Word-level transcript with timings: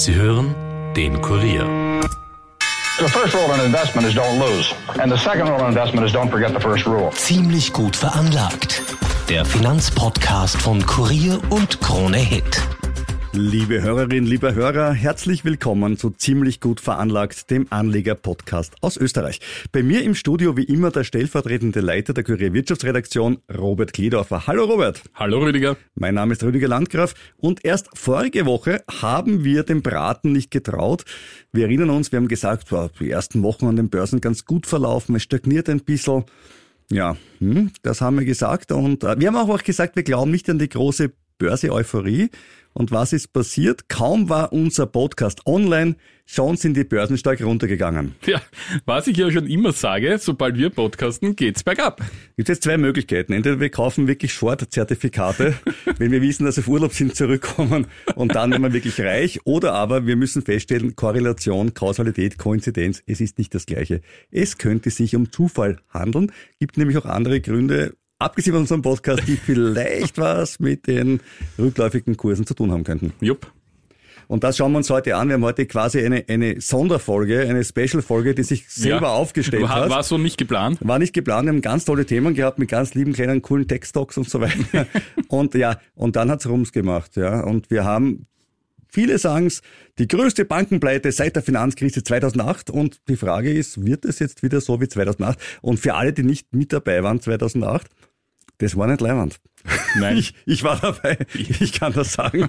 Sie 0.00 0.14
hören 0.14 0.54
den 0.96 1.20
Kurier. 1.20 1.66
The 2.98 3.06
first 3.06 3.34
rule 3.34 3.54
in 3.54 3.60
investment 3.66 4.06
is 4.08 4.14
don't 4.14 4.38
lose. 4.38 4.74
And 4.98 5.12
the 5.12 5.18
second 5.18 5.50
rule 5.50 5.60
in 5.60 5.66
investment 5.66 6.06
is 6.06 6.12
don't 6.14 6.30
forget 6.30 6.54
the 6.54 6.60
first 6.60 6.86
rule. 6.86 7.10
Ziemlich 7.10 7.70
gut 7.74 7.96
veranlagt. 7.96 8.80
Der 9.28 9.44
Finanzpodcast 9.44 10.56
von 10.56 10.86
Kurier 10.86 11.38
und 11.50 11.82
Krone 11.82 12.16
Hit. 12.16 12.62
Liebe 13.32 13.80
Hörerinnen, 13.80 14.28
lieber 14.28 14.54
Hörer, 14.56 14.92
herzlich 14.92 15.44
willkommen 15.44 15.96
zu 15.96 16.10
Ziemlich 16.10 16.58
gut 16.58 16.80
veranlagt, 16.80 17.48
dem 17.48 17.68
Anleger-Podcast 17.70 18.74
aus 18.80 18.96
Österreich. 18.96 19.38
Bei 19.70 19.84
mir 19.84 20.02
im 20.02 20.16
Studio 20.16 20.56
wie 20.56 20.64
immer 20.64 20.90
der 20.90 21.04
stellvertretende 21.04 21.80
Leiter 21.80 22.12
der 22.12 22.24
Kurier 22.24 22.52
Wirtschaftsredaktion, 22.52 23.38
Robert 23.56 23.92
Kledorfer. 23.92 24.48
Hallo 24.48 24.64
Robert. 24.64 25.02
Hallo 25.14 25.38
Rüdiger. 25.38 25.76
Mein 25.94 26.14
Name 26.14 26.32
ist 26.32 26.42
Rüdiger 26.42 26.66
Landgraf 26.66 27.14
und 27.36 27.64
erst 27.64 27.88
vorige 27.94 28.46
Woche 28.46 28.82
haben 29.00 29.44
wir 29.44 29.62
dem 29.62 29.82
Braten 29.82 30.32
nicht 30.32 30.50
getraut. 30.50 31.04
Wir 31.52 31.66
erinnern 31.66 31.90
uns, 31.90 32.10
wir 32.10 32.16
haben 32.16 32.26
gesagt, 32.26 32.72
wow, 32.72 32.90
die 32.98 33.12
ersten 33.12 33.44
Wochen 33.44 33.66
an 33.66 33.76
den 33.76 33.90
Börsen 33.90 34.20
ganz 34.20 34.44
gut 34.44 34.66
verlaufen, 34.66 35.14
es 35.14 35.22
stagniert 35.22 35.68
ein 35.68 35.84
bisschen. 35.84 36.24
Ja, 36.90 37.16
hm, 37.38 37.70
das 37.82 38.00
haben 38.00 38.18
wir 38.18 38.24
gesagt 38.24 38.72
und 38.72 39.04
äh, 39.04 39.20
wir 39.20 39.28
haben 39.28 39.36
auch 39.36 39.62
gesagt, 39.62 39.94
wir 39.94 40.02
glauben 40.02 40.32
nicht 40.32 40.50
an 40.50 40.58
die 40.58 40.68
große 40.68 41.12
Börse-Euphorie. 41.38 42.30
Und 42.72 42.92
was 42.92 43.12
ist 43.12 43.32
passiert? 43.32 43.88
Kaum 43.88 44.28
war 44.28 44.52
unser 44.52 44.86
Podcast 44.86 45.46
online, 45.46 45.96
schon 46.24 46.56
sind 46.56 46.76
die 46.76 46.84
Börsen 46.84 47.18
stark 47.18 47.42
runtergegangen. 47.42 48.14
Ja, 48.26 48.40
was 48.84 49.08
ich 49.08 49.16
ja 49.16 49.30
schon 49.30 49.48
immer 49.48 49.72
sage, 49.72 50.18
sobald 50.18 50.56
wir 50.56 50.70
podcasten, 50.70 51.34
geht's 51.34 51.64
bergab. 51.64 52.00
Gibt 52.36 52.48
jetzt 52.48 52.62
zwei 52.62 52.78
Möglichkeiten. 52.78 53.32
Entweder 53.32 53.58
wir 53.58 53.70
kaufen 53.70 54.06
wirklich 54.06 54.32
Short-Zertifikate, 54.32 55.54
wenn 55.98 56.12
wir 56.12 56.22
wissen, 56.22 56.44
dass 56.44 56.56
wir 56.56 56.62
auf 56.62 56.68
Urlaub 56.68 56.92
sind, 56.92 57.16
zurückkommen 57.16 57.86
und 58.14 58.34
dann 58.36 58.52
sind 58.52 58.62
wir 58.62 58.72
wirklich 58.72 59.00
reich. 59.00 59.40
Oder 59.44 59.72
aber 59.72 60.06
wir 60.06 60.14
müssen 60.14 60.42
feststellen, 60.42 60.94
Korrelation, 60.94 61.74
Kausalität, 61.74 62.38
Koinzidenz, 62.38 63.02
es 63.06 63.20
ist 63.20 63.38
nicht 63.38 63.52
das 63.54 63.66
Gleiche. 63.66 64.00
Es 64.30 64.58
könnte 64.58 64.90
sich 64.90 65.16
um 65.16 65.32
Zufall 65.32 65.80
handeln. 65.88 66.30
Gibt 66.60 66.78
nämlich 66.78 66.96
auch 66.98 67.06
andere 67.06 67.40
Gründe, 67.40 67.94
abgesehen 68.20 68.54
von 68.54 68.62
unserem 68.62 68.82
Podcast, 68.82 69.26
die 69.26 69.36
vielleicht 69.36 70.18
was 70.18 70.60
mit 70.60 70.86
den 70.86 71.20
rückläufigen 71.58 72.16
Kursen 72.16 72.46
zu 72.46 72.54
tun 72.54 72.70
haben 72.70 72.84
könnten. 72.84 73.12
Jupp. 73.20 73.50
Und 74.28 74.44
das 74.44 74.56
schauen 74.56 74.70
wir 74.70 74.78
uns 74.78 74.88
heute 74.90 75.16
an. 75.16 75.26
Wir 75.26 75.34
haben 75.34 75.42
heute 75.44 75.66
quasi 75.66 75.98
eine, 76.04 76.24
eine 76.28 76.60
Sonderfolge, 76.60 77.40
eine 77.40 77.64
Special-Folge, 77.64 78.32
die 78.32 78.44
sich 78.44 78.68
selber 78.68 79.08
Ja. 79.08 79.12
aufgestellt 79.14 79.64
war, 79.64 79.74
hat. 79.74 79.90
War 79.90 80.04
so 80.04 80.18
nicht 80.18 80.38
geplant. 80.38 80.78
War 80.82 81.00
nicht 81.00 81.12
geplant, 81.12 81.46
wir 81.46 81.52
haben 81.52 81.62
ganz 81.62 81.84
tolle 81.84 82.06
Themen 82.06 82.34
gehabt 82.34 82.60
mit 82.60 82.68
ganz 82.68 82.94
lieben 82.94 83.12
kleinen 83.12 83.42
coolen 83.42 83.66
Tech-Stocks 83.66 84.16
und 84.18 84.30
so 84.30 84.40
weiter. 84.40 84.86
und 85.28 85.54
ja, 85.56 85.80
und 85.96 86.14
dann 86.14 86.30
hat's 86.30 86.48
Rums 86.48 86.70
gemacht, 86.70 87.16
ja. 87.16 87.40
Und 87.40 87.70
wir 87.72 87.84
haben, 87.84 88.26
viele 88.86 89.18
sagen's, 89.18 89.62
die 89.98 90.06
größte 90.06 90.44
Bankenpleite 90.44 91.10
seit 91.10 91.34
der 91.34 91.42
Finanzkrise 91.42 92.04
2008. 92.04 92.70
Und 92.70 93.00
die 93.08 93.16
Frage 93.16 93.52
ist, 93.52 93.84
wird 93.84 94.04
es 94.04 94.20
jetzt 94.20 94.44
wieder 94.44 94.60
so 94.60 94.80
wie 94.80 94.86
2008? 94.86 95.40
Und 95.60 95.80
für 95.80 95.94
alle, 95.94 96.12
die 96.12 96.22
nicht 96.22 96.54
mit 96.54 96.72
dabei 96.72 97.02
waren 97.02 97.20
2008, 97.20 97.88
das 98.60 98.76
war 98.76 98.86
nicht 98.86 99.00
Leiwand. 99.00 99.40
Nein. 99.98 100.16
Ich, 100.18 100.34
ich 100.46 100.62
war 100.62 100.78
dabei, 100.78 101.18
ich 101.34 101.72
kann 101.72 101.92
das 101.92 102.12
sagen. 102.12 102.48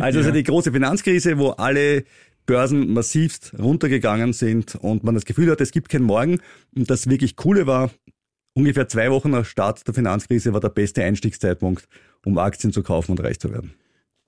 Also 0.00 0.20
es 0.20 0.26
ist 0.26 0.34
die 0.34 0.42
große 0.42 0.72
Finanzkrise, 0.72 1.38
wo 1.38 1.50
alle 1.50 2.04
Börsen 2.46 2.92
massivst 2.92 3.52
runtergegangen 3.58 4.32
sind 4.32 4.76
und 4.76 5.04
man 5.04 5.14
das 5.14 5.24
Gefühl 5.24 5.50
hat, 5.50 5.60
es 5.60 5.72
gibt 5.72 5.88
kein 5.88 6.02
Morgen. 6.02 6.40
Und 6.74 6.90
das 6.90 7.08
wirklich 7.08 7.36
Coole 7.36 7.66
war, 7.66 7.90
ungefähr 8.54 8.88
zwei 8.88 9.10
Wochen 9.10 9.30
nach 9.30 9.44
Start 9.44 9.86
der 9.86 9.94
Finanzkrise 9.94 10.52
war 10.52 10.60
der 10.60 10.70
beste 10.70 11.04
Einstiegszeitpunkt, 11.04 11.86
um 12.24 12.38
Aktien 12.38 12.72
zu 12.72 12.82
kaufen 12.82 13.12
und 13.12 13.20
reich 13.20 13.38
zu 13.38 13.52
werden. 13.52 13.74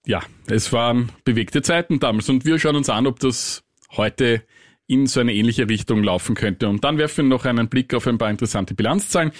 Ja, 0.06 0.22
es 0.46 0.72
waren 0.72 1.10
bewegte 1.24 1.62
Zeiten 1.62 2.00
damals 2.00 2.28
und 2.28 2.44
wir 2.44 2.58
schauen 2.58 2.76
uns 2.76 2.88
an, 2.88 3.06
ob 3.06 3.20
das 3.20 3.62
heute 3.96 4.42
in 4.88 5.06
so 5.06 5.20
eine 5.20 5.34
ähnliche 5.34 5.68
Richtung 5.68 6.02
laufen 6.02 6.34
könnte. 6.34 6.68
Und 6.68 6.82
dann 6.82 6.96
werfen 6.98 7.26
wir 7.26 7.28
noch 7.28 7.44
einen 7.44 7.68
Blick 7.68 7.92
auf 7.94 8.06
ein 8.06 8.18
paar 8.18 8.30
interessante 8.30 8.74
Bilanzzahlen, 8.74 9.32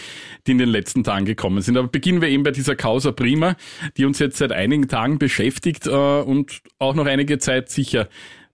die 0.47 0.53
in 0.53 0.59
den 0.59 0.69
letzten 0.69 1.03
Tagen 1.03 1.25
gekommen 1.25 1.62
sind. 1.62 1.76
Aber 1.78 1.88
beginnen 1.88 2.20
wir 2.20 2.28
eben 2.28 2.42
bei 2.42 2.50
dieser 2.50 2.76
Causa 2.76 3.12
Prima, 3.12 3.56
die 3.97 4.04
uns 4.04 4.19
jetzt 4.19 4.36
seit 4.36 4.53
einigen 4.53 4.88
Tagen 4.88 5.19
beschäftigt 5.19 5.86
äh, 5.86 5.91
und 5.91 6.60
auch 6.78 6.94
noch 6.94 7.06
einige 7.06 7.38
Zeit 7.38 7.70
sicher 7.70 8.09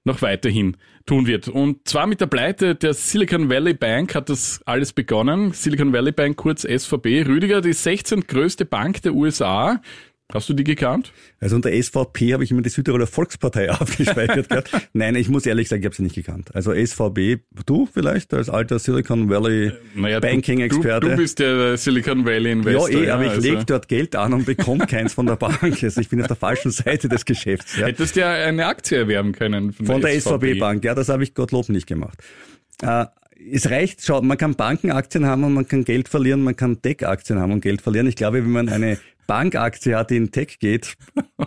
noch 0.04 0.22
weiterhin 0.22 0.76
tun 1.04 1.26
wird. 1.26 1.48
Und 1.48 1.86
zwar 1.88 2.06
mit 2.06 2.20
der 2.20 2.26
Pleite 2.26 2.74
der 2.76 2.94
Silicon 2.94 3.50
Valley 3.50 3.74
Bank 3.74 4.14
hat 4.14 4.28
das 4.28 4.60
alles 4.64 4.92
begonnen. 4.92 5.52
Silicon 5.52 5.92
Valley 5.92 6.12
Bank, 6.12 6.36
kurz 6.36 6.62
SVB. 6.62 7.26
Rüdiger, 7.26 7.60
die 7.60 7.72
16. 7.72 8.20
größte 8.26 8.64
Bank 8.64 9.02
der 9.02 9.14
USA. 9.14 9.80
Hast 10.34 10.48
du 10.48 10.52
die 10.52 10.64
gekannt? 10.64 11.12
Also 11.38 11.54
unter 11.54 11.70
SVP 11.70 12.32
habe 12.32 12.42
ich 12.42 12.50
immer 12.50 12.62
die 12.62 12.68
Südtiroler 12.68 13.06
Volkspartei 13.06 13.70
abgespeichert 13.70 14.48
gehabt. 14.48 14.70
Nein, 14.92 15.14
ich 15.14 15.28
muss 15.28 15.46
ehrlich 15.46 15.68
sagen, 15.68 15.82
ich 15.82 15.86
habe 15.86 15.94
sie 15.94 16.02
nicht 16.02 16.16
gekannt. 16.16 16.52
Also 16.54 16.74
SVB, 16.74 17.44
du 17.64 17.86
vielleicht 17.86 18.34
als 18.34 18.50
alter 18.50 18.80
Silicon 18.80 19.30
Valley 19.30 19.70
Naja, 19.94 20.18
Banking-Experte. 20.18 21.06
Du, 21.06 21.10
du 21.10 21.16
bist 21.16 21.38
der 21.38 21.76
Silicon 21.76 22.24
Valley 22.24 22.50
Investor. 22.50 22.90
Ja, 22.90 22.98
eh, 22.98 23.10
aber 23.10 23.24
ich 23.26 23.30
also. 23.30 23.48
lege 23.48 23.64
dort 23.64 23.86
Geld 23.86 24.16
an 24.16 24.32
und 24.32 24.44
bekomme 24.44 24.86
keins 24.88 25.14
von 25.14 25.26
der 25.26 25.36
Bank. 25.36 25.62
Also 25.84 26.00
ich 26.00 26.08
bin 26.08 26.20
auf 26.20 26.26
der 26.26 26.36
falschen 26.36 26.72
Seite 26.72 27.08
des 27.08 27.24
Geschäfts. 27.24 27.76
Ja. 27.76 27.86
Hättest 27.86 28.16
ja 28.16 28.32
eine 28.32 28.66
Aktie 28.66 28.98
erwerben 28.98 29.30
können. 29.30 29.72
Von 29.72 30.00
der 30.00 30.20
SVB 30.20 30.58
Bank, 30.58 30.82
ja, 30.84 30.96
das 30.96 31.08
habe 31.08 31.22
ich 31.22 31.34
Gottlob 31.34 31.68
nicht 31.68 31.86
gemacht. 31.86 32.18
Äh, 32.82 33.06
es 33.52 33.70
reicht, 33.70 34.02
schau, 34.02 34.22
man 34.22 34.38
kann 34.38 34.54
Bankenaktien 34.54 35.26
haben 35.26 35.44
und 35.44 35.52
man 35.52 35.68
kann 35.68 35.84
Geld 35.84 36.08
verlieren, 36.08 36.42
man 36.42 36.56
kann 36.56 36.80
Tech-Aktien 36.80 37.38
haben 37.38 37.52
und 37.52 37.60
Geld 37.60 37.82
verlieren. 37.82 38.06
Ich 38.06 38.16
glaube, 38.16 38.42
wenn 38.42 38.50
man 38.50 38.68
eine 38.68 38.98
Bankaktie 39.26 39.94
hat, 39.94 40.10
die 40.10 40.16
in 40.16 40.30
Tech 40.30 40.58
geht, 40.58 40.94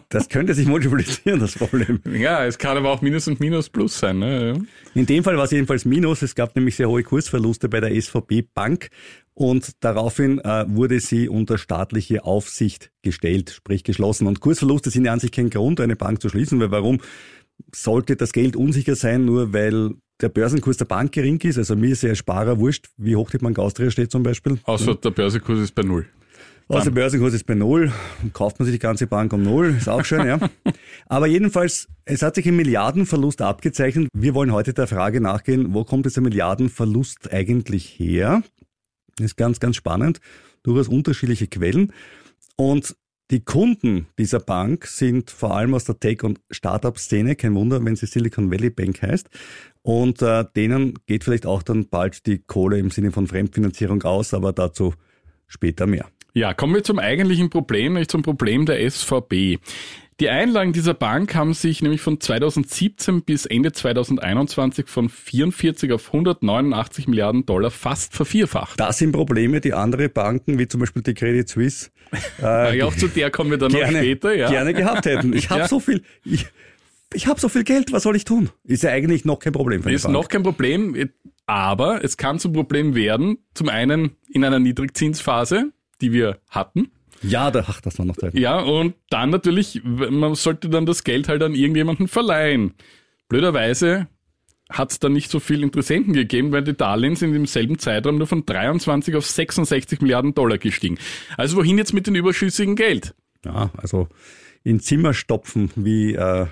das 0.10 0.30
könnte 0.30 0.54
sich 0.54 0.68
multiplizieren, 0.68 1.40
das 1.40 1.56
Problem. 1.56 2.00
Ja, 2.12 2.46
es 2.46 2.58
kann 2.58 2.78
aber 2.78 2.92
auch 2.92 3.02
Minus 3.02 3.28
und 3.28 3.40
Minus 3.40 3.70
Plus 3.70 4.00
sein. 4.00 4.20
Ne? 4.20 4.66
In 4.94 5.06
dem 5.06 5.24
Fall 5.24 5.38
war 5.38 5.46
es 5.46 5.52
jedenfalls 5.52 5.86
Minus. 5.86 6.22
Es 6.22 6.36
gab 6.36 6.56
nämlich 6.56 6.76
sehr 6.76 6.90
hohe 6.90 7.04
Kursverluste 7.04 7.70
bei 7.70 7.80
der 7.80 8.00
SVB 8.00 8.44
Bank 8.54 8.90
und 9.34 9.72
daraufhin 9.82 10.40
äh, 10.40 10.66
wurde 10.68 11.00
sie 11.00 11.30
unter 11.30 11.60
staatliche 11.60 12.24
Aufsicht 12.26 12.92
gestellt, 13.04 13.52
sprich 13.52 13.84
geschlossen. 13.84 14.26
Und 14.26 14.40
Kursverluste 14.40 14.90
sind 14.90 15.06
ja 15.06 15.14
an 15.14 15.20
sich 15.20 15.32
kein 15.32 15.52
Grund, 15.52 15.80
eine 15.80 15.96
Bank 15.96 16.22
zu 16.22 16.30
schließen, 16.30 16.60
weil 16.60 16.72
warum 16.72 17.00
sollte 17.74 18.16
das 18.16 18.34
Geld 18.34 18.56
unsicher 18.56 18.96
sein, 18.96 19.26
nur 19.26 19.54
weil 19.54 19.92
der 20.22 20.30
Börsenkurs 20.30 20.78
der 20.78 20.86
Bank 20.86 21.12
gering 21.12 21.40
ist? 21.42 21.60
Also 21.60 21.76
mir 21.76 21.92
ist 21.92 22.02
ja 22.02 22.16
Sparer 22.16 22.58
wurscht, 22.60 22.88
wie 22.98 23.16
hoch 23.16 23.30
die 23.30 23.38
Bank 23.38 23.60
Austria 23.60 23.92
steht 23.92 24.12
zum 24.12 24.24
Beispiel. 24.24 24.58
Außer 24.64 24.96
der 24.96 25.12
Börsekurs 25.12 25.60
ist 25.60 25.76
bei 25.76 25.84
Null. 25.84 26.08
Also 26.70 26.90
der 26.90 26.96
Börsenkurs 26.96 27.34
ist 27.34 27.46
bei 27.46 27.56
Null, 27.56 27.94
kauft 28.34 28.60
man 28.60 28.66
sich 28.66 28.76
die 28.76 28.80
ganze 28.80 29.08
Bank 29.08 29.32
um 29.32 29.42
Null, 29.42 29.76
ist 29.78 29.88
auch 29.88 30.04
schön, 30.04 30.28
ja. 30.28 30.38
Aber 31.08 31.26
jedenfalls, 31.26 31.88
es 32.04 32.22
hat 32.22 32.36
sich 32.36 32.46
ein 32.46 32.58
Milliardenverlust 32.58 33.42
abgezeichnet. 33.42 34.10
Wir 34.14 34.34
wollen 34.34 34.52
heute 34.52 34.74
der 34.74 34.88
Frage 34.88 35.22
nachgehen, 35.22 35.74
wo 35.74 35.86
kommt 35.86 36.06
dieser 36.06 36.20
Milliardenverlust 36.20 37.32
eigentlich 37.32 37.98
her? 37.98 38.44
Das 39.16 39.28
ist 39.28 39.38
ganz, 39.38 39.62
ganz 39.62 39.78
spannend, 39.78 40.20
durchaus 40.64 40.90
unterschiedliche 40.90 41.48
Quellen. 41.48 41.94
Und 42.58 42.98
die 43.32 43.44
Kunden 43.44 44.08
dieser 44.18 44.40
Bank 44.40 44.88
sind 44.88 45.32
vor 45.32 45.56
allem 45.56 45.74
aus 45.74 45.86
der 45.86 46.00
Tech- 46.00 46.24
und 46.24 46.40
Startup-Szene, 46.52 47.36
kein 47.36 47.56
Wunder, 47.56 47.84
wenn 47.84 47.96
sie 47.96 48.08
Silicon 48.08 48.52
Valley 48.52 48.70
Bank 48.70 49.02
heißt. 49.02 49.30
Und 49.84 50.22
äh, 50.22 50.44
denen 50.56 50.96
geht 51.06 51.24
vielleicht 51.24 51.46
auch 51.46 51.64
dann 51.64 51.88
bald 51.88 52.26
die 52.26 52.40
Kohle 52.40 52.78
im 52.78 52.92
Sinne 52.92 53.12
von 53.12 53.28
Fremdfinanzierung 53.28 54.04
aus, 54.04 54.34
aber 54.34 54.52
dazu 54.52 54.94
später 55.48 55.88
mehr. 55.88 56.08
Ja, 56.38 56.54
kommen 56.54 56.76
wir 56.76 56.84
zum 56.84 57.00
eigentlichen 57.00 57.50
Problem, 57.50 57.94
nämlich 57.94 58.10
zum 58.10 58.22
Problem 58.22 58.68
der 58.68 58.88
SVB. 58.92 59.58
Die 60.20 60.30
Einlagen 60.30 60.72
dieser 60.72 60.94
Bank 60.94 61.34
haben 61.34 61.56
sich 61.56 61.82
nämlich 61.82 62.00
von 62.02 62.20
2017 62.22 63.24
bis 63.24 63.48
Ende 63.48 63.72
2021 63.72 64.88
von 64.88 65.10
44 65.10 65.92
auf 65.94 66.06
189 66.14 67.08
Milliarden 67.08 67.48
Dollar 67.48 67.72
fast 67.72 68.14
vervierfacht. 68.14 68.80
Das 68.80 69.00
sind 69.00 69.14
Probleme, 69.14 69.62
die 69.62 69.74
andere 69.74 70.10
Banken, 70.10 70.60
wie 70.60 70.68
zum 70.68 70.80
Beispiel 70.82 71.02
die 71.02 71.16
Credit 71.16 71.50
Suisse, 71.50 71.90
äh, 72.40 72.78
Ja, 72.78 72.86
auch 72.86 72.96
zu 72.96 73.08
der 73.08 73.32
kommen 73.32 73.50
wir 73.50 73.58
dann 73.58 73.72
gerne, 73.72 73.94
noch 73.94 74.00
später. 74.00 74.36
Ja. 74.36 74.48
gerne 74.52 74.76
gehabt 74.76 75.08
hätten. 75.08 75.34
Ich 75.34 75.50
habe 75.50 75.62
Ja. 75.62 75.68
so 75.68 75.80
viel, 75.80 76.04
ich, 76.24 76.46
ich 77.16 77.26
habe 77.26 77.40
so 77.40 77.50
viel 77.50 77.64
Geld, 77.64 77.92
was 77.92 78.04
soll 78.04 78.16
ich 78.16 78.26
tun? 78.26 78.52
Ist 78.64 78.84
ja 78.84 78.92
eigentlich 78.92 79.26
noch 79.26 79.40
kein 79.40 79.54
Problem 79.54 79.82
für 79.82 79.88
eine 79.90 79.96
Ist 79.96 80.04
Bank. 80.04 80.14
noch 80.14 80.28
kein 80.30 80.44
Problem, 80.44 81.10
aber 81.48 82.04
es 82.04 82.16
kann 82.16 82.38
zum 82.38 82.54
Problem 82.54 82.94
werden. 82.94 83.40
Zum 83.56 83.70
einen 83.70 84.12
in 84.32 84.44
einer 84.44 84.60
Niedrigzinsphase, 84.60 85.72
die 86.02 86.12
wir 86.12 86.40
hatten. 86.50 86.92
ja, 87.22 87.52
da, 87.52 87.66
ach, 87.68 87.82
das 87.82 87.98
war 88.00 88.06
noch 88.06 88.18
Zeit. 88.18 88.34
Ja, 88.34 88.60
und 88.60 88.96
dann 89.10 89.30
natürlich, 89.30 89.82
man 89.84 90.36
sollte 90.36 90.70
dann 90.70 90.86
das 90.86 91.04
Geld 91.04 91.28
halt 91.28 91.42
an 91.44 91.56
irgendjemanden 91.56 92.08
verleihen. 92.08 92.74
Blöderweise 93.28 94.08
hat 94.70 94.92
es 94.92 95.00
dann 95.00 95.14
nicht 95.14 95.32
so 95.32 95.40
viel 95.40 95.64
Interessenten 95.64 96.14
gegeben, 96.14 96.52
weil 96.52 96.64
die 96.64 96.76
Darlehen 96.76 97.16
sind 97.16 97.34
im 97.34 97.46
selben 97.46 97.80
Zeitraum 97.80 98.18
nur 98.18 98.28
von 98.28 98.46
23 98.46 99.16
auf 99.16 99.26
66 99.26 100.02
Milliarden 100.02 100.34
Dollar 100.36 100.58
gestiegen. 100.58 100.98
Also 101.38 101.58
wohin 101.58 101.78
jetzt 101.78 101.94
mit 101.94 102.08
dem 102.08 102.16
überschüssigen 102.16 102.76
Geld? 102.76 103.16
Ja, 103.46 103.72
also 103.78 104.10
in 104.64 104.80
Zimmer 104.80 105.14
stopfen 105.14 105.72
wie 105.76 106.14
äh, 106.16 106.48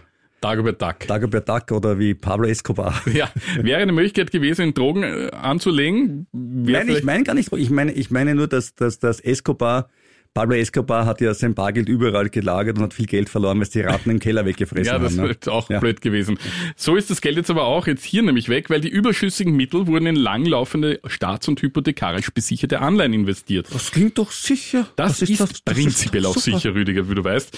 Dagobert 0.45 0.81
Duck. 0.81 0.99
Dagobert 1.07 1.49
Duck 1.49 1.71
oder 1.71 1.97
wie 1.99 2.13
Pablo 2.13 2.47
Escobar. 2.47 2.93
Ja, 3.13 3.29
wäre 3.61 3.81
eine 3.81 3.91
Möglichkeit 3.91 4.31
gewesen, 4.31 4.61
in 4.61 4.73
Drogen 4.73 5.03
äh, 5.03 5.31
anzulegen. 5.31 6.27
Nein, 6.33 6.89
ich 6.89 7.03
meine 7.03 7.23
gar 7.23 7.33
nicht, 7.33 7.51
ich 7.53 7.69
meine, 7.69 7.91
ich 7.93 8.11
meine 8.11 8.35
nur, 8.35 8.47
dass, 8.47 8.75
dass, 8.75 8.99
dass 8.99 9.19
Escobar 9.19 9.89
Pablo 10.33 10.55
Escobar 10.57 11.05
hat 11.05 11.21
ja 11.21 11.33
sein 11.33 11.53
Bargeld 11.55 11.87
überall 11.87 12.29
gelagert 12.29 12.77
und 12.77 12.83
hat 12.83 12.93
viel 12.93 13.05
Geld 13.05 13.29
verloren, 13.29 13.55
weil 13.57 13.63
es 13.63 13.69
die 13.69 13.79
Ratten 13.79 14.09
im 14.09 14.19
Keller 14.19 14.45
weggefressen 14.45 14.85
Ja, 14.93 14.99
das 14.99 15.13
haben. 15.13 15.21
ne? 15.23 15.29
wird 15.29 15.47
auch 15.47 15.69
Ja. 15.69 15.79
blöd 15.79 16.01
gewesen. 16.01 16.37
So 16.75 16.97
ist 16.97 17.09
das 17.09 17.21
Geld 17.21 17.37
jetzt 17.37 17.49
aber 17.49 17.63
auch 17.63 17.87
jetzt 17.87 18.03
hier 18.03 18.21
nämlich 18.21 18.49
weg, 18.49 18.69
weil 18.69 18.81
die 18.81 18.89
überschüssigen 18.89 19.55
Mittel 19.55 19.87
wurden 19.87 20.07
in 20.07 20.17
langlaufende 20.17 20.99
staats- 21.07 21.47
und 21.47 21.61
hypothekarisch 21.61 22.31
besicherte 22.31 22.81
Anleihen 22.81 23.13
investiert. 23.13 23.67
Das 23.73 23.91
klingt 23.91 24.17
doch 24.17 24.31
sicher. 24.31 24.87
Das, 24.97 25.21
ist, 25.21 25.39
das- 25.39 25.49
das 25.51 25.61
prinzipiell 25.61 26.23
doch 26.23 26.31
auch 26.31 26.37
super. 26.41 26.57
sicher, 26.57 26.75
Rüdiger, 26.75 27.09
wie 27.09 27.15
du 27.15 27.23
weißt. 27.23 27.57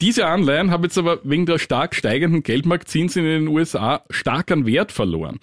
Diese 0.00 0.26
Anleihen 0.26 0.70
haben 0.70 0.82
jetzt 0.84 0.96
aber 0.98 1.18
wegen 1.24 1.46
der 1.46 1.58
stark 1.58 1.94
steigenden 1.94 2.42
Geldmarktzinsen 2.42 3.24
in 3.24 3.30
den 3.44 3.48
USA 3.48 4.02
stark 4.10 4.50
an 4.50 4.64
Wert 4.66 4.92
verloren. 4.92 5.38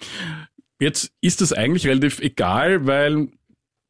Jetzt 0.80 1.12
ist 1.20 1.40
das 1.40 1.52
eigentlich 1.52 1.86
relativ 1.86 2.20
egal, 2.20 2.86
weil 2.86 3.28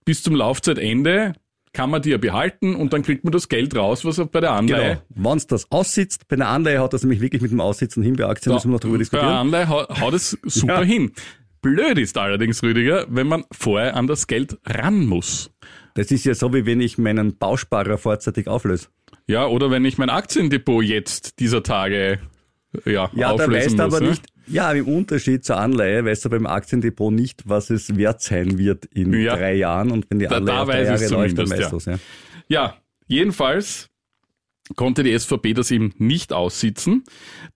bis 0.05 0.23
zum 0.23 0.35
Laufzeitende 0.35 1.35
kann 1.75 1.91
man 1.91 2.01
die 2.03 2.11
ja 2.11 2.17
behalten 2.19 2.75
und 2.75 2.93
dann 2.93 3.03
kriegt 3.03 3.25
man 3.25 3.33
das 3.33 3.49
Geld 3.49 3.77
raus, 3.77 4.05
was 4.05 4.17
bei 4.31 4.41
der 4.41 4.53
Anleihe 4.53 5.03
Genau. 5.15 5.31
Wenn 5.31 5.37
es 5.39 5.47
das 5.47 5.71
aussitzt, 5.71 6.27
bei 6.29 6.37
einer 6.37 6.49
Anleihe 6.49 6.81
hat 6.83 6.93
das 6.95 7.03
nämlich 7.03 7.21
wirklich 7.21 7.43
mit 7.43 7.51
dem 7.51 7.61
Aussitzen 7.61 8.03
hin, 8.03 8.17
bei 8.17 8.25
Aktien 8.27 8.55
müssen 8.55 8.69
wir 8.71 8.73
noch 8.75 8.81
drüber 8.81 8.95
Bei 8.95 8.99
diskutieren. 8.99 9.29
der 9.29 9.39
Anleihe 9.39 9.69
hau- 9.69 10.01
haut 10.01 10.15
es 10.15 10.31
super 10.45 10.75
Ja. 10.81 10.83
hin. 10.83 11.13
Blöd 11.61 11.99
ist 11.99 12.17
allerdings, 12.17 12.63
Rüdiger, 12.63 13.05
wenn 13.11 13.27
man 13.27 13.45
vorher 13.53 13.97
an 13.97 14.07
das 14.07 14.27
Geld 14.27 14.59
ran 14.65 15.07
muss. 15.07 15.51
Das 15.95 16.11
ist 16.11 16.25
ja 16.25 16.35
so, 16.35 16.55
wie 16.55 16.65
wenn 16.67 16.81
ich 16.81 16.99
meinen 16.99 17.37
Bausparer 17.37 17.99
vorzeitig 17.99 18.47
auflöse. 18.49 18.87
Ja, 19.29 19.47
oder 19.47 19.71
wenn 19.71 19.85
ich 19.85 19.99
mein 19.99 20.11
Aktiendepot 20.11 20.83
jetzt 20.85 21.39
dieser 21.39 21.63
Tage 21.63 22.19
ja, 22.85 23.11
Ja, 23.15 23.29
da 23.29 23.31
auflösen 23.31 23.53
weißt 23.53 23.79
du 23.79 23.83
muss. 23.85 23.95
aber 23.95 24.01
ne? 24.01 24.11
nicht, 24.11 24.27
ja, 24.47 24.73
im 24.73 24.87
Unterschied 24.89 25.45
zur 25.45 25.59
Anleihe 25.59 26.05
weißt 26.05 26.25
du 26.25 26.31
beim 26.31 26.47
Aktiendepot 26.47 27.13
nicht, 27.13 27.43
was 27.49 27.71
es 27.71 27.97
wert 27.97 28.23
sein 28.23 28.59
wird 28.59 28.87
in 28.87 29.13
Ja. 29.13 29.37
drei 29.37 29.55
Jahren. 29.55 29.91
Und 29.91 30.07
wenn 30.11 30.19
die 30.19 30.27
Da- 30.27 30.37
Anleihe 30.39 30.57
da 30.57 30.63
auf 30.63 30.69
drei 30.69 30.83
Jahre 30.85 31.09
läuft, 31.09 31.39
dann 31.39 31.51
weißt 31.51 31.87
ja. 31.87 31.93
ja. 31.93 31.99
Ja, 32.49 32.77
jedenfalls 33.07 33.91
konnte 34.77 35.03
die 35.03 35.13
SVP 35.19 35.53
das 35.55 35.71
eben 35.71 35.93
nicht 35.99 36.33
aussitzen, 36.33 37.05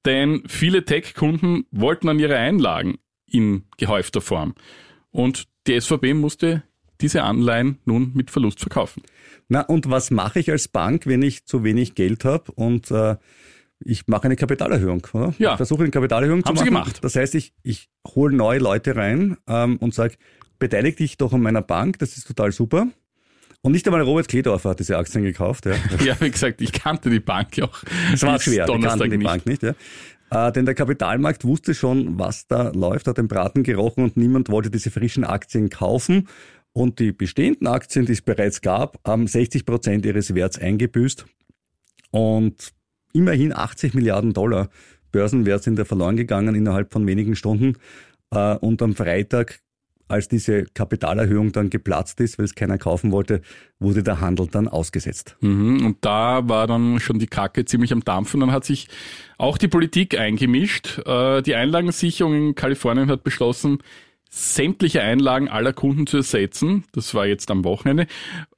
denn 0.05 0.43
viele 0.47 0.85
Tech-Kunden 0.85 1.65
wollten 1.71 2.09
an 2.09 2.19
ihre 2.19 2.37
Einlagen 2.37 2.99
in 3.27 3.65
gehäufter 3.79 4.21
Form. 4.21 4.55
Und 5.11 5.45
die 5.67 5.79
SVP 5.81 6.13
musste 6.15 6.63
diese 7.01 7.23
Anleihen 7.23 7.79
nun 7.85 8.13
mit 8.15 8.31
Verlust 8.31 8.61
verkaufen. 8.61 9.03
Na, 9.53 9.61
und 9.61 9.91
was 9.91 10.11
mache 10.11 10.39
ich 10.41 10.51
als 10.51 10.67
Bank, 10.67 11.07
wenn 11.07 11.21
ich 11.21 11.45
zu 11.45 11.63
wenig 11.63 11.95
Geld 11.95 12.25
habe 12.25 12.51
und 12.53 12.91
äh, 12.91 13.17
ich 13.85 14.07
mache 14.07 14.25
eine 14.25 14.35
Kapitalerhöhung, 14.37 15.07
oder? 15.13 15.35
Ja. 15.37 15.51
Ich 15.51 15.57
versuche 15.59 15.83
eine 15.83 15.91
Kapitalerhöhung 15.91 16.43
Haben 16.43 16.57
zu 16.57 16.65
sie 16.65 16.71
machen. 16.71 16.85
gemacht. 16.85 17.05
Das 17.05 17.17
heißt, 17.17 17.35
ich, 17.35 17.53
ich 17.63 17.91
hole 18.15 18.35
neue 18.35 18.61
Leute 18.61 18.97
rein 18.97 19.37
ähm, 19.47 19.77
und 19.77 19.93
sage, 19.93 20.15
beteilige 20.59 20.97
dich 20.97 21.19
doch 21.19 21.35
an 21.35 21.43
meiner 21.43 21.61
Bank, 21.61 21.99
das 21.99 22.17
ist 22.17 22.27
total 22.27 22.51
super. 22.51 22.87
Und 23.61 23.73
nicht 23.73 23.87
einmal 23.87 24.01
Robert 24.01 24.27
Kledorfer 24.27 24.71
hat 24.71 24.81
diese 24.81 24.97
Aktien 24.97 25.23
gekauft. 25.23 25.67
Ja. 25.67 25.75
Ja, 26.03 26.19
wie 26.21 26.31
gesagt, 26.31 26.63
ich 26.63 26.73
kannte 26.73 27.11
die 27.11 27.21
Bank 27.21 27.55
ja 27.59 27.67
auch. 27.67 27.83
Es 28.11 28.23
war 28.23 28.41
schwer, 28.41 28.65
die 28.65 28.73
Donnerstag 28.73 29.01
kannten 29.01 29.11
die 29.11 29.19
nicht. 29.19 29.27
Bank 29.27 29.45
nicht. 29.45 29.63
Ja. 29.63 29.75
Äh, 30.49 30.53
denn 30.53 30.65
der 30.65 30.75
Kapitalmarkt 30.75 31.45
wusste 31.45 31.75
schon, 31.75 32.19
was 32.19 32.47
da 32.47 32.71
läuft, 32.71 33.07
hat 33.07 33.19
den 33.19 33.29
Braten 33.29 33.65
gerochen 33.65 34.03
und 34.05 34.17
niemand 34.17 34.49
wollte 34.49 34.71
diese 34.71 34.91
frischen 34.91 35.25
Aktien 35.25 35.69
kaufen. 35.69 36.27
Und 36.75 36.99
die 36.99 37.13
bestehenden 37.13 37.67
Aktien, 37.67 38.07
die 38.07 38.13
es 38.13 38.23
bereits 38.23 38.61
gab, 38.63 38.99
haben 39.07 39.27
60 39.27 39.67
Prozent 39.67 40.07
ihres 40.07 40.35
Werts 40.35 40.59
eingebüßt. 40.59 41.27
Und 42.11 42.73
immerhin 43.13 43.55
80 43.55 43.95
Milliarden 43.95 44.33
Dollar 44.33 44.69
Börsenwert 45.11 45.63
sind 45.63 45.79
da 45.79 45.85
verloren 45.85 46.17
gegangen 46.17 46.55
innerhalb 46.55 46.93
von 46.93 47.07
wenigen 47.07 47.37
Stunden. 47.37 47.77
Äh, 48.31 48.57
Und 48.57 48.81
am 48.81 48.95
Freitag, 48.95 49.61
als 50.09 50.29
diese 50.29 50.65
Kapitalerhöhung 50.65 51.53
dann 51.53 51.69
geplatzt 51.69 52.21
ist, 52.21 52.39
weil 52.39 52.47
es 52.47 52.55
keiner 52.55 52.79
kaufen 52.79 53.13
wollte, 53.13 53.43
wurde 53.79 54.03
der 54.03 54.21
Handel 54.21 54.47
dann 54.47 54.69
ausgesetzt. 54.69 55.37
Mhm, 55.41 55.85
und 55.87 55.99
da 56.01 56.49
war 56.49 56.67
dann 56.67 56.99
schon 57.01 57.19
die 57.19 57.27
Kacke 57.27 57.67
ziemlich 57.67 57.93
am 57.93 58.03
Dampfen. 58.05 58.41
Dann 58.41 58.53
hat 58.53 58.65
sich 58.65 58.89
auch 59.37 59.59
die 59.59 59.69
Politik 59.69 60.19
eingemischt. 60.19 61.01
Äh, 61.07 61.43
Die 61.43 61.55
Einlagensicherung 61.55 62.35
in 62.35 62.55
Kalifornien 62.55 63.11
hat 63.11 63.23
beschlossen, 63.25 63.79
sämtliche 64.35 65.03
Einlagen 65.03 65.49
aller 65.49 65.75
Kunden 65.75 66.07
zu 66.07 66.17
ersetzen. 66.17 66.85
Das 66.93 67.15
war 67.15 67.27
jetzt 67.27 67.51
am 67.51 67.65
Wochenende. 67.65 68.07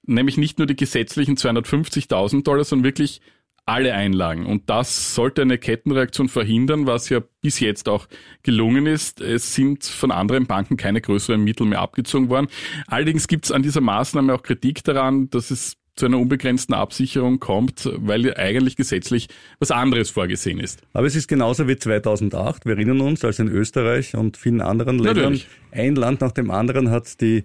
Nämlich 0.07 0.37
nicht 0.37 0.59
nur 0.59 0.67
die 0.67 0.77
gesetzlichen 0.77 1.37
250.000 1.37 2.45
Dollar, 2.45 2.63
sondern 2.63 2.85
wirklich 2.85 3.21
alle 3.67 3.93
Einlagen. 3.95 4.47
Und 4.47 4.71
das 4.71 5.17
sollte 5.17 5.43
eine 5.43 5.59
Kettenreaktion 5.59 6.29
verhindern, 6.29 6.87
was 6.87 7.09
ja 7.09 7.23
bis 7.41 7.59
jetzt 7.59 7.89
auch 7.89 8.07
gelungen 8.45 8.87
ist. 8.87 9.21
Es 9.21 9.55
sind 9.55 9.85
von 9.85 10.13
anderen 10.13 10.47
Banken 10.47 10.77
keine 10.77 11.01
größeren 11.01 11.43
Mittel 11.43 11.67
mehr 11.67 11.81
abgezogen 11.81 12.29
worden. 12.29 12.47
Allerdings 12.87 13.27
gibt 13.27 13.47
es 13.47 13.51
an 13.51 13.63
dieser 13.63 13.81
Maßnahme 13.81 14.33
auch 14.33 14.43
Kritik 14.43 14.85
daran, 14.85 15.29
dass 15.31 15.51
es 15.51 15.77
zu 15.97 16.07
einer 16.07 16.19
unbegrenzten 16.19 16.75
Absicherung 16.75 17.39
kommt, 17.39 17.89
weil 17.95 18.27
ja 18.27 18.37
eigentlich 18.37 18.77
gesetzlich 18.77 19.29
was 19.61 19.71
anderes 19.71 20.11
vorgesehen 20.11 20.59
ist. 20.59 20.83
Aber 20.93 21.07
es 21.07 21.15
ist 21.15 21.29
genauso 21.29 21.69
wie 21.69 21.77
2008. 21.77 22.67
Wir 22.67 22.73
erinnern 22.73 23.01
uns, 23.01 23.25
als 23.25 23.39
in 23.39 23.49
Österreich 23.49 24.15
und 24.17 24.37
vielen 24.37 24.61
anderen 24.61 24.99
Ländern 24.99 25.33
Natürlich. 25.33 25.49
Ein 25.75 25.95
Land 25.97 26.21
nach 26.21 26.33
dem 26.33 26.51
anderen 26.51 26.91
hat 26.91 27.21
die, 27.21 27.45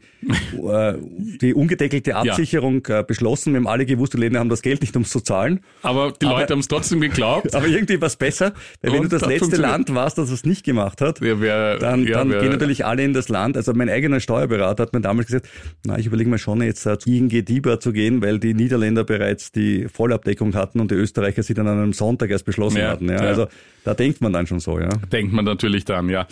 äh, 0.63 0.93
die 1.41 1.53
ungedeckelte 1.53 2.15
Absicherung 2.15 2.85
äh, 2.87 3.03
beschlossen. 3.05 3.53
Wir 3.53 3.57
haben 3.59 3.67
alle 3.67 3.85
gewusst, 3.85 4.13
die 4.13 4.17
Länder 4.17 4.39
haben 4.39 4.49
das 4.49 4.61
Geld 4.61 4.81
nicht, 4.81 4.95
um 4.95 5.01
es 5.01 5.09
zu 5.09 5.19
zahlen. 5.19 5.61
Aber 5.81 6.11
die 6.11 6.25
Aber- 6.27 6.39
Leute 6.39 6.53
haben 6.53 6.59
es 6.59 6.67
trotzdem 6.67 7.01
geglaubt. 7.01 7.53
Aber 7.55 7.67
irgendwie 7.67 7.99
war 7.99 8.07
es 8.07 8.15
besser, 8.15 8.53
weil 8.81 8.93
wenn 8.93 9.01
du 9.03 9.09
das 9.09 9.23
hat 9.23 9.29
letzte. 9.29 9.57
Land 9.57 9.93
warst, 9.93 10.17
das 10.17 10.29
es 10.29 10.45
nicht 10.45 10.63
gemacht 10.63 11.01
hat, 11.01 11.19
Ja, 11.21 11.39
wer- 11.41 11.77
dann, 11.79 12.03
ja, 12.05 12.13
dann 12.19 12.29
wer- 12.29 12.39
gehen 12.41 12.51
natürlich 12.51 12.85
alle 12.85 13.03
in 13.03 13.13
das 13.13 13.29
Land. 13.29 13.57
Also 13.57 13.73
mein 13.73 13.89
eigener 13.89 14.19
Steuerberater 14.19 14.83
hat 14.83 14.93
mir 14.93 15.01
damals 15.01 15.27
gesagt, 15.27 15.49
na, 15.85 15.97
ich 15.97 16.05
überlege 16.05 16.29
mir 16.29 16.37
schon 16.37 16.61
jetzt 16.61 16.85
äh, 16.85 16.97
zu 16.97 17.09
ING 17.09 17.29
DIBA 17.29 17.79
zu 17.79 17.91
gehen, 17.91 18.21
weil 18.21 18.39
die 18.39 18.53
Niederländer 18.53 19.03
bereits 19.03 19.51
die 19.51 19.87
Vollabdeckung 19.87 20.53
hatten 20.55 20.79
und 20.79 20.91
die 20.91 20.95
Österreicher 20.95 21.43
sie 21.43 21.53
dann 21.53 21.67
an 21.67 21.77
einem 21.79 21.93
Sonntag 21.93 22.29
erst 22.29 22.45
beschlossen 22.45 22.77
Ja, 22.77 22.89
hatten. 22.89 23.09
Ja. 23.09 23.15
ja. 23.15 23.21
Also 23.21 23.47
da 23.83 23.93
denkt 23.93 24.21
man 24.21 24.33
dann 24.33 24.45
schon 24.45 24.59
so, 24.59 24.79
ja. 24.79 24.89
denkt 25.11 25.33
man 25.33 25.45
natürlich 25.45 25.85
dran, 25.85 26.09
ja. 26.09 26.27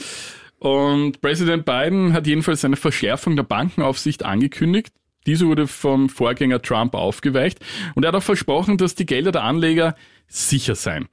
Und 0.60 1.22
Präsident 1.22 1.66
Biden 1.66 2.14
hat 2.14 2.28
jedenfalls 2.28 2.66
eine 2.66 2.78
Verschärfung 2.78 3.36
der 3.36 3.44
Bankenaufsicht 3.44 4.24
angekündigt. 4.24 4.92
Diese 5.26 5.46
wurde 5.46 5.68
vom 5.68 6.10
Vorgänger 6.10 6.62
Trump 6.62 6.96
aufgeweicht 6.96 7.60
und 7.96 8.04
er 8.04 8.10
hat 8.10 8.16
auch 8.16 8.24
versprochen, 8.24 8.78
dass 8.78 8.96
die 8.96 9.06
Gelder 9.06 9.34
der 9.34 9.44
Anleger 9.44 9.96
sicher 10.28 10.76
seien. 10.76 11.08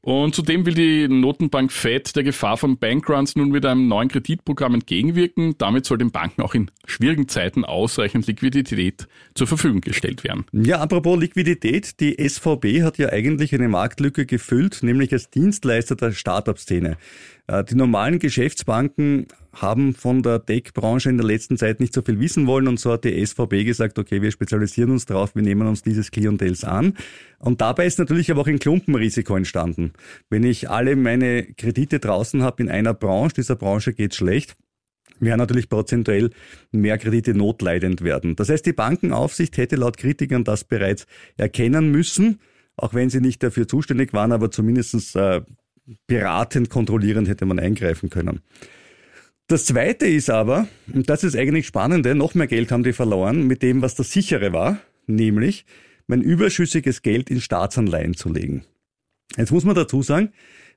Und 0.00 0.34
zudem 0.34 0.64
will 0.64 0.74
die 0.74 1.08
Notenbank 1.08 1.72
Fed 1.72 2.14
der 2.16 2.22
Gefahr 2.22 2.56
von 2.56 2.78
Bankruns 2.78 3.36
nun 3.36 3.50
mit 3.50 3.66
einem 3.66 3.88
neuen 3.88 4.08
Kreditprogramm 4.08 4.74
entgegenwirken. 4.74 5.56
Damit 5.58 5.84
soll 5.84 5.98
den 5.98 6.10
Banken 6.10 6.42
auch 6.42 6.54
in 6.54 6.70
schwierigen 6.86 7.28
Zeiten 7.28 7.64
ausreichend 7.64 8.26
Liquidität 8.26 9.08
zur 9.34 9.46
Verfügung 9.46 9.80
gestellt 9.80 10.24
werden. 10.24 10.44
Ja, 10.52 10.80
apropos 10.80 11.18
Liquidität, 11.18 12.00
die 12.00 12.16
SVB 12.26 12.82
hat 12.82 12.98
ja 12.98 13.10
eigentlich 13.10 13.54
eine 13.54 13.68
Marktlücke 13.68 14.26
gefüllt, 14.26 14.82
nämlich 14.82 15.12
als 15.12 15.30
Dienstleister 15.30 15.96
der 15.96 16.12
Startup-Szene. 16.12 16.96
Äh, 17.46 17.64
Die 17.64 17.74
normalen 17.74 18.18
Geschäftsbanken 18.18 19.26
haben 19.62 19.94
von 19.94 20.22
der 20.22 20.44
Tech-Branche 20.44 21.10
in 21.10 21.18
der 21.18 21.26
letzten 21.26 21.56
Zeit 21.56 21.80
nicht 21.80 21.94
so 21.94 22.02
viel 22.02 22.20
wissen 22.20 22.46
wollen 22.46 22.68
und 22.68 22.78
so 22.78 22.92
hat 22.92 23.04
die 23.04 23.24
SVB 23.24 23.64
gesagt, 23.64 23.98
okay, 23.98 24.22
wir 24.22 24.30
spezialisieren 24.30 24.90
uns 24.90 25.06
drauf, 25.06 25.34
wir 25.34 25.42
nehmen 25.42 25.66
uns 25.66 25.82
dieses 25.82 26.10
Klientels 26.10 26.64
an. 26.64 26.94
Und 27.38 27.60
dabei 27.60 27.86
ist 27.86 27.98
natürlich 27.98 28.30
aber 28.30 28.42
auch 28.42 28.46
ein 28.46 28.58
Klumpenrisiko 28.58 29.36
entstanden. 29.36 29.92
Wenn 30.30 30.44
ich 30.44 30.70
alle 30.70 30.96
meine 30.96 31.44
Kredite 31.54 31.98
draußen 31.98 32.42
habe 32.42 32.62
in 32.62 32.70
einer 32.70 32.94
Branche, 32.94 33.34
dieser 33.36 33.56
Branche 33.56 33.92
geht 33.92 34.14
schlecht, 34.14 34.56
werden 35.20 35.38
natürlich 35.38 35.68
prozentuell 35.68 36.30
mehr 36.70 36.98
Kredite 36.98 37.34
notleidend 37.34 38.02
werden. 38.02 38.36
Das 38.36 38.48
heißt, 38.48 38.64
die 38.66 38.72
Bankenaufsicht 38.72 39.56
hätte 39.56 39.76
laut 39.76 39.96
Kritikern 39.96 40.44
das 40.44 40.64
bereits 40.64 41.06
erkennen 41.36 41.90
müssen, 41.90 42.40
auch 42.76 42.94
wenn 42.94 43.10
sie 43.10 43.20
nicht 43.20 43.42
dafür 43.42 43.66
zuständig 43.66 44.12
waren, 44.12 44.32
aber 44.32 44.50
zumindest 44.50 45.16
äh, 45.16 45.42
beratend, 46.06 46.70
kontrollierend 46.70 47.28
hätte 47.28 47.46
man 47.46 47.58
eingreifen 47.58 48.10
können. 48.10 48.40
Das 49.48 49.64
Zweite 49.64 50.06
ist 50.06 50.28
aber, 50.28 50.68
und 50.92 51.08
das 51.08 51.24
ist 51.24 51.34
eigentlich 51.34 51.66
Spannende, 51.66 52.14
noch 52.14 52.34
mehr 52.34 52.46
Geld 52.46 52.70
haben 52.70 52.82
die 52.82 52.92
verloren 52.92 53.46
mit 53.46 53.62
dem, 53.62 53.80
was 53.80 53.94
das 53.94 54.12
sichere 54.12 54.52
war, 54.52 54.78
nämlich 55.06 55.64
mein 56.06 56.20
überschüssiges 56.20 57.00
Geld 57.00 57.30
in 57.30 57.40
Staatsanleihen 57.40 58.14
zu 58.14 58.30
legen. 58.30 58.64
Jetzt 59.38 59.50
muss 59.50 59.64
man 59.64 59.74
dazu 59.74 60.02
sagen, 60.02 60.32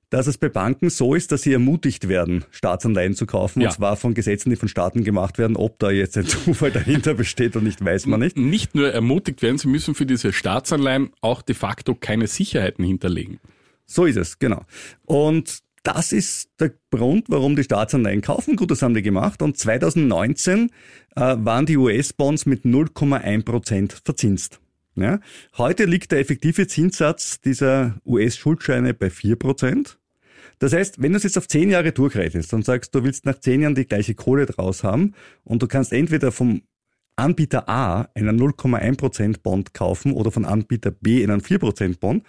dass 0.10 0.28
es 0.28 0.38
bei 0.38 0.48
Banken 0.50 0.90
so 0.90 1.16
ist, 1.16 1.32
dass 1.34 1.42
sie 1.42 1.52
ermutigt 1.54 2.08
werden, 2.08 2.46
Staatsanleihen 2.52 3.14
zu 3.14 3.26
kaufen, 3.26 3.62
Ja. 3.62 3.70
und 3.70 3.74
zwar 3.76 3.96
von 3.98 4.14
Gesetzen, 4.14 4.50
die 4.50 4.56
von 4.58 4.68
Staaten 4.70 5.04
gemacht 5.04 5.38
werden. 5.38 5.56
Ob 5.58 5.78
da 5.80 5.90
jetzt 5.92 6.18
ein 6.18 6.26
Zufall 6.28 6.72
dahinter 6.72 7.14
besteht 7.14 7.56
und 7.58 7.64
nicht, 7.66 7.84
weiß 7.84 8.06
man 8.08 8.22
nicht. 8.22 8.38
Nicht 8.38 8.74
nur 8.76 8.92
ermutigt 8.92 9.42
werden, 9.42 9.58
sie 9.58 9.68
müssen 9.70 9.96
für 9.96 10.06
diese 10.06 10.32
Staatsanleihen 10.32 11.12
auch 11.22 11.42
de 11.42 11.56
facto 11.56 11.94
keine 11.96 12.28
Sicherheiten 12.28 12.86
hinterlegen. 12.86 13.40
So 13.86 14.06
ist 14.06 14.18
es, 14.18 14.40
genau. 14.40 14.64
Und 15.06 15.60
das 15.84 16.12
ist 16.12 16.52
der 16.60 16.74
Grund, 16.92 17.26
warum 17.30 17.56
die 17.56 17.64
Staatsanleihen 17.64 18.22
kaufen. 18.22 18.56
Gut, 18.56 18.72
das 18.72 18.82
haben 18.82 18.94
die 18.94 19.02
gemacht. 19.02 19.42
Und 19.42 19.58
2019 19.58 20.70
äh, 21.16 21.22
waren 21.40 21.66
die 21.66 21.78
US-Bonds 21.78 22.46
mit 22.46 22.66
0,1 22.66 23.44
Prozent 23.44 24.02
verzinst. 24.06 24.60
Ja? 24.96 25.20
Heute 25.58 25.86
liegt 25.86 26.12
der 26.12 26.20
effektive 26.20 26.68
Zinssatz 26.68 27.42
dieser 27.42 27.96
US-Schuldscheine 28.06 28.94
bei 28.94 29.10
4 29.10 29.36
Prozent. 29.38 29.98
Das 30.60 30.74
heißt, 30.74 31.02
wenn 31.02 31.14
du 31.14 31.18
es 31.18 31.24
jetzt 31.24 31.40
auf 31.40 31.48
zehn 31.48 31.72
Jahre 31.72 31.92
durchrechnest 31.92 32.54
und 32.54 32.64
sagst, 32.64 32.94
du 32.94 33.04
willst 33.04 33.26
nach 33.26 33.40
zehn 33.40 33.62
Jahren 33.62 33.74
die 33.74 33.88
gleiche 33.88 34.14
Kohle 34.14 34.46
draus 34.46 34.84
haben 34.84 35.16
und 35.44 35.64
du 35.64 35.68
kannst 35.68 35.92
entweder 35.92 36.32
vom 36.32 36.62
Anbieter 37.16 37.68
A 37.68 38.08
einen 38.14 38.40
0,1% 38.40 39.42
Bond 39.42 39.74
kaufen 39.74 40.14
oder 40.14 40.32
von 40.32 40.46
Anbieter 40.46 40.92
B 40.92 41.24
einen 41.24 41.42
4% 41.42 42.00
Bond, 42.00 42.24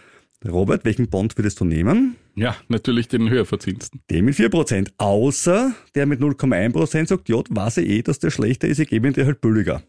Robert, 0.49 0.85
welchen 0.85 1.09
Bond 1.09 1.37
würdest 1.39 1.61
du 1.61 1.65
nehmen? 1.65 2.17
Ja, 2.35 2.57
natürlich 2.69 3.09
den 3.09 3.29
höher 3.31 3.45
verzinsten. 3.47 4.01
Den 4.11 4.25
mit 4.25 4.35
4%. 4.35 4.91
Außer 4.99 5.75
der 5.95 6.07
mit 6.07 6.21
0,1% 6.21 7.07
sagt, 7.09 7.29
ja, 7.29 7.43
weiß 7.49 7.79
ich 7.79 7.89
eh, 7.89 8.03
dass 8.03 8.19
der 8.19 8.31
schlechter 8.31 8.69
ist, 8.69 8.79
ich 8.79 8.89
gebe 8.89 9.07
ihn 9.07 9.15
dir 9.15 9.27
halt 9.27 9.41
billiger. 9.41 9.83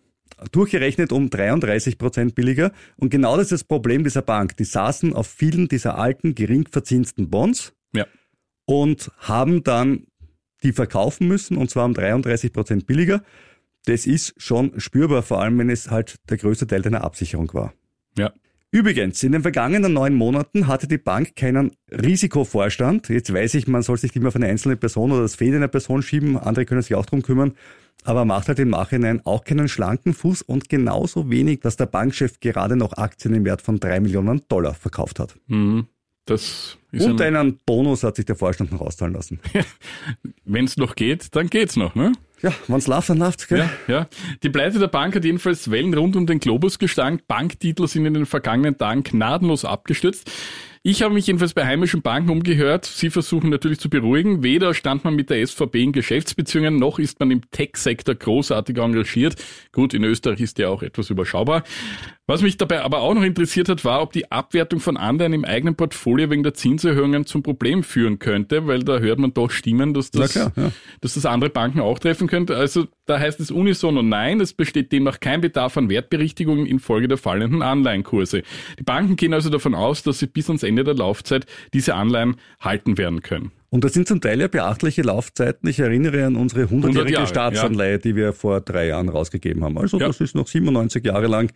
Durchgerechnet 0.51 1.11
um 1.11 1.27
33% 1.29 2.33
billiger. 2.33 2.71
Und 2.97 3.09
genau 3.09 3.35
das 3.37 3.45
ist 3.45 3.51
das 3.51 3.63
Problem 3.63 4.03
dieser 4.03 4.21
Bank. 4.21 4.57
Die 4.57 4.65
saßen 4.65 5.13
auf 5.13 5.27
vielen 5.27 5.67
dieser 5.69 5.97
alten, 5.97 6.35
gering 6.35 6.67
verzinsten 6.69 7.29
Bonds 7.29 7.73
Ja. 7.95 8.05
und 8.65 9.11
haben 9.19 9.63
dann 9.63 10.05
die 10.63 10.73
verkaufen 10.73 11.27
müssen 11.27 11.57
und 11.57 11.69
zwar 11.69 11.85
um 11.85 11.93
33% 11.93 12.85
billiger. 12.85 13.23
Das 13.85 14.05
ist 14.05 14.33
schon 14.37 14.79
spürbar, 14.79 15.23
vor 15.23 15.41
allem 15.41 15.57
wenn 15.59 15.69
es 15.69 15.91
halt 15.91 16.15
der 16.29 16.37
größte 16.37 16.67
Teil 16.67 16.81
deiner 16.81 17.03
Absicherung 17.03 17.53
war. 17.53 17.73
Ja. 18.17 18.31
Übrigens, 18.73 19.21
in 19.21 19.33
den 19.33 19.43
vergangenen 19.43 19.93
neun 19.93 20.15
Monaten 20.15 20.65
hatte 20.65 20.87
die 20.87 20.97
Bank 20.97 21.35
keinen 21.35 21.73
Risikovorstand. 21.91 23.07
Jetzt 23.07 23.31
weiß 23.31 23.53
ich, 23.53 23.67
man 23.67 23.83
soll 23.83 23.99
sich 23.99 24.15
nicht 24.15 24.23
mehr 24.23 24.29
auf 24.29 24.35
eine 24.35 24.47
einzelne 24.47 24.77
Person 24.77 25.11
oder 25.11 25.21
das 25.21 25.35
Fehlen 25.35 25.57
einer 25.57 25.67
Person 25.67 26.01
schieben. 26.01 26.39
Andere 26.39 26.65
können 26.65 26.81
sich 26.81 26.95
auch 26.95 27.05
drum 27.05 27.21
kümmern. 27.21 27.53
Aber 28.03 28.25
macht 28.25 28.47
halt 28.47 28.57
im 28.57 28.71
Nachhinein 28.71 29.21
auch 29.25 29.43
keinen 29.43 29.67
schlanken 29.67 30.15
Fuß 30.15 30.41
und 30.41 30.69
genauso 30.69 31.29
wenig, 31.29 31.59
dass 31.59 31.77
der 31.77 31.85
Bankchef 31.85 32.39
gerade 32.39 32.75
noch 32.75 32.93
Aktien 32.97 33.35
im 33.35 33.45
Wert 33.45 33.61
von 33.61 33.79
drei 33.79 33.99
Millionen 33.99 34.41
Dollar 34.49 34.73
verkauft 34.73 35.19
hat. 35.19 35.35
Mhm. 35.45 35.85
Das 36.25 36.77
ist 36.91 37.05
Und 37.05 37.21
ein, 37.21 37.35
einen 37.35 37.59
Bonus 37.65 38.03
hat 38.03 38.15
sich 38.15 38.25
der 38.25 38.35
Vorstand 38.35 38.71
noch 38.71 38.81
auszahlen 38.81 39.13
lassen. 39.13 39.39
wenn 40.45 40.65
es 40.65 40.77
noch 40.77 40.95
geht, 40.95 41.35
dann 41.35 41.49
geht's 41.49 41.75
noch, 41.75 41.95
ne? 41.95 42.13
Ja, 42.41 42.53
wenn's 42.67 42.87
läuft, 42.87 43.09
dann 43.09 43.19
läuft's, 43.19 43.47
gell? 43.47 43.59
Ja, 43.59 43.69
ja. 43.87 44.07
Die 44.43 44.49
Pleite 44.49 44.77
der 44.77 44.87
Bank 44.87 45.15
hat 45.15 45.23
jedenfalls 45.23 45.71
Wellen 45.71 45.93
rund 45.93 46.17
um 46.17 46.27
den 46.27 46.39
Globus 46.39 46.77
gestankt. 46.77 47.25
Banktitel 47.27 47.87
sind 47.87 48.05
in 48.05 48.13
den 48.13 48.25
vergangenen 48.25 48.77
Tagen 48.77 49.03
gnadenlos 49.03 49.63
abgestürzt. 49.63 50.29
Ich 50.85 51.01
habe 51.01 51.13
mich 51.13 51.27
jedenfalls 51.27 51.53
bei 51.53 51.65
heimischen 51.65 52.01
Banken 52.01 52.29
umgehört. 52.29 52.83
Sie 52.83 53.09
versuchen 53.09 53.49
natürlich 53.49 53.79
zu 53.79 53.89
beruhigen. 53.89 54.43
Weder 54.43 54.73
stand 54.73 55.05
man 55.05 55.15
mit 55.15 55.29
der 55.29 55.47
SVB 55.47 55.75
in 55.75 55.91
Geschäftsbeziehungen, 55.93 56.75
noch 56.75 56.99
ist 56.99 57.21
man 57.21 57.31
im 57.31 57.49
Tech-Sektor 57.51 58.15
großartig 58.15 58.77
engagiert. 58.77 59.35
Gut, 59.71 59.93
in 59.93 60.03
Österreich 60.03 60.41
ist 60.41 60.57
der 60.57 60.69
auch 60.69 60.83
etwas 60.83 61.09
überschaubar. 61.09 61.63
Was 62.25 62.41
mich 62.41 62.55
dabei 62.55 62.81
aber 62.83 63.01
auch 63.01 63.13
noch 63.13 63.23
interessiert 63.23 63.67
hat, 63.67 63.83
war, 63.83 64.01
ob 64.01 64.13
die 64.13 64.31
Abwertung 64.31 64.79
von 64.79 64.95
Anleihen 64.95 65.33
im 65.33 65.43
eigenen 65.43 65.75
Portfolio 65.75 66.29
wegen 66.29 66.41
der 66.41 66.53
Zinserhöhungen 66.53 67.25
zum 67.25 67.43
Problem 67.43 67.83
führen 67.83 68.17
könnte, 68.17 68.65
weil 68.65 68.79
da 68.83 68.99
hört 68.99 69.19
man 69.19 69.33
doch 69.33 69.51
Stimmen, 69.51 69.93
dass 69.93 70.09
das, 70.09 70.31
klar, 70.31 70.53
ja. 70.55 70.71
dass 71.01 71.15
das 71.15 71.25
andere 71.25 71.49
Banken 71.49 71.81
auch 71.81 71.99
treffen 71.99 72.27
könnte. 72.27 72.55
Also 72.55 72.87
da 73.07 73.19
heißt 73.19 73.41
es 73.41 73.51
unisono 73.51 74.01
nein, 74.01 74.39
es 74.39 74.53
besteht 74.53 74.93
demnach 74.93 75.19
kein 75.19 75.41
Bedarf 75.41 75.75
an 75.75 75.89
Wertberichtigungen 75.89 76.65
infolge 76.65 77.09
der 77.09 77.17
fallenden 77.17 77.61
Anleihenkurse. 77.61 78.43
Die 78.79 78.83
Banken 78.83 79.17
gehen 79.17 79.33
also 79.33 79.49
davon 79.49 79.75
aus, 79.75 80.03
dass 80.03 80.19
sie 80.19 80.27
bis 80.27 80.47
ans 80.47 80.63
Ende 80.63 80.85
der 80.85 80.95
Laufzeit 80.95 81.45
diese 81.73 81.95
Anleihen 81.95 82.37
halten 82.61 82.97
werden 82.97 83.21
können. 83.21 83.51
Und 83.73 83.83
das 83.83 83.93
sind 83.93 84.07
zum 84.07 84.21
Teil 84.21 84.39
ja 84.39 84.47
beachtliche 84.47 85.01
Laufzeiten. 85.01 85.67
Ich 85.67 85.79
erinnere 85.79 86.25
an 86.27 86.35
unsere 86.35 86.61
100 86.61 86.91
100-jährige 86.91 87.13
Jahre, 87.13 87.27
Staatsanleihe, 87.27 87.97
die 87.97 88.15
wir 88.15 88.31
vor 88.33 88.61
drei 88.61 88.85
Jahren 88.87 89.09
rausgegeben 89.09 89.63
haben. 89.63 89.77
Also 89.79 89.99
Ja. 89.99 90.05
das 90.07 90.21
ist 90.21 90.35
noch 90.35 90.47
97 90.47 91.03
Jahre 91.03 91.25
lang. 91.25 91.51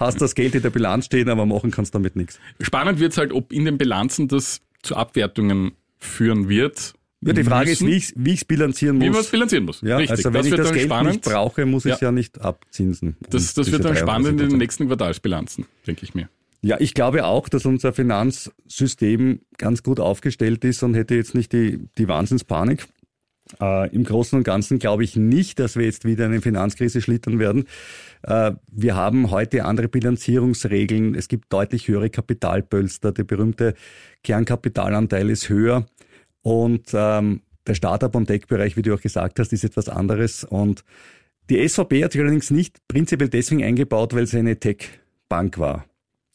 Hast 0.00 0.20
das 0.20 0.34
Geld 0.34 0.56
in 0.56 0.62
der 0.62 0.70
Bilanz 0.70 1.04
stehen, 1.06 1.28
aber 1.28 1.46
machen 1.46 1.70
kannst 1.70 1.94
damit 1.94 2.16
nichts. 2.16 2.40
Spannend 2.60 2.98
wird's 2.98 3.18
halt, 3.18 3.32
ob 3.32 3.52
in 3.52 3.64
den 3.66 3.78
Bilanzen 3.78 4.26
das 4.26 4.60
zu 4.82 4.96
Abwertungen 4.96 5.72
führen 5.98 6.48
wird. 6.48 6.94
Ja, 7.22 7.34
die 7.34 7.44
Frage 7.44 7.70
müssen, 7.70 7.86
ist, 7.88 8.14
wie 8.16 8.30
ich 8.32 8.40
es 8.40 8.40
wie 8.42 8.44
bilanzieren 8.48 9.00
wie 9.00 9.06
muss. 9.08 9.14
man 9.16 9.20
es 9.24 9.30
bilanzieren 9.30 9.64
muss. 9.66 9.80
ja, 9.82 9.98
Richtig. 9.98 10.10
also 10.16 10.24
wenn 10.32 10.32
das 10.32 10.46
ich 10.46 10.50
wird 10.52 10.58
das 10.60 10.66
dann 10.68 10.74
Geld 10.74 10.86
spannend. 10.86 11.12
nicht 11.12 11.24
brauche, 11.24 11.66
muss 11.66 11.84
ich 11.84 11.92
es 11.92 12.00
Ja. 12.00 12.08
ja 12.08 12.12
nicht 12.12 12.40
abzinsen. 12.40 13.16
Das, 13.28 13.54
das 13.54 13.70
wird 13.70 13.84
dann 13.84 13.94
spannend 13.94 14.26
in 14.28 14.36
den 14.38 14.48
33%. 14.52 14.56
nächsten 14.56 14.86
Quartalsbilanzen, 14.88 15.66
denke 15.86 16.02
ich 16.04 16.14
mir. 16.14 16.28
Ja, 16.62 16.76
ich 16.78 16.92
glaube 16.94 17.24
auch, 17.24 17.48
dass 17.48 17.64
unser 17.64 17.92
Finanzsystem 17.92 19.40
ganz 19.56 19.82
gut 19.82 19.98
aufgestellt 19.98 20.64
ist 20.64 20.82
und 20.82 20.94
hätte 20.94 21.14
jetzt 21.14 21.34
nicht 21.34 21.52
die, 21.52 21.88
die 21.96 22.06
Wahnsinnspanik. 22.06 22.86
Äh, 23.60 23.92
Im 23.94 24.04
Großen 24.04 24.36
und 24.36 24.44
Ganzen 24.44 24.78
glaube 24.78 25.02
ich 25.02 25.16
nicht, 25.16 25.58
dass 25.58 25.76
wir 25.76 25.86
jetzt 25.86 26.04
wieder 26.04 26.26
eine 26.26 26.40
Finanzkrise 26.40 27.00
schlittern 27.00 27.38
werden. 27.38 27.64
Äh, 28.22 28.52
wir 28.68 28.94
haben 28.94 29.30
heute 29.30 29.64
andere 29.64 29.88
Bilanzierungsregeln. 29.88 31.14
Es 31.14 31.28
gibt 31.28 31.52
deutlich 31.52 31.88
höhere 31.88 32.10
Kapitalpölster. 32.10 33.12
Der 33.12 33.24
berühmte 33.24 33.74
Kernkapitalanteil 34.22 35.30
ist 35.30 35.48
höher. 35.48 35.86
Und 36.42 36.90
ähm, 36.92 37.40
der 37.66 37.74
Startup- 37.74 38.14
und 38.14 38.26
Tech-Bereich, 38.26 38.76
wie 38.76 38.82
du 38.82 38.94
auch 38.94 39.00
gesagt 39.00 39.38
hast, 39.38 39.52
ist 39.52 39.64
etwas 39.64 39.88
anderes. 39.88 40.44
Und 40.44 40.84
die 41.48 41.66
SVB 41.66 42.04
hat 42.04 42.12
sich 42.12 42.20
allerdings 42.20 42.50
nicht 42.50 42.86
prinzipiell 42.86 43.30
deswegen 43.30 43.64
eingebaut, 43.64 44.14
weil 44.14 44.26
sie 44.26 44.38
eine 44.38 44.58
Tech-Bank 44.58 45.58
war. 45.58 45.86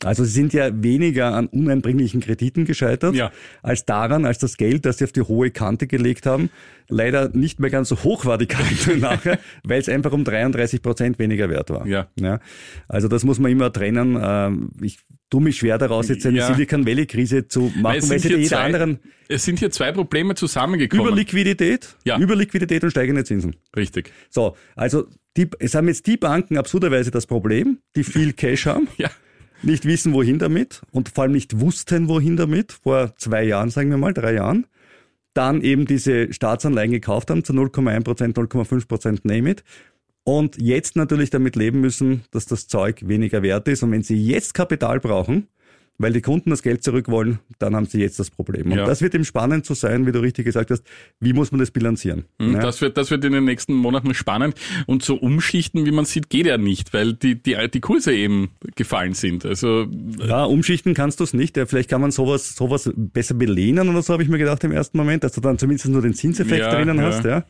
Also 0.04 0.24
sie 0.26 0.32
sind 0.32 0.54
ja 0.54 0.70
weniger 0.84 1.34
an 1.34 1.48
uneinbringlichen 1.48 2.20
Krediten 2.20 2.66
gescheitert, 2.66 3.16
Ja. 3.16 3.32
als 3.64 3.86
daran, 3.86 4.26
als 4.26 4.38
das 4.40 4.58
Geld, 4.58 4.86
das 4.86 4.98
sie 4.98 5.06
auf 5.06 5.14
die 5.14 5.22
hohe 5.22 5.52
Kante 5.52 5.88
gelegt 5.88 6.26
haben, 6.26 6.50
leider 6.90 7.30
nicht 7.30 7.60
mehr 7.62 7.70
ganz 7.70 7.90
so 7.90 8.04
hoch 8.04 8.26
war, 8.26 8.38
die 8.38 8.46
Kante 8.46 8.98
nachher, 8.98 9.40
weil 9.64 9.80
es 9.80 9.88
einfach 9.88 10.12
um 10.12 10.24
33 10.26 10.82
Prozent 10.82 11.18
weniger 11.18 11.50
wert 11.50 11.70
war. 11.70 11.88
Ja. 11.88 12.08
Ja. 12.20 12.40
Also 12.90 13.08
das 13.08 13.24
muss 13.24 13.40
man 13.40 13.52
immer 13.52 13.72
trennen. 13.72 14.20
Ähm, 14.22 14.72
Ich 14.82 15.00
tue 15.30 15.42
mich 15.42 15.58
schwer 15.58 15.78
daraus, 15.78 16.10
jetzt 16.10 16.26
eine 16.26 16.38
Ja. 16.40 16.54
Silicon 16.54 16.86
Valley-Krise 16.86 17.48
zu 17.48 17.72
Weil 17.76 17.82
machen, 17.82 17.98
es 17.98 18.10
weil 18.10 18.20
sind 18.20 18.22
sie 18.22 18.28
hier 18.36 18.38
jeder 18.44 18.58
zwei- 18.58 18.64
anderen 18.66 19.00
Es 19.30 19.44
sind 19.46 19.60
hier 19.60 19.72
zwei 19.72 19.92
Probleme 19.94 20.36
zusammengekommen. 20.36 21.08
Überliquidität, 21.08 21.96
Ja. 22.04 22.20
Überliquidität 22.20 22.84
und 22.84 22.92
steigende 22.92 23.24
Zinsen. 23.24 23.56
Richtig. 23.76 24.12
So, 24.30 24.56
also 24.76 25.08
die, 25.38 25.50
es 25.60 25.74
haben 25.74 25.88
jetzt 25.88 26.06
die 26.06 26.18
Banken 26.18 26.58
absurderweise 26.58 27.12
das 27.12 27.26
Problem, 27.26 27.80
die 27.96 28.04
viel 28.04 28.34
Cash 28.34 28.66
haben, 28.68 28.88
Ja. 28.98 29.10
Nicht 29.62 29.86
wissen, 29.86 30.14
wohin 30.14 30.40
damit 30.40 30.82
und 30.92 31.10
vor 31.10 31.24
allem 31.24 31.34
nicht 31.34 31.60
wussten, 31.60 32.08
wohin 32.08 32.38
damit, 32.38 32.72
vor 32.72 33.16
zwei 33.18 33.44
Jahren, 33.44 33.70
sagen 33.70 33.90
wir 33.90 33.98
mal, 33.98 34.14
drei 34.14 34.36
Jahren, 34.36 34.68
dann 35.34 35.62
eben 35.62 35.86
diese 35.86 36.32
Staatsanleihen 36.32 36.92
gekauft 36.92 37.30
haben 37.30 37.44
zu 37.44 37.54
0,1 37.54 38.04
Prozent, 38.04 38.38
0,5 38.38 38.88
Prozent 38.88 39.26
Name 39.26 39.52
it 39.52 39.64
und 40.24 40.58
jetzt 40.60 40.96
natürlich 40.96 41.30
damit 41.30 41.56
leben 41.56 41.82
müssen, 41.82 42.24
dass 42.32 42.46
das 42.46 42.68
Zeug 42.68 43.08
weniger 43.08 43.44
wert 43.44 43.68
ist. 43.68 43.84
Und 43.84 43.92
wenn 43.92 44.02
sie 44.02 44.22
jetzt 44.26 44.54
Kapital 44.54 45.00
brauchen, 45.00 45.48
weil 45.98 46.12
die 46.12 46.22
Kunden 46.22 46.50
das 46.50 46.62
Geld 46.62 46.84
zurück 46.84 47.08
wollen, 47.08 47.40
dann 47.60 47.76
haben 47.76 47.86
sie 47.86 48.00
jetzt 48.02 48.20
das 48.20 48.30
Problem. 48.30 48.72
Und 48.72 48.78
Ja. 48.78 48.86
das 48.86 49.02
wird 49.02 49.16
eben 49.16 49.24
spannend 49.24 49.66
zu 49.66 49.74
sein, 49.76 50.06
wie 50.06 50.12
du 50.12 50.20
richtig 50.20 50.46
gesagt 50.46 50.70
hast, 50.72 50.84
wie 51.22 51.32
muss 51.34 51.52
man 51.52 51.60
das 51.60 51.72
bilanzieren? 51.72 52.26
Mhm, 52.38 52.56
Ja. 52.56 52.60
Das, 52.62 52.82
wird, 52.82 52.98
das 52.98 53.12
wird 53.12 53.24
in 53.24 53.32
den 53.32 53.46
nächsten 53.46 53.74
Monaten 53.74 54.14
spannend. 54.14 54.56
Und 54.88 55.04
so 55.04 55.16
umschichten, 55.16 55.86
wie 55.86 55.92
man 55.92 56.04
sieht, 56.06 56.30
geht 56.30 56.48
ja 56.48 56.58
nicht, 56.58 56.94
weil 56.94 57.14
die, 57.14 57.42
die, 57.42 57.56
die 57.74 57.80
Kurse 57.80 58.14
eben 58.14 58.50
gefallen 58.76 59.14
sind. 59.14 59.46
Also 59.46 59.88
Ja, 60.20 60.44
umschichten 60.44 60.94
kannst 60.94 61.20
du 61.20 61.24
es 61.24 61.34
nicht. 61.34 61.56
Ja, 61.56 61.66
vielleicht 61.66 61.90
kann 61.90 62.02
man 62.02 62.12
sowas, 62.12 62.56
sowas 62.56 62.92
besser 62.96 63.36
belehnen 63.36 63.88
oder 63.90 64.02
so, 64.02 64.14
habe 64.14 64.24
ich 64.24 64.30
mir 64.30 64.38
gedacht 64.38 64.64
im 64.64 64.72
ersten 64.72 64.98
Moment, 64.98 65.24
dass 65.24 65.32
du 65.32 65.42
dann 65.42 65.58
zumindest 65.58 65.88
nur 65.88 66.02
den 66.02 66.14
Zinseffekt 66.14 66.60
Ja, 66.62 66.76
drinnen 66.76 67.00
hast. 67.02 67.24
Ja. 67.24 67.46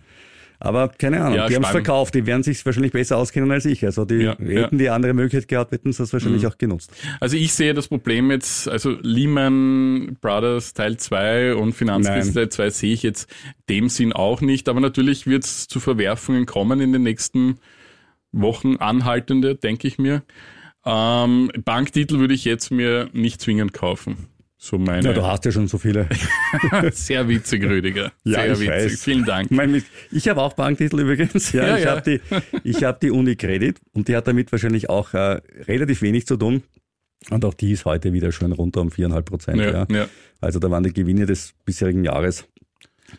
Aber 0.59 0.89
keine 0.89 1.21
Ahnung, 1.21 1.35
Ja, 1.37 1.47
die 1.47 1.55
haben 1.55 1.63
es 1.63 1.69
verkauft, 1.69 2.15
die 2.15 2.25
werden 2.25 2.43
sich 2.43 2.65
wahrscheinlich 2.65 2.91
besser 2.93 3.17
auskennen 3.17 3.51
als 3.51 3.65
ich. 3.65 3.83
Also 3.85 4.05
die 4.05 4.15
Ja, 4.15 4.37
hätten. 4.37 4.75
Mhm. 4.75 4.79
die 4.79 4.89
andere 4.89 5.13
Möglichkeit 5.13 5.47
gehabt, 5.47 5.71
hätten 5.71 5.91
sie 5.91 5.97
das 6.03 6.13
wahrscheinlich 6.13 6.47
auch 6.47 6.57
genutzt. 6.57 6.91
Also 7.19 7.37
ich 7.37 7.53
sehe 7.53 7.73
das 7.73 7.87
Problem 7.87 8.31
jetzt, 8.31 8.67
also 8.67 8.97
Lehman 9.01 10.17
Brothers 10.21 10.73
Teil 10.73 10.97
2 10.97 11.55
und 11.55 11.73
Finanzkrise. 11.73 12.33
Teil 12.33 12.49
2 12.49 12.69
sehe 12.69 12.93
ich 12.93 13.03
jetzt 13.03 13.29
dem 13.69 13.89
Sinn 13.89 14.13
auch 14.13 14.41
nicht, 14.41 14.69
aber 14.69 14.79
natürlich 14.79 15.27
wird 15.27 15.43
es 15.43 15.67
zu 15.67 15.79
Verwerfungen 15.79 16.45
kommen 16.45 16.79
in 16.81 16.93
den 16.93 17.03
nächsten 17.03 17.59
Wochen, 18.31 18.77
anhaltende, 18.77 19.55
denke 19.55 19.87
ich 19.87 19.97
mir. 19.97 20.23
Ähm, 20.85 21.51
Banktitel 21.63 22.19
würde 22.19 22.33
ich 22.33 22.45
jetzt 22.45 22.69
mir 22.69 23.09
nicht 23.13 23.41
zwingend 23.41 23.73
kaufen. 23.73 24.27
So 24.65 24.79
meine. 24.79 25.09
Ja, 25.09 25.13
du 25.13 25.23
hast 25.23 25.45
ja 25.45 25.51
schon 25.51 25.67
so 25.67 25.77
viele. 25.77 26.09
Sehr 26.91 27.27
witzig, 27.27 27.63
Rüdiger. 27.63 28.11
Ja, 28.23 28.41
Sehr 28.41 28.51
witzig. 28.53 28.69
weiß. 28.69 29.03
Vielen 29.03 29.23
Dank. 29.23 29.51
Ich, 30.11 30.27
habe 30.27 30.41
auch 30.41 30.53
Banktitel 30.53 31.01
übrigens. 31.01 31.51
Ja, 31.51 31.67
Ja, 31.67 31.77
ich 31.77 31.83
ja. 31.83 31.91
habe 31.91 32.01
die, 32.01 32.19
ich 32.63 32.83
habe 32.83 32.97
die 32.99 33.11
Uni 33.11 33.35
Credit 33.35 33.79
und 33.93 34.07
die 34.07 34.15
hat 34.15 34.27
damit 34.27 34.51
wahrscheinlich 34.51 34.89
auch 34.89 35.13
äh, 35.13 35.39
relativ 35.67 36.01
wenig 36.01 36.25
zu 36.25 36.35
tun. 36.35 36.63
Und 37.29 37.45
auch 37.45 37.53
die 37.53 37.73
ist 37.73 37.85
heute 37.85 38.11
wieder 38.11 38.31
schön 38.31 38.53
runter 38.53 38.81
um 38.81 38.89
viereinhalb 38.89 39.25
Prozent. 39.25 39.61
Ja, 39.61 39.85
Ja. 39.87 40.07
Also 40.41 40.57
da 40.57 40.71
waren 40.71 40.83
die 40.83 40.93
Gewinne 40.93 41.27
des 41.27 41.53
bisherigen 41.63 42.03
Jahres 42.03 42.47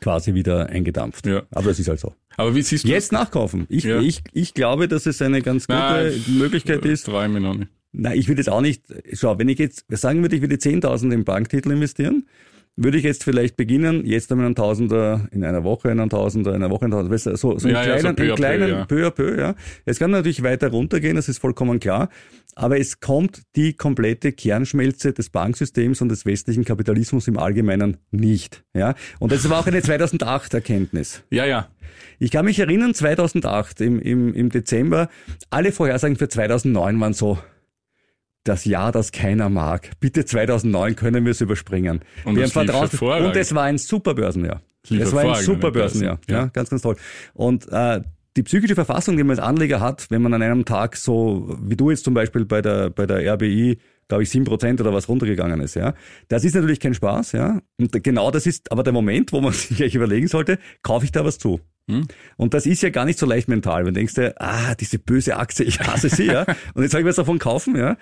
quasi 0.01 0.35
wieder 0.35 0.69
eingedampft. 0.69 1.29
Ja. 1.29 1.45
Aber 1.53 1.69
das 1.69 1.79
ist 1.79 1.87
halt 1.87 2.01
so. 2.01 2.13
Aber 2.37 2.57
wie 2.57 2.63
siehst 2.63 2.83
du 2.83 2.89
Jetzt 2.89 3.13
nachkaufen. 3.13 3.67
Ich, 3.69 3.85
ich, 3.85 4.21
ich 4.33 4.53
glaube, 4.53 4.89
dass 4.89 5.07
es 5.07 5.23
eine 5.23 5.43
ganz 5.43 5.69
gute 5.69 5.79
Nein, 5.79 6.39
Möglichkeit 6.39 6.85
ist. 6.85 7.07
Mir 7.07 7.29
noch 7.41 7.55
nicht. 7.55 7.71
Na, 7.99 8.15
ich 8.15 8.29
würde 8.29 8.41
jetzt 8.41 8.51
auch 8.51 8.61
nicht, 8.61 8.83
schau, 9.15 9.39
wenn 9.39 9.49
ich 9.49 9.59
jetzt 9.59 9.87
sagen 9.89 10.21
würde, 10.21 10.37
ich 10.37 10.43
würde 10.43 10.57
10.000 10.57 11.13
in 11.13 11.25
Banktitel 11.25 11.71
investieren, 11.71 12.27
würde 12.77 12.99
ich 12.99 13.05
jetzt 13.05 13.25
vielleicht 13.25 13.57
beginnen, 13.57 14.05
jetzt 14.05 14.31
einmal 14.31 14.45
einen 14.45 14.55
Tausender 14.55 15.27
in 15.31 15.43
einer 15.45 15.65
Woche, 15.65 15.91
einen 15.91 16.11
Tausender 16.11 16.51
in 16.51 16.57
einer 16.57 16.71
Woche, 16.71 16.85
einen 16.85 16.93
Tausender, 16.93 17.37
so, 17.39 17.59
so 17.59 17.69
Ja, 17.69 17.83
in 17.83 17.89
ja, 17.89 17.99
so 17.99 18.13
kleinen, 18.13 18.17
peu 18.17 18.35
kleinen 18.35 18.69
ja. 18.69 18.85
peu 18.85 19.07
à 19.07 19.11
peu, 19.11 19.39
ja. 19.39 19.55
Es 19.87 19.99
kann 19.99 20.11
natürlich 20.11 20.43
weiter 20.43 20.69
runtergehen, 20.69 21.17
das 21.17 21.31
ist 21.31 21.39
vollkommen 21.39 21.81
klar, 21.81 22.11
aber 22.55 22.79
es 22.79 23.01
kommt 23.01 23.45
die 23.57 23.73
komplette 23.73 24.33
Kernschmelze 24.33 25.15
des 25.15 25.31
Banksystems 25.31 26.03
und 26.03 26.11
des 26.11 26.27
westlichen 26.27 26.67
Kapitalismus 26.67 27.29
im 27.29 27.39
Allgemeinen 27.39 27.97
nicht, 28.11 28.63
ja. 28.75 28.95
Und 29.21 29.33
das 29.33 29.49
war 29.49 29.61
auch 29.61 29.67
eine 29.67 29.81
2008 29.81 30.53
Erkenntnis. 30.53 31.23
Ja, 31.31 31.47
ja. 31.47 31.69
Ich 32.19 32.31
kann 32.31 32.45
mich 32.45 32.59
erinnern, 32.59 32.93
2008 32.93 33.81
im, 33.81 33.99
im, 34.01 34.35
im 34.35 34.51
Dezember, 34.51 35.09
alle 35.49 35.73
Vorhersagen 35.73 36.17
für 36.17 36.29
2009 36.29 37.01
waren 37.01 37.15
so, 37.15 37.39
das 38.49 38.65
Jahr, 38.65 38.93
das 38.93 39.13
keiner 39.13 39.49
mag. 39.49 39.91
Bitte 40.01 40.25
2009 40.25 40.97
können 40.97 41.25
wir 41.25 41.33
es 41.33 41.41
überspringen. 41.41 42.01
Und 42.25 42.37
wir 42.37 42.45
das 42.45 42.55
haben 42.55 42.67
lief 42.67 42.91
Vertrauen. 42.91 43.27
Und 43.27 43.37
es 43.37 43.55
war 43.55 43.65
ein 43.65 43.79
super 43.79 44.15
Börsenjahr. 44.15 44.63
Es 44.89 45.13
war 45.13 45.25
ein 45.25 45.43
super 45.43 45.71
Börsenjahr. 45.73 46.19
Ja. 46.29 46.37
ja. 46.37 46.47
ganz, 46.47 46.71
ganz 46.71 46.83
toll. 46.83 46.97
Und 47.35 47.67
äh, 47.71 48.01
die 48.37 48.43
psychische 48.43 48.75
Verfassung, 48.75 49.17
die 49.17 49.25
man 49.25 49.39
als 49.39 49.47
Anleger 49.47 49.81
hat, 49.81 50.07
wenn 50.11 50.23
man 50.23 50.35
an 50.35 50.43
einem 50.43 50.65
Tag 50.65 50.97
so, 50.97 51.57
wie 51.63 51.77
du 51.77 51.91
jetzt 51.91 52.05
zum 52.05 52.15
Beispiel 52.15 52.45
bei 52.45 52.61
der, 52.61 52.91
bei 52.91 53.07
der 53.07 53.35
RBI, 53.35 53.79
glaube 54.09 54.23
ich, 54.23 54.29
7% 54.31 54.81
oder 54.81 54.93
was 54.93 55.09
runtergegangen 55.09 55.61
ist, 55.61 55.75
ja. 55.75 55.95
Das 56.29 56.45
ist 56.45 56.55
natürlich 56.55 56.79
kein 56.79 56.95
Spaß, 56.95 57.33
ja. 57.33 57.61
Und 57.79 58.05
genau 58.05 58.31
das 58.31 58.47
ist 58.47 58.71
aber 58.71 58.83
der 58.83 58.93
Moment, 58.93 59.33
wo 59.33 59.41
man 59.41 59.53
sich 59.55 59.81
eigentlich 59.81 59.95
überlegen 59.95 60.29
sollte, 60.29 60.59
kaufe 60.83 61.05
ich 61.05 61.13
da 61.13 61.25
was 61.25 61.39
zu? 61.39 61.61
Hm? 61.89 62.07
Und 62.37 62.53
das 62.53 62.67
ist 62.67 62.83
ja 62.83 62.91
gar 62.91 63.05
nicht 63.05 63.19
so 63.19 63.27
leicht 63.27 63.49
mental, 63.49 63.87
wenn 63.87 63.95
du 63.95 64.01
denkst, 64.01 64.15
ah, 64.37 64.75
diese 64.75 64.99
böse 64.99 65.37
Aktie, 65.37 65.65
ich 65.65 65.81
hasse 65.81 66.09
sie, 66.09 66.27
ja. 66.27 66.45
Und 66.75 66.83
jetzt 66.83 66.93
soll 66.93 67.01
ich 67.01 67.07
was 67.07 67.17
davon 67.17 67.39
kaufen, 67.39 67.77
ja. 67.77 67.97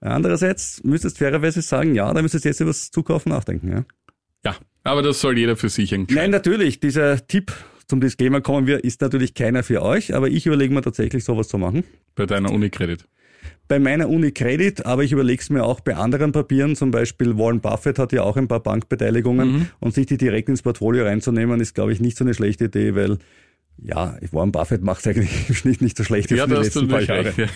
Andererseits 0.00 0.82
müsstest 0.84 1.16
du 1.16 1.24
fairerweise 1.24 1.62
sagen, 1.62 1.94
ja, 1.94 2.12
da 2.12 2.22
müsstest 2.22 2.44
du 2.44 2.48
jetzt 2.48 2.60
über 2.60 2.70
das 2.70 2.90
Zukaufen 2.90 3.30
nachdenken, 3.30 3.70
ja. 3.70 3.84
Ja, 4.44 4.56
aber 4.84 5.02
das 5.02 5.20
soll 5.20 5.38
jeder 5.38 5.56
für 5.56 5.68
sich 5.68 5.92
entscheiden. 5.92 6.22
Nein, 6.22 6.30
natürlich, 6.30 6.80
dieser 6.80 7.26
Tipp 7.26 7.52
zum 7.88 8.00
Disclaimer 8.00 8.40
kommen 8.40 8.66
wir, 8.66 8.84
ist 8.84 9.00
natürlich 9.00 9.34
keiner 9.34 9.62
für 9.62 9.82
euch, 9.82 10.14
aber 10.14 10.28
ich 10.28 10.46
überlege 10.46 10.72
mir 10.72 10.82
tatsächlich 10.82 11.24
sowas 11.24 11.48
zu 11.48 11.58
machen. 11.58 11.84
Bei 12.14 12.26
deiner 12.26 12.52
Unicredit. 12.52 13.04
Bei 13.68 13.78
meiner 13.78 14.08
Uni 14.08 14.32
Credit, 14.32 14.86
aber 14.86 15.04
ich 15.04 15.12
überlege 15.12 15.42
es 15.42 15.50
mir 15.50 15.62
auch 15.62 15.80
bei 15.80 15.94
anderen 15.94 16.32
Papieren, 16.32 16.74
zum 16.74 16.90
Beispiel 16.90 17.36
Warren 17.36 17.60
Buffett 17.60 17.98
hat 17.98 18.12
ja 18.12 18.22
auch 18.22 18.36
ein 18.38 18.48
paar 18.48 18.60
Bankbeteiligungen 18.60 19.70
und 19.78 19.94
sich 19.94 20.06
die 20.06 20.16
direkt 20.16 20.48
ins 20.48 20.62
Portfolio 20.62 21.04
reinzunehmen, 21.04 21.60
ist, 21.60 21.74
glaube 21.74 21.92
ich, 21.92 22.00
nicht 22.00 22.16
so 22.16 22.24
eine 22.24 22.32
schlechte 22.32 22.64
Idee, 22.64 22.94
weil 22.94 23.18
ja, 23.84 24.16
Warren 24.32 24.50
Buffett 24.52 24.82
macht 24.82 25.00
es 25.00 25.06
eigentlich 25.06 25.30
im 25.48 25.54
Schnitt 25.54 25.80
nicht 25.82 25.96
so 25.96 26.04
schlecht 26.04 26.30
Ja, 26.30 26.42
hast 26.42 26.50
du 26.50 26.56
letzten 26.60 26.88
paar 26.88 27.00
Jahren. 27.00 27.26
recht. 27.26 27.38
ja. 27.38 27.46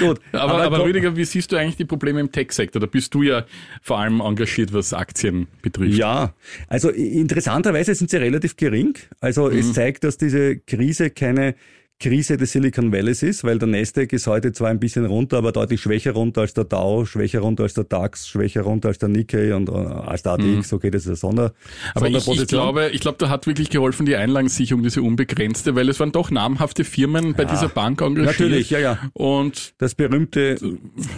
Gut, 0.00 0.20
Aber, 0.32 0.62
aber, 0.62 0.76
ko- 0.78 0.82
Rüdiger, 0.84 1.16
wie 1.16 1.24
siehst 1.24 1.50
du 1.52 1.56
eigentlich 1.56 1.76
die 1.76 1.84
Probleme 1.84 2.20
im 2.20 2.30
Tech-Sektor? 2.30 2.80
Da 2.80 2.86
bist 2.86 3.12
du 3.14 3.22
ja 3.22 3.44
vor 3.82 3.98
allem 3.98 4.20
engagiert, 4.20 4.72
was 4.72 4.92
Aktien 4.92 5.48
betrifft. 5.62 5.98
Ja, 5.98 6.34
also 6.68 6.90
interessanterweise 6.90 7.94
sind 7.94 8.10
sie 8.10 8.18
relativ 8.18 8.56
gering. 8.56 8.94
Also 9.20 9.50
Mhm. 9.50 9.58
es 9.58 9.72
zeigt, 9.72 10.04
dass 10.04 10.16
diese 10.16 10.56
Krise 10.58 11.10
keine 11.10 11.54
Krise 11.98 12.36
des 12.36 12.52
Silicon 12.52 12.92
Valleys 12.92 13.22
ist, 13.22 13.42
weil 13.42 13.58
der 13.58 13.68
Nasdaq 13.68 14.12
ist 14.12 14.26
heute 14.26 14.52
zwar 14.52 14.68
ein 14.68 14.78
bisschen 14.78 15.06
runter, 15.06 15.38
aber 15.38 15.52
deutlich 15.52 15.80
schwächer 15.80 16.12
runter 16.12 16.42
als 16.42 16.52
der 16.52 16.64
Dow, 16.64 17.06
schwächer 17.06 17.40
runter 17.40 17.62
als 17.62 17.72
der 17.72 17.84
DAX, 17.84 18.28
schwächer 18.28 18.62
runter 18.62 18.88
als 18.88 18.98
der 18.98 19.08
Nikkei 19.08 19.54
und 19.54 19.70
äh, 19.70 19.72
als 19.72 20.22
der 20.22 20.32
ATX, 20.32 20.74
okay, 20.74 20.90
das 20.90 21.02
ist 21.02 21.08
eine 21.08 21.16
Sonder, 21.16 21.46
Mhm. 21.46 21.52
Aber 21.94 22.08
ich, 22.08 22.28
ich 22.28 22.46
glaube, 22.48 22.90
ich 22.92 23.00
glaube, 23.00 23.16
da 23.18 23.28
hat 23.30 23.46
wirklich 23.46 23.70
geholfen 23.70 24.04
die 24.04 24.14
Einlagensicherung, 24.16 24.82
diese 24.82 25.00
unbegrenzte, 25.00 25.74
weil 25.74 25.88
es 25.88 25.98
waren 25.98 26.12
doch 26.12 26.30
namhafte 26.30 26.84
Firmen 26.84 27.34
bei 27.34 27.44
dieser 27.46 27.68
Bank 27.68 28.00
engagiert. 28.02 28.26
Natürlich, 28.38 28.70
ja, 28.70 28.78
ja. 28.78 28.98
Und 29.14 29.72
Das 29.78 29.94
berühmte 29.94 30.56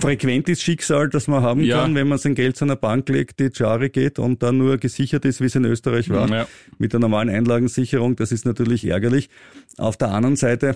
frequentes 0.00 0.62
Schicksal, 0.62 1.08
das 1.08 1.26
man 1.28 1.42
haben 1.42 1.62
Ja. 1.62 1.80
kann, 1.82 1.94
wenn 1.94 2.08
man 2.08 2.18
sein 2.18 2.34
Geld 2.34 2.56
zu 2.56 2.64
einer 2.64 2.76
Bank 2.76 3.08
legt, 3.08 3.40
die 3.40 3.50
Jahre 3.54 3.90
geht 3.90 4.18
und 4.18 4.42
dann 4.42 4.58
nur 4.58 4.78
gesichert 4.78 5.24
ist, 5.24 5.40
wie 5.40 5.46
es 5.46 5.54
in 5.54 5.64
Österreich 5.64 6.08
war, 6.10 6.28
Ja. 6.30 6.46
mit 6.78 6.92
der 6.92 7.00
normalen 7.00 7.28
Einlagensicherung, 7.30 8.16
das 8.16 8.30
ist 8.32 8.44
natürlich 8.46 8.84
ärgerlich. 8.86 9.28
Auf 9.76 9.96
der 9.96 10.10
anderen 10.10 10.36
Seite, 10.36 10.67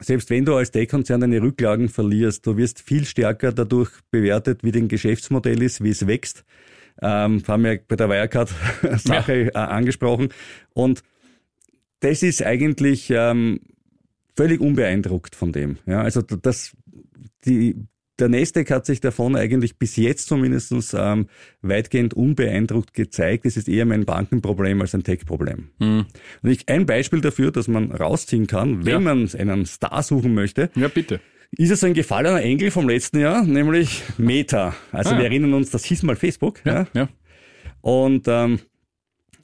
selbst 0.00 0.30
wenn 0.30 0.44
du 0.44 0.56
als 0.56 0.70
Tech-Konzern 0.70 1.20
deine 1.20 1.40
Rücklagen 1.40 1.88
verlierst, 1.88 2.46
du 2.46 2.56
wirst 2.56 2.80
viel 2.80 3.04
stärker 3.04 3.52
dadurch 3.52 3.90
bewertet, 4.10 4.64
wie 4.64 4.72
dein 4.72 4.88
Geschäftsmodell 4.88 5.62
ist, 5.62 5.82
wie 5.82 5.90
es 5.90 6.06
wächst. 6.06 6.44
Ähm, 7.00 7.42
haben 7.46 7.64
wir 7.64 7.80
bei 7.86 7.96
der 7.96 8.08
Wirecard-Sache 8.08 9.32
äh, 9.54 9.58
angesprochen. 9.58 10.28
Und 10.74 11.02
das 12.00 12.22
ist 12.22 12.42
eigentlich 12.42 13.10
ähm, 13.10 13.60
völlig 14.36 14.60
unbeeindruckt 14.60 15.34
von 15.34 15.52
dem. 15.52 15.78
Ja, 15.86 16.02
also 16.02 16.20
das, 16.22 16.76
die, 17.44 17.76
der 18.22 18.28
Nasdaq 18.28 18.70
hat 18.70 18.86
sich 18.86 19.00
davon 19.00 19.34
eigentlich 19.34 19.76
bis 19.78 19.96
jetzt 19.96 20.28
zumindest 20.28 20.72
ähm, 20.96 21.26
weitgehend 21.60 22.14
unbeeindruckt 22.14 22.94
gezeigt. 22.94 23.46
Es 23.46 23.56
ist 23.56 23.68
eher 23.68 23.84
mein 23.84 24.04
Bankenproblem 24.04 24.80
als 24.80 24.94
ein 24.94 25.02
Tech-Problem. 25.02 25.70
Und 25.80 26.06
ich, 26.44 26.68
ein 26.68 26.86
Beispiel 26.86 27.20
dafür, 27.20 27.50
dass 27.50 27.66
man 27.66 27.90
rausziehen 27.90 28.46
kann, 28.46 28.84
wenn 28.86 28.92
Ja. 28.92 29.00
man 29.00 29.28
einen 29.36 29.66
Star 29.66 30.02
suchen 30.04 30.34
möchte, 30.34 30.70
ja, 30.76 30.86
bitte. 30.86 31.20
ist 31.58 31.70
es 31.70 31.82
ein 31.82 31.94
gefallener 31.94 32.40
Engel 32.42 32.70
vom 32.70 32.88
letzten 32.88 33.18
Jahr, 33.18 33.42
nämlich 33.44 34.02
Meta. 34.18 34.74
Also 34.92 35.10
Ah. 35.10 35.18
wir 35.18 35.24
erinnern 35.24 35.52
uns, 35.54 35.70
das 35.70 35.84
hieß 35.84 36.04
mal 36.04 36.14
Facebook. 36.14 36.60
Ja. 36.64 36.86
Ja. 36.94 37.08
Und 37.80 38.26
ähm, 38.28 38.60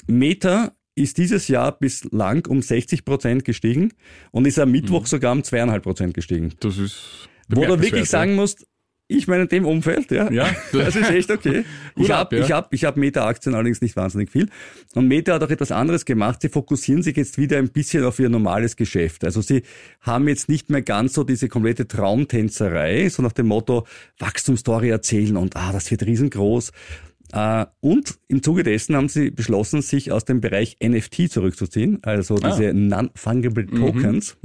Meta 0.07 0.73
ist 0.95 1.19
dieses 1.19 1.49
Jahr 1.49 1.79
bislang 1.79 2.47
um 2.47 2.63
60 2.63 3.05
Prozent 3.05 3.45
gestiegen 3.45 3.93
und 4.31 4.47
ist 4.47 4.59
am 4.59 4.71
Mittwoch 4.71 5.07
sogar 5.07 5.33
um 5.33 5.43
zweieinhalb 5.45 5.83
Prozent 5.83 6.15
gestiegen. 6.15 6.53
Das 6.61 6.79
ist 6.79 7.29
Wo 7.49 7.65
du 7.65 7.81
wirklich 7.81 8.09
sagen 8.09 8.35
musst, 8.35 8.67
ich 9.11 9.27
meine 9.27 9.45
in 9.45 9.49
dem 9.49 9.65
Umfeld, 9.65 10.11
ja, 10.11 10.31
Ja. 10.31 10.55
das 10.73 10.95
ist 10.95 11.11
echt 11.11 11.31
okay. 11.31 11.65
Ich 11.97 12.11
habe 12.11 12.37
ja. 12.37 12.45
ich 12.45 12.53
hab, 12.53 12.73
ich 12.75 12.85
hab 12.85 12.97
Meta-Aktien 12.97 13.55
allerdings 13.55 13.81
nicht 13.81 13.97
wahnsinnig 13.97 14.31
viel. 14.31 14.49
Und 14.95 15.09
Meta 15.09 15.33
hat 15.35 15.43
auch 15.43 15.51
etwas 15.51 15.73
anderes 15.73 16.05
gemacht. 16.05 16.43
Sie 16.43 16.49
fokussieren 16.51 17.03
sich 17.03 17.17
jetzt 17.17 17.39
wieder 17.39 17.57
ein 17.57 17.71
bisschen 17.71 18.05
auf 18.05 18.19
ihr 18.21 18.29
normales 18.29 18.77
Geschäft. 18.77 19.25
Also 19.25 19.41
sie 19.41 19.63
haben 20.03 20.29
jetzt 20.29 20.49
nicht 20.49 20.71
mehr 20.71 20.83
ganz 20.83 21.15
so 21.15 21.25
diese 21.25 21.49
komplette 21.49 21.89
Traumtänzerei, 21.89 23.09
so 23.09 23.23
nach 23.23 23.33
dem 23.33 23.47
Motto 23.49 23.87
Wachstumsstory 24.19 24.91
erzählen 24.91 25.37
und 25.39 25.57
ah, 25.57 25.73
das 25.73 25.91
wird 25.91 26.05
riesengroß. 26.05 26.73
Äh, 27.33 27.67
Und 27.81 28.19
im 28.29 28.43
Zuge 28.43 28.63
dessen 28.63 28.97
haben 28.97 29.09
sie 29.09 29.31
beschlossen, 29.31 29.83
sich 29.83 30.13
aus 30.13 30.25
dem 30.25 30.41
Bereich 30.41 30.77
NFT 30.83 31.31
zurückzuziehen, 31.31 31.99
also 32.03 32.37
Ah. 32.37 32.51
diese 32.51 32.73
Non-Fungible 32.73 33.67
Mhm. 33.67 33.77
Tokens. 33.77 34.37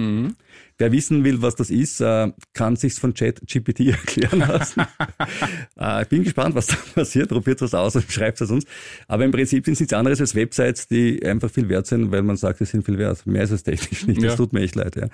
Wer 0.78 0.92
wissen 0.92 1.24
will, 1.24 1.42
was 1.42 1.56
das 1.56 1.70
ist, 1.70 2.02
äh, 2.02 2.32
kann 2.54 2.76
sich's 2.76 3.00
von 3.00 3.14
ChatGPT 3.14 3.80
erklären 3.88 4.40
lassen. 4.40 4.82
äh, 5.80 6.02
ich 6.04 6.08
bin 6.10 6.24
gespannt, 6.24 6.56
was 6.56 6.68
da 6.68 6.76
passiert. 6.96 7.30
Probiert 7.30 7.62
was 7.62 7.74
aus 7.74 7.96
und 7.96 8.12
schreibt 8.12 8.42
es 8.42 8.52
uns. 8.52 8.66
Aber 9.08 9.24
im 9.24 9.32
Prinzip 9.32 9.64
sind 9.66 9.74
es 9.76 9.80
nichts 9.80 9.94
anderes 9.94 10.20
als 10.20 10.36
Websites, 10.36 10.88
die 10.88 11.24
einfach 11.26 11.50
viel 11.50 11.70
wert 11.70 11.88
sind, 11.88 12.12
weil 12.12 12.22
man 12.24 12.36
sagt, 12.38 12.60
sie 12.60 12.66
sind 12.66 12.84
viel 12.86 12.98
wert. 12.98 13.26
Mehr 13.26 13.44
ist 13.44 13.52
es 13.52 13.64
technisch 13.64 14.08
nicht. 14.08 14.18
Das 14.22 14.34
Ja. 14.34 14.36
tut 14.36 14.52
mir 14.52 14.62
echt 14.62 14.76
leid. 14.76 14.96
Ja. 14.96 15.08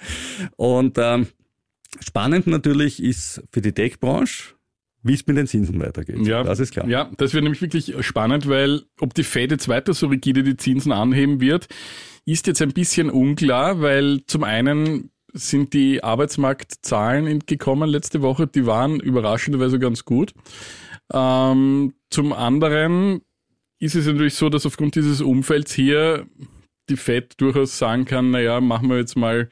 Und 0.55 0.97
ähm, 0.97 1.27
spannend 1.99 2.47
natürlich 2.47 3.01
ist 3.03 3.43
für 3.51 3.61
die 3.61 3.73
Tech-Branche, 3.73 4.55
wie 5.03 5.13
es 5.13 5.25
mit 5.25 5.37
den 5.37 5.47
Zinsen 5.47 5.79
weitergeht. 5.79 6.25
Ja, 6.25 6.43
Das 6.43 6.59
ist 6.59 6.71
klar. 6.71 6.87
Ja, 6.87 7.09
das 7.17 7.33
wird 7.33 7.43
nämlich 7.43 7.61
wirklich 7.61 7.93
spannend, 8.01 8.47
weil 8.49 8.83
ob 8.99 9.13
die 9.13 9.23
Fed 9.23 9.51
jetzt 9.51 9.67
weiter 9.67 9.93
so 9.93 10.07
rigide 10.07 10.43
die 10.43 10.57
Zinsen 10.57 10.91
anheben 10.91 11.39
wird, 11.39 11.67
ist 12.25 12.47
jetzt 12.47 12.61
ein 12.61 12.73
bisschen 12.73 13.09
unklar, 13.09 13.81
weil 13.81 14.21
zum 14.27 14.43
einen 14.43 15.11
sind 15.33 15.73
die 15.73 16.03
Arbeitsmarktzahlen 16.03 17.45
gekommen 17.45 17.89
letzte 17.89 18.21
Woche, 18.21 18.47
die 18.47 18.65
waren 18.65 18.99
überraschenderweise 18.99 19.79
ganz 19.79 20.05
gut. 20.05 20.33
Ähm, 21.13 21.93
zum 22.09 22.33
anderen 22.33 23.21
ist 23.79 23.95
es 23.95 24.05
natürlich 24.05 24.35
so, 24.35 24.49
dass 24.49 24.65
aufgrund 24.65 24.95
dieses 24.95 25.21
Umfelds 25.21 25.73
hier 25.73 26.25
die 26.89 26.97
Fed 26.97 27.39
durchaus 27.39 27.77
sagen 27.77 28.05
kann, 28.05 28.31
naja, 28.31 28.59
machen 28.59 28.89
wir 28.89 28.97
jetzt 28.97 29.15
mal, 29.15 29.49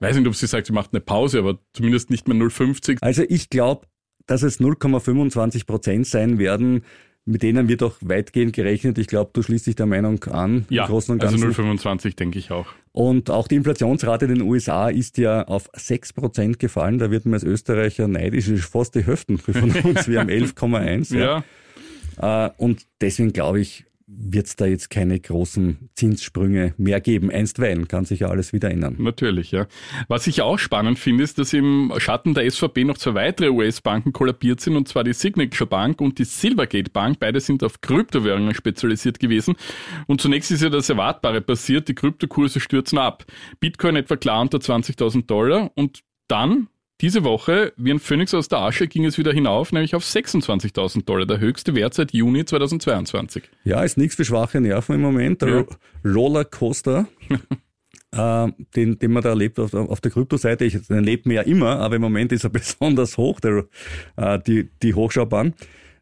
weiß 0.00 0.16
nicht, 0.16 0.26
ob 0.26 0.34
sie 0.34 0.46
sagt, 0.46 0.68
sie 0.68 0.72
macht 0.72 0.92
eine 0.92 1.00
Pause, 1.00 1.40
aber 1.40 1.58
zumindest 1.72 2.10
nicht 2.10 2.28
mehr 2.28 2.36
0,50. 2.36 2.98
Also 3.00 3.24
ich 3.28 3.50
glaube, 3.50 3.86
dass 4.26 4.42
es 4.42 4.60
0,25 4.60 5.66
Prozent 5.66 6.06
sein 6.06 6.38
werden, 6.38 6.82
mit 7.28 7.42
denen 7.42 7.68
wird 7.68 7.82
auch 7.82 7.96
weitgehend 8.02 8.52
gerechnet. 8.54 8.98
Ich 8.98 9.08
glaube, 9.08 9.30
du 9.32 9.42
schließt 9.42 9.66
dich 9.66 9.74
der 9.74 9.86
Meinung 9.86 10.22
an, 10.24 10.64
Ja, 10.68 10.84
im 10.84 10.88
Großen 10.90 11.12
und 11.14 11.24
also 11.24 11.36
Ganzen. 11.38 11.78
0,25 11.78 12.14
denke 12.14 12.38
ich 12.38 12.52
auch. 12.52 12.66
und 12.92 13.30
auch 13.30 13.48
die 13.48 13.56
Inflationsrate 13.56 14.26
in 14.26 14.34
den 14.34 14.42
USA 14.42 14.88
ist 14.88 15.18
ja 15.18 15.42
auf 15.42 15.68
6 15.74 16.12
Prozent 16.12 16.58
gefallen. 16.60 16.98
Da 16.98 17.10
wird 17.10 17.24
man 17.24 17.34
als 17.34 17.42
Österreicher 17.42 18.06
neidisch, 18.06 18.46
das 18.46 18.60
ist 18.60 18.66
fast 18.66 18.94
die 18.94 19.04
Hälfte 19.04 19.38
von 19.38 19.72
uns. 19.72 20.06
Wir 20.06 20.20
haben 20.20 20.28
11,1. 20.30 21.16
Ja. 21.18 21.42
Äh, 22.46 22.50
Und 22.58 22.86
deswegen 23.00 23.32
glaube 23.32 23.60
ich, 23.60 23.85
wird 24.08 24.46
es 24.46 24.54
da 24.54 24.66
jetzt 24.66 24.88
keine 24.88 25.18
großen 25.18 25.90
Zinssprünge 25.94 26.74
mehr 26.78 27.00
geben. 27.00 27.30
Einstweilen 27.30 27.88
kann 27.88 28.04
sich 28.04 28.20
ja 28.20 28.28
alles 28.28 28.52
wieder 28.52 28.70
ändern. 28.70 28.96
Natürlich, 28.98 29.50
ja. 29.50 29.66
Was 30.06 30.28
ich 30.28 30.42
auch 30.42 30.58
spannend 30.58 30.98
finde, 30.98 31.24
ist, 31.24 31.38
dass 31.38 31.52
im 31.52 31.92
Schatten 31.98 32.32
der 32.32 32.48
SVB 32.48 32.84
noch 32.84 32.98
zwei 32.98 33.14
weitere 33.14 33.48
US-Banken 33.48 34.12
kollabiert 34.12 34.60
sind, 34.60 34.76
und 34.76 34.86
zwar 34.86 35.02
die 35.02 35.12
Signature 35.12 35.68
Bank 35.68 36.00
und 36.00 36.18
die 36.20 36.24
Silvergate 36.24 36.90
Bank. 36.90 37.18
Beide 37.18 37.40
sind 37.40 37.64
auf 37.64 37.80
Kryptowährungen 37.80 38.54
spezialisiert 38.54 39.18
gewesen. 39.18 39.56
Und 40.06 40.20
zunächst 40.20 40.52
ist 40.52 40.62
ja 40.62 40.68
das 40.68 40.88
Erwartbare 40.88 41.40
passiert, 41.40 41.88
die 41.88 41.94
Kryptokurse 41.94 42.60
stürzen 42.60 42.98
ab. 42.98 43.24
Bitcoin 43.58 43.96
etwa 43.96 44.16
klar 44.16 44.40
unter 44.40 44.58
20.000 44.58 45.26
Dollar 45.26 45.72
und 45.74 46.00
dann 46.28 46.68
diese 47.00 47.24
Woche, 47.24 47.72
wie 47.76 47.90
ein 47.90 47.98
Phönix 47.98 48.32
aus 48.32 48.48
der 48.48 48.60
Asche, 48.60 48.86
ging 48.86 49.04
es 49.04 49.18
wieder 49.18 49.32
hinauf, 49.32 49.70
nämlich 49.72 49.94
auf 49.94 50.02
26.000 50.04 51.04
Dollar, 51.04 51.26
der 51.26 51.38
höchste 51.40 51.74
Wert 51.74 51.92
seit 51.94 52.12
Juni 52.12 52.44
2022. 52.44 53.44
Ja, 53.64 53.82
ist 53.82 53.98
nichts 53.98 54.16
für 54.16 54.24
schwache 54.24 54.60
Nerven 54.60 54.94
im 54.94 55.02
Moment. 55.02 55.42
Der 55.42 55.48
Ja. 55.48 55.64
Rollercoaster, 56.10 57.06
äh, 58.12 58.48
den, 58.74 58.98
den 58.98 59.12
man 59.12 59.22
da 59.22 59.30
erlebt 59.30 59.58
auf, 59.58 59.74
auf 59.74 60.00
der 60.00 60.10
Kryptoseite, 60.10 60.64
ich, 60.64 60.72
den 60.86 60.96
erlebt 60.96 61.26
man 61.26 61.36
ja 61.36 61.42
immer, 61.42 61.80
aber 61.80 61.96
im 61.96 62.02
Moment 62.02 62.32
ist 62.32 62.44
er 62.44 62.50
besonders 62.50 63.18
hoch, 63.18 63.40
der, 63.40 63.66
äh, 64.16 64.38
die, 64.46 64.70
die 64.82 64.94
Hochschaubahn. 64.94 65.54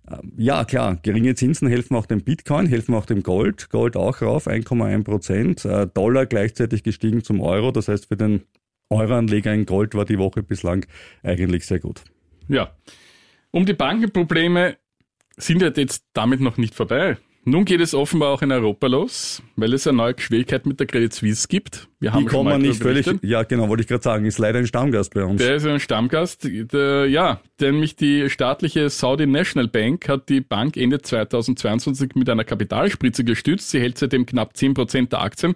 Äh, 0.08 0.16
Ja, 0.36 0.64
klar, 0.64 0.98
geringe 1.02 1.34
Zinsen 1.34 1.66
helfen 1.66 1.96
auch 1.96 2.06
dem 2.06 2.22
Bitcoin, 2.22 2.66
helfen 2.66 2.94
auch 2.94 3.06
dem 3.06 3.22
Gold. 3.24 3.68
Gold 3.70 3.96
auch 3.96 4.22
rauf, 4.22 4.46
1,1 4.46 5.02
Prozent. 5.02 5.64
Äh, 5.64 5.88
Dollar 5.92 6.26
gleichzeitig 6.26 6.82
gestiegen 6.84 7.24
zum 7.24 7.40
Euro. 7.40 7.72
Das 7.72 7.88
heißt, 7.88 8.06
für 8.06 8.16
den 8.16 8.42
Euroanleger 8.90 9.52
in 9.52 9.66
Gold 9.66 9.94
war 9.94 10.04
die 10.04 10.18
Woche 10.18 10.42
bislang 10.42 10.86
eigentlich 11.22 11.66
sehr 11.66 11.80
gut. 11.80 12.04
Ja. 12.48 12.76
Um 13.50 13.66
die 13.66 13.72
Bankenprobleme 13.72 14.76
sind 15.36 15.62
ja 15.62 15.70
jetzt 15.74 16.04
damit 16.12 16.40
noch 16.40 16.56
nicht 16.56 16.74
vorbei. 16.74 17.16
Nun 17.46 17.66
geht 17.66 17.80
es 17.80 17.92
offenbar 17.94 18.30
auch 18.30 18.40
in 18.40 18.50
Europa 18.50 18.86
los, 18.86 19.42
weil 19.56 19.74
es 19.74 19.86
eine 19.86 19.98
neue 19.98 20.14
Schwierigkeit 20.18 20.64
mit 20.64 20.80
der 20.80 20.86
Credit 20.86 21.12
Suisse 21.12 21.46
gibt. 21.46 21.88
Wir 22.00 22.10
Die 22.10 22.14
haben 22.14 22.22
schon 22.22 22.30
kommen 22.30 22.48
mal 22.50 22.58
nicht 22.58 22.82
völlig, 22.82 23.06
ja 23.22 23.42
genau, 23.42 23.68
wollte 23.68 23.82
ich 23.82 23.86
gerade 23.86 24.02
sagen, 24.02 24.24
ist 24.24 24.38
leider 24.38 24.60
ein 24.60 24.66
Stammgast 24.66 25.12
bei 25.12 25.24
uns. 25.24 25.42
Der 25.42 25.56
ist 25.56 25.66
ein 25.66 25.78
Stammgast. 25.78 26.48
Der, 26.72 27.06
ja, 27.06 27.40
nämlich 27.60 27.96
die 27.96 28.30
staatliche 28.30 28.88
Saudi 28.88 29.26
National 29.26 29.68
Bank 29.68 30.08
hat 30.08 30.30
die 30.30 30.40
Bank 30.40 30.78
Ende 30.78 31.02
2022 31.02 32.14
mit 32.14 32.30
einer 32.30 32.44
Kapitalspritze 32.44 33.24
gestützt. 33.24 33.70
Sie 33.70 33.80
hält 33.80 33.98
seitdem 33.98 34.24
knapp 34.24 34.54
10% 34.54 35.10
der 35.10 35.20
Aktien 35.20 35.54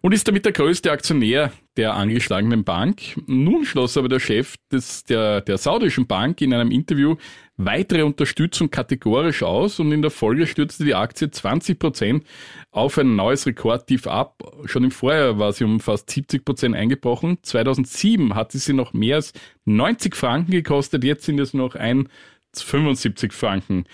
und 0.00 0.12
ist 0.14 0.26
damit 0.26 0.46
der 0.46 0.52
größte 0.52 0.90
Aktionär 0.90 1.52
der 1.76 1.94
angeschlagenen 1.94 2.64
Bank. 2.64 3.00
Nun 3.26 3.64
schloss 3.66 3.96
aber 3.98 4.08
der 4.08 4.20
Chef 4.20 4.54
des, 4.72 5.04
der, 5.04 5.42
der 5.42 5.58
saudischen 5.58 6.06
Bank 6.06 6.40
in 6.40 6.54
einem 6.54 6.70
Interview 6.70 7.16
weitere 7.58 8.02
Unterstützung 8.02 8.70
kategorisch 8.70 9.42
aus 9.42 9.78
und 9.80 9.92
in 9.92 10.00
der 10.00 10.10
Folge 10.10 10.46
stürzte 10.46 10.84
die 10.84 10.94
Aktie 10.94 11.26
20% 11.26 12.22
auf 12.70 12.96
ein 12.96 13.16
neues 13.16 13.46
Rekordtief 13.46 14.06
ab. 14.06 14.42
Schon 14.64 14.84
im 14.84 14.90
Vorjahr 14.90 15.38
war 15.38 15.52
sie 15.52 15.64
um 15.64 15.80
fast 15.80 16.08
70% 16.08 16.74
eingebrochen. 16.74 17.38
2007 17.42 18.34
hatte 18.34 18.58
sie 18.58 18.72
noch 18.72 18.94
mehr 18.94 19.16
als 19.16 19.32
90 19.66 20.16
Franken 20.16 20.52
gekostet, 20.52 21.04
jetzt 21.04 21.24
sind 21.24 21.38
es 21.40 21.52
noch 21.52 21.74
ein 21.74 22.08
75 22.56 23.32
Franken. 23.32 23.84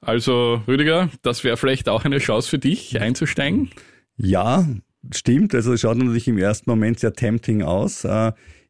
Also 0.00 0.62
Rüdiger, 0.66 1.10
das 1.22 1.44
wäre 1.44 1.56
vielleicht 1.56 1.88
auch 1.88 2.04
eine 2.04 2.18
Chance 2.18 2.48
für 2.48 2.58
dich 2.58 3.00
einzusteigen. 3.00 3.70
Ja, 4.16 4.66
stimmt. 5.12 5.54
Also 5.54 5.74
es 5.74 5.82
schaut 5.82 5.98
natürlich 5.98 6.26
im 6.26 6.38
ersten 6.38 6.68
Moment 6.68 6.98
sehr 6.98 7.12
tempting 7.12 7.62
aus. 7.62 8.04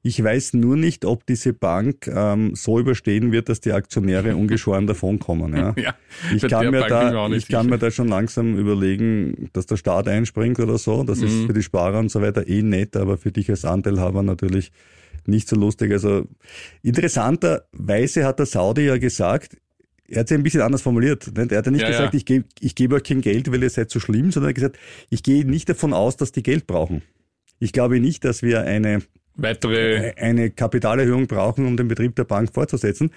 Ich 0.03 0.23
weiß 0.25 0.55
nur 0.55 0.77
nicht, 0.77 1.05
ob 1.05 1.27
diese 1.27 1.53
Bank 1.53 2.07
ähm, 2.07 2.55
so 2.55 2.79
überstehen 2.81 3.33
wird, 3.33 3.51
dass 3.51 3.61
die 3.61 3.73
Aktionäre 3.73 4.35
ungeschoren 4.43 4.87
davonkommen. 4.87 5.55
Ja. 5.55 5.75
Ja, 5.77 5.95
Ich 6.35 6.41
kann, 6.49 6.71
mir 6.71 6.81
Bank 6.81 6.89
da, 6.89 7.29
ich 7.29 7.49
kann 7.49 7.67
mir 7.69 7.77
da 7.79 7.91
schon 7.91 8.09
langsam 8.09 8.57
überlegen, 8.57 9.51
dass 9.53 9.67
der 9.67 9.77
Staat 9.77 10.09
einspringt 10.09 10.59
oder 10.59 10.79
so. 10.79 11.05
Das 11.05 11.19
Mhm. 11.21 11.27
ist 11.27 11.45
für 11.47 11.53
die 11.53 11.63
Sparer 11.63 11.99
und 11.99 12.11
so 12.11 12.23
weiter 12.23 12.49
eh 12.49 12.63
nett, 12.63 12.97
aber 12.97 13.19
für 13.19 13.31
dich 13.31 13.51
als 13.51 13.67
Anteilhaber 13.67 14.23
natürlich 14.23 14.73
nicht 15.27 15.49
so 15.49 15.57
lustig. 15.57 15.93
Also 15.93 16.25
interessanterweise 16.83 18.25
hat 18.25 18.39
der 18.39 18.47
Saudi 18.47 18.87
ja 18.87 18.99
gesagt, 18.99 19.57
er 20.09 20.21
hat 20.21 20.27
es 20.27 20.31
ja 20.31 20.37
ein 20.39 20.43
bisschen 20.43 20.61
anders 20.63 20.83
formuliert. 20.83 21.31
Er 21.37 21.59
hat 21.59 21.67
ja 21.67 21.71
nicht 21.71 21.83
Ja, 21.83 21.89
gesagt, 21.89 22.15
ja. 22.15 22.17
ich 22.19 22.25
gebe 22.25 22.45
ich 22.61 22.75
gebe 22.75 22.97
euch 22.97 23.05
kein 23.05 23.21
Geld, 23.21 23.51
weil 23.53 23.63
ihr 23.63 23.71
seid 23.71 23.91
so 23.91 24.01
schlimm, 24.01 24.33
sondern 24.33 24.49
er 24.49 24.51
hat 24.51 24.55
gesagt, 24.57 24.79
ich 25.09 25.23
gehe 25.23 25.45
nicht 25.45 25.69
davon 25.69 25.93
aus, 25.93 26.17
dass 26.17 26.33
die 26.33 26.43
Geld 26.43 26.67
brauchen. 26.67 27.03
Ich 27.59 27.73
glaube 27.73 28.01
nicht, 28.01 28.25
dass 28.25 28.43
wir 28.43 28.63
eine 28.63 29.03
Weitere, 29.37 30.12
eine 30.16 30.51
Kapitalerhöhung 30.51 31.27
brauchen, 31.27 31.66
um 31.66 31.77
den 31.77 31.88
Betrieb 31.88 32.16
der 32.16 32.25
Bank 32.25 32.53
fortzusetzen. 32.53 33.11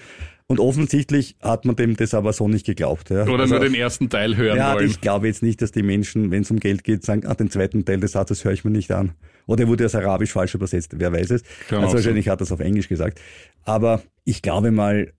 Und 0.47 0.59
offensichtlich 0.59 1.35
hat 1.41 1.65
man 1.65 1.75
dem 1.75 1.95
das 1.95 2.13
aber 2.13 2.33
so 2.33 2.47
nicht 2.47 2.65
geglaubt. 2.65 3.09
Ja. 3.09 3.23
oder 3.23 3.43
Also, 3.43 3.55
nur 3.55 3.63
den 3.63 3.73
ersten 3.73 4.09
Teil 4.09 4.35
hören 4.35 4.57
ja, 4.57 4.75
wollen. 4.75 4.89
ich 4.89 5.01
glaube 5.01 5.27
jetzt 5.27 5.41
nicht, 5.41 5.61
dass 5.61 5.71
die 5.71 5.83
Menschen, 5.83 6.31
wenn 6.31 6.43
es 6.43 6.51
um 6.51 6.59
Geld 6.59 6.83
geht, 6.83 7.03
sagen, 7.03 7.25
ah, 7.25 7.33
den 7.33 7.49
zweiten 7.49 7.85
Teil 7.85 7.99
des 7.99 8.11
Satzes 8.11 8.43
höre 8.43 8.51
ich 8.51 8.63
mir 8.63 8.71
nicht 8.71 8.91
an. 8.91 9.13
Oder 9.47 9.63
er 9.63 9.67
wurde 9.67 9.85
aus 9.85 9.95
Arabisch 9.95 10.31
falsch 10.31 10.53
übersetzt, 10.53 10.91
wer 10.97 11.11
weiß 11.11 11.31
es. 11.31 11.43
Kann 11.69 11.83
also 11.83 11.95
wahrscheinlich 11.95 12.29
hat 12.29 12.41
er 12.41 12.43
es 12.43 12.51
auf 12.51 12.59
Englisch 12.59 12.89
gesagt. 12.89 13.19
Aber 13.63 14.01
ich 14.25 14.41
glaube 14.41 14.71
mal, 14.71 15.13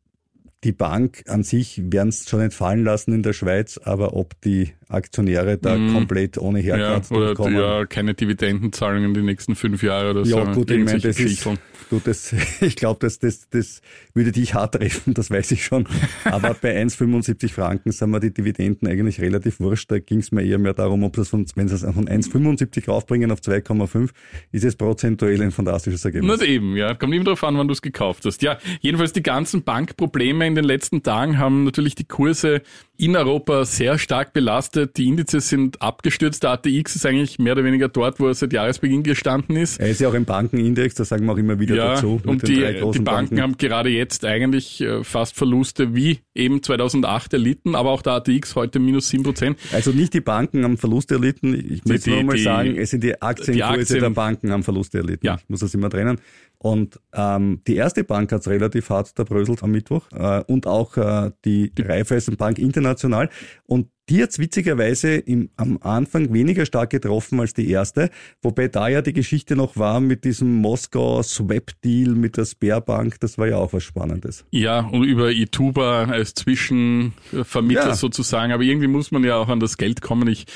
die 0.62 0.72
Bank 0.72 1.24
an 1.26 1.42
sich 1.42 1.80
werden 1.92 2.08
es 2.08 2.28
schon 2.28 2.42
nicht 2.42 2.54
fallen 2.54 2.84
lassen 2.84 3.12
in 3.12 3.22
der 3.22 3.34
Schweiz, 3.34 3.78
aber 3.82 4.14
ob 4.14 4.40
die 4.42 4.72
Aktionäre 4.88 5.58
da 5.58 5.76
komplett 5.92 6.38
ohne 6.38 6.60
Mhm. 6.60 6.66
ja, 6.66 6.96
oder 7.10 7.26
durchkommen. 7.34 7.54
ja, 7.58 7.84
keine 7.86 8.14
Dividendenzahlungen 8.14 9.14
die 9.14 9.22
nächsten 9.22 9.54
fünf 9.54 9.82
Jahre 9.82 10.10
oder 10.10 10.24
so. 10.24 10.36
Ja, 10.38 10.52
gut, 10.52 10.70
ich 10.70 10.78
meine, 10.84 10.98
das 10.98 11.16
ist, 11.18 11.18
Geschichten. 11.18 11.58
gut, 11.90 12.06
das, 12.06 12.32
ich 12.60 12.76
glaube, 12.76 12.98
das, 13.00 13.18
das, 13.18 13.48
das 13.50 13.80
würde 14.14 14.32
dich 14.32 14.54
hart 14.54 14.74
treffen, 14.74 15.14
das 15.14 15.30
weiß 15.30 15.50
ich 15.52 15.64
schon. 15.64 15.86
Aber 16.24 16.54
bei 16.54 16.80
1,75 16.82 17.50
Franken 17.52 17.92
sind 17.92 18.10
mir 18.10 18.20
die 18.20 18.32
Dividenden 18.32 18.88
eigentlich 18.88 19.20
relativ 19.20 19.60
wurscht. 19.60 19.90
Da 19.90 19.98
ging 19.98 20.18
es 20.20 20.32
mir 20.32 20.42
eher 20.42 20.58
mehr 20.58 20.74
darum, 20.74 21.02
ob 21.04 21.14
das 21.16 21.28
von, 21.28 21.44
wenn 21.56 21.68
sie 21.68 21.74
es 21.74 21.82
von 21.82 22.06
1,75 22.08 22.86
raufbringen 22.88 23.30
auf 23.30 23.40
2,5, 23.40 24.10
ist 24.52 24.64
es 24.64 24.76
prozentuell 24.76 25.42
ein 25.42 25.50
fantastisches 25.50 26.04
Ergebnis. 26.04 26.38
Na 26.40 26.46
eben, 26.46 26.76
ja. 26.76 26.94
Kommt 26.94 27.14
immer 27.14 27.24
darauf 27.24 27.44
an, 27.44 27.56
wann 27.58 27.68
du 27.68 27.72
es 27.72 27.82
gekauft 27.82 28.24
hast. 28.24 28.42
Ja, 28.42 28.58
jedenfalls 28.80 29.12
die 29.12 29.22
ganzen 29.22 29.62
Bankprobleme 29.62 30.46
in 30.46 30.54
den 30.54 30.64
letzten 30.64 31.02
Tagen 31.02 31.38
haben 31.38 31.64
natürlich 31.64 31.94
die 31.94 32.04
Kurse 32.04 32.62
in 32.96 33.16
Europa 33.16 33.64
sehr 33.64 33.98
stark 33.98 34.32
belastet. 34.32 34.96
Die 34.96 35.06
Indizes 35.06 35.48
sind 35.48 35.82
abgestürzt. 35.82 36.42
Der 36.42 36.50
ATX 36.52 36.96
ist 36.96 37.06
eigentlich 37.06 37.38
mehr 37.38 37.54
oder 37.54 37.64
weniger 37.64 37.88
dort, 37.88 38.20
wo 38.20 38.28
er 38.28 38.34
seit 38.34 38.52
Jahresbeginn 38.52 39.02
gestanden 39.02 39.56
ist. 39.56 39.80
Er 39.80 39.88
ist 39.88 40.00
ja 40.00 40.08
auch 40.08 40.14
im 40.14 40.24
Bankenindex, 40.24 40.94
da 40.94 41.04
sagen 41.04 41.26
wir 41.26 41.32
auch 41.32 41.38
immer 41.38 41.58
wieder 41.58 41.74
Ja, 41.74 41.94
dazu. 41.94 42.20
und 42.24 42.46
die, 42.46 42.60
drei 42.60 42.72
die 42.74 42.80
großen 42.80 43.04
Banken 43.04 43.40
haben 43.40 43.56
gerade 43.56 43.88
jetzt 43.90 44.24
eigentlich 44.24 44.80
äh, 44.80 45.02
fast 45.02 45.36
Verluste 45.36 45.94
wie 45.94 46.20
eben 46.34 46.62
2008 46.62 47.32
erlitten, 47.34 47.74
aber 47.74 47.90
auch 47.90 48.02
der 48.02 48.14
ATX 48.14 48.56
heute 48.56 48.78
minus 48.78 49.08
7%. 49.10 49.56
Also 49.72 49.92
nicht 49.92 50.14
die 50.14 50.20
Banken 50.20 50.64
haben 50.64 50.76
Verluste 50.76 51.14
erlitten. 51.14 51.54
Ich 51.54 51.84
muss 51.84 52.02
Die- 52.02 52.10
nur 52.10 52.24
mal 52.24 52.36
die- 52.36 52.42
sagen, 52.42 52.76
es 52.76 52.90
sind 52.90 53.04
die 53.04 53.20
Aktienkurse 53.22 53.80
Aktien- 53.80 54.00
der 54.00 54.10
Banken 54.10 54.50
haben 54.50 54.62
Verluste 54.62 54.98
erlitten. 54.98 55.26
Ja. 55.26 55.36
Ich 55.36 55.48
muss 55.48 55.60
das 55.60 55.72
immer 55.74 55.90
trennen. 55.90 56.18
Und 56.58 56.98
ähm, 57.12 57.60
die 57.66 57.76
erste 57.76 58.04
Bank 58.04 58.32
hat 58.32 58.40
es 58.40 58.48
relativ 58.48 58.88
hart 58.88 59.08
zerbröselt 59.08 59.62
am 59.62 59.70
Mittwoch 59.70 60.10
äh, 60.12 60.42
und 60.46 60.66
auch 60.66 60.96
äh, 60.96 61.30
die, 61.44 61.70
Raiffeisenbank 61.78 62.58
International. 62.58 63.28
Und 63.66 63.88
die 64.10 64.22
hat 64.22 64.38
witzigerweise 64.38 65.14
im, 65.14 65.48
am 65.56 65.78
Anfang 65.80 66.32
weniger 66.32 66.66
stark 66.66 66.90
getroffen 66.90 67.40
als 67.40 67.54
die 67.54 67.70
erste, 67.70 68.10
wobei 68.42 68.68
da 68.68 68.88
ja 68.88 69.00
die 69.00 69.14
Geschichte 69.14 69.56
noch 69.56 69.76
war 69.78 70.00
mit 70.00 70.24
diesem 70.24 70.52
Moskau 70.56 71.22
Swap 71.22 71.70
Deal 71.82 72.10
mit 72.14 72.36
der 72.36 72.44
Sperrbank. 72.44 73.18
Das 73.20 73.38
war 73.38 73.46
ja 73.48 73.56
auch 73.56 73.72
was 73.72 73.82
Spannendes. 73.82 74.44
Ja, 74.50 74.80
und 74.80 75.04
über 75.04 75.30
Ituba 75.32 76.04
als 76.04 76.34
Zwischenvermittler 76.34 77.88
Ja. 77.88 77.94
sozusagen. 77.94 78.52
Aber 78.52 78.62
irgendwie 78.62 78.88
muss 78.88 79.10
man 79.10 79.24
ja 79.24 79.36
auch 79.36 79.48
an 79.48 79.60
das 79.60 79.76
Geld 79.78 80.00
kommen. 80.02 80.28
Ich, 80.28 80.46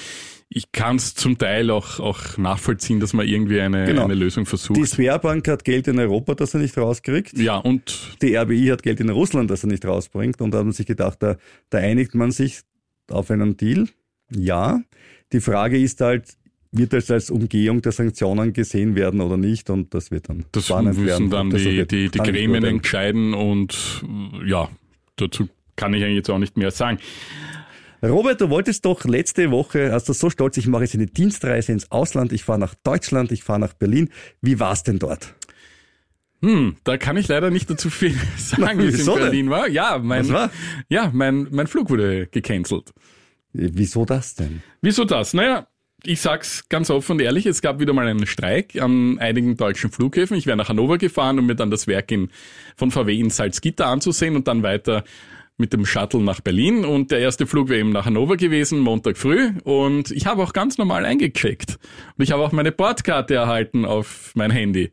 ich 0.51 0.73
kann 0.73 0.97
es 0.97 1.15
zum 1.15 1.39
Teil 1.39 1.71
auch, 1.71 2.01
auch 2.01 2.37
nachvollziehen, 2.39 3.01
dass 3.01 3.13
man 3.13 3.27
irgendwie 3.27 3.61
eine, 3.61 3.85
Genau. 3.87 4.05
eine 4.05 4.15
Lösung 4.15 4.45
Die 4.45 4.49
versucht. 4.51 4.89
Sperrbank 4.93 5.47
hat 5.49 5.65
Geld 5.65 5.89
in 5.89 5.99
Europa, 5.99 6.35
das 6.35 6.55
er 6.55 6.61
nicht 6.61 6.77
rauskriegt. 6.77 7.37
Ja, 7.39 7.57
und 7.57 8.17
die 8.23 8.35
RBI 8.37 8.67
hat 8.69 8.83
Geld 8.83 9.01
in 9.01 9.09
Russland, 9.11 9.51
das 9.51 9.65
er 9.65 9.69
nicht 9.69 9.85
rausbringt. 9.85 10.41
Und 10.41 10.53
da 10.53 10.59
hat 10.59 10.65
man 10.65 10.73
sich 10.73 10.87
gedacht, 10.87 11.19
da, 11.23 11.37
da 11.71 11.79
einigt 11.79 12.15
man 12.15 12.31
sich 12.31 12.61
auf 13.11 13.31
einen 13.31 13.57
Deal. 13.57 13.89
Ja. 14.31 14.81
Die 15.33 15.41
Frage 15.41 15.79
ist 15.79 16.01
halt, 16.01 16.37
wird 16.73 16.93
das 16.93 17.11
als 17.11 17.31
Umgehung 17.31 17.83
der 17.83 17.93
Sanktionen 17.93 18.53
gesehen 18.53 18.95
werden 18.95 19.21
oder 19.21 19.37
nicht? 19.37 19.71
Und 19.71 19.95
das 19.95 20.11
wird 20.11 20.29
dann 20.29 20.45
das 20.53 20.67
spannend 20.67 20.99
müssen 20.99 21.07
werden. 21.07 21.31
dann 21.31 21.51
das 21.51 21.63
die, 21.63 21.87
die, 21.87 22.09
die 22.11 22.19
Gremien 22.19 22.65
entscheiden 22.65 23.35
und 23.35 24.03
ja, 24.45 24.69
dazu 25.17 25.49
kann 25.77 25.95
ich 25.95 26.03
eigentlich 26.03 26.17
jetzt 26.17 26.31
auch 26.31 26.39
nicht 26.39 26.57
mehr 26.57 26.71
sagen. 26.71 26.99
Robert, 28.03 28.41
du 28.41 28.49
wolltest 28.49 28.85
doch 28.85 29.05
letzte 29.05 29.51
Woche, 29.51 29.93
hast 29.93 30.09
du 30.09 30.13
so 30.13 30.31
stolz, 30.31 30.57
ich 30.57 30.69
mache 30.69 30.85
jetzt 30.85 30.95
eine 30.95 31.07
Dienstreise 31.07 31.73
ins 31.73 31.91
Ausland, 31.91 32.33
ich 32.33 32.45
fahre 32.45 32.61
nach 32.61 32.75
Deutschland, 32.85 33.33
ich 33.33 33.43
fahre 33.43 33.59
nach 33.59 33.75
Berlin. 33.75 34.11
Wie 34.41 34.61
war's 34.61 34.85
denn 34.85 35.01
dort? 35.01 35.35
Hm, 36.41 36.77
da 36.85 36.97
kann 36.97 37.17
ich 37.17 37.27
leider 37.29 37.51
nicht 37.51 37.69
dazu 37.69 37.91
viel 37.91 38.15
sagen, 38.37 38.79
wie 38.79 38.87
es 38.87 38.95
in 38.95 38.99
wieso 39.01 39.15
denn? 39.15 39.25
Berlin 39.25 39.51
war. 39.51 39.69
Ja, 39.69 39.99
mein, 39.99 40.29
war? 40.29 40.51
ja, 40.89 41.11
mein, 41.13 41.49
mein 41.51 41.67
Flug 41.67 41.91
wurde 41.91 42.27
gecancelt. 42.29 42.93
Wieso 43.53 44.05
das 44.05 44.35
denn? 44.35 44.63
Wieso 44.81 45.05
das? 45.05 45.35
Naja, 45.35 45.67
ich 46.05 46.21
sag's 46.21 46.69
ganz 46.69 46.91
offen 46.91 47.13
und 47.13 47.21
ehrlich, 47.21 47.47
es 47.47 47.61
gab 47.61 47.81
wieder 47.81 47.93
mal 47.93 48.07
einen 48.07 48.27
Streik 48.27 48.81
an 48.81 49.19
einigen 49.19 49.57
deutschen 49.57 49.91
Flughäfen. 49.91 50.37
Ich 50.37 50.47
wäre 50.47 50.57
nach 50.57 50.69
Hannover 50.69 50.97
gefahren, 50.97 51.39
um 51.39 51.47
mir 51.47 51.57
dann 51.57 51.71
das 51.71 51.89
Werk 51.89 52.13
in, 52.13 52.31
von 52.77 52.91
VW 52.91 53.19
in 53.19 53.31
Salzgitter 53.31 53.87
anzusehen 53.87 54.37
und 54.37 54.47
dann 54.47 54.63
weiter 54.63 55.03
mit 55.57 55.73
dem 55.73 55.85
Shuttle 55.85 56.21
nach 56.21 56.41
Berlin. 56.41 56.85
Und 56.85 57.11
der 57.11 57.19
erste 57.19 57.49
Flug 57.49 57.69
wäre 57.69 57.81
eben 57.81 57.91
nach 57.91 58.07
Hannover 58.07 58.37
gewesen, 58.37 58.79
Montag 58.79 59.19
früh. 59.19 59.51
Und 59.65 60.13
ich 60.13 60.27
habe 60.27 60.43
auch 60.45 60.53
ganz 60.53 60.79
normal 60.79 61.05
eingecheckt. 61.05 61.79
Und 62.17 62.23
ich 62.23 62.31
habe 62.31 62.45
auch 62.45 62.53
meine 62.53 62.71
Bordkarte 62.71 63.35
erhalten 63.35 63.85
auf 63.85 64.31
mein 64.37 64.53
Handy. 64.53 64.93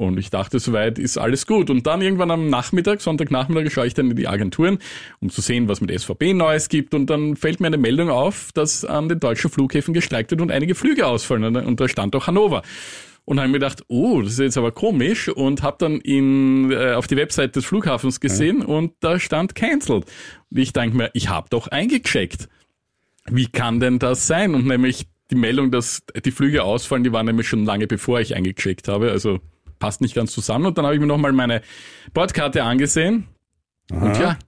Und 0.00 0.18
ich 0.18 0.30
dachte, 0.30 0.58
soweit 0.58 0.98
ist 0.98 1.18
alles 1.18 1.46
gut. 1.46 1.68
Und 1.68 1.86
dann 1.86 2.00
irgendwann 2.00 2.30
am 2.30 2.48
Nachmittag, 2.48 3.02
Sonntagnachmittag, 3.02 3.70
schaue 3.70 3.86
ich 3.86 3.92
dann 3.92 4.10
in 4.10 4.16
die 4.16 4.28
Agenturen, 4.28 4.78
um 5.20 5.28
zu 5.28 5.42
sehen, 5.42 5.68
was 5.68 5.82
mit 5.82 5.90
SVB 5.90 6.32
Neues 6.32 6.70
gibt. 6.70 6.94
Und 6.94 7.10
dann 7.10 7.36
fällt 7.36 7.60
mir 7.60 7.66
eine 7.66 7.76
Meldung 7.76 8.08
auf, 8.08 8.50
dass 8.54 8.82
an 8.86 9.10
den 9.10 9.20
deutschen 9.20 9.50
Flughäfen 9.50 9.92
gestreikt 9.92 10.30
wird 10.30 10.40
und 10.40 10.50
einige 10.50 10.74
Flüge 10.74 11.06
ausfallen. 11.06 11.54
Und 11.54 11.80
da 11.80 11.86
stand 11.86 12.16
auch 12.16 12.26
Hannover. 12.26 12.62
Und 13.26 13.40
habe 13.40 13.48
mir 13.48 13.58
gedacht, 13.58 13.84
oh, 13.88 14.22
das 14.22 14.32
ist 14.32 14.38
jetzt 14.38 14.56
aber 14.56 14.72
komisch 14.72 15.28
und 15.28 15.62
habe 15.62 15.76
dann 15.78 16.00
in, 16.00 16.72
äh, 16.72 16.94
auf 16.94 17.06
die 17.06 17.16
Website 17.16 17.54
des 17.54 17.66
Flughafens 17.66 18.20
gesehen 18.20 18.64
und 18.64 18.94
da 19.00 19.20
stand 19.20 19.54
cancelled. 19.54 20.06
Und 20.50 20.58
ich 20.58 20.72
denke 20.72 20.96
mir, 20.96 21.10
ich 21.12 21.28
habe 21.28 21.48
doch 21.50 21.68
eingecheckt. 21.68 22.48
Wie 23.26 23.48
kann 23.48 23.80
denn 23.80 23.98
das 23.98 24.26
sein? 24.26 24.54
Und 24.54 24.66
nämlich 24.66 25.08
die 25.30 25.36
Meldung, 25.36 25.70
dass 25.70 26.02
die 26.24 26.30
Flüge 26.30 26.64
ausfallen, 26.64 27.04
die 27.04 27.12
war 27.12 27.22
nämlich 27.22 27.46
schon 27.46 27.66
lange 27.66 27.86
bevor 27.86 28.18
ich 28.18 28.34
eingecheckt 28.34 28.88
habe. 28.88 29.10
Also 29.10 29.40
passt 29.80 30.00
nicht 30.00 30.14
ganz 30.14 30.30
zusammen. 30.30 30.66
Und 30.66 30.78
dann 30.78 30.84
habe 30.84 30.94
ich 30.94 31.00
mir 31.00 31.08
nochmal 31.08 31.32
meine 31.32 31.62
Bordkarte 32.14 32.62
angesehen. 32.62 33.26
Und 33.90 34.16
ja, 34.18 34.38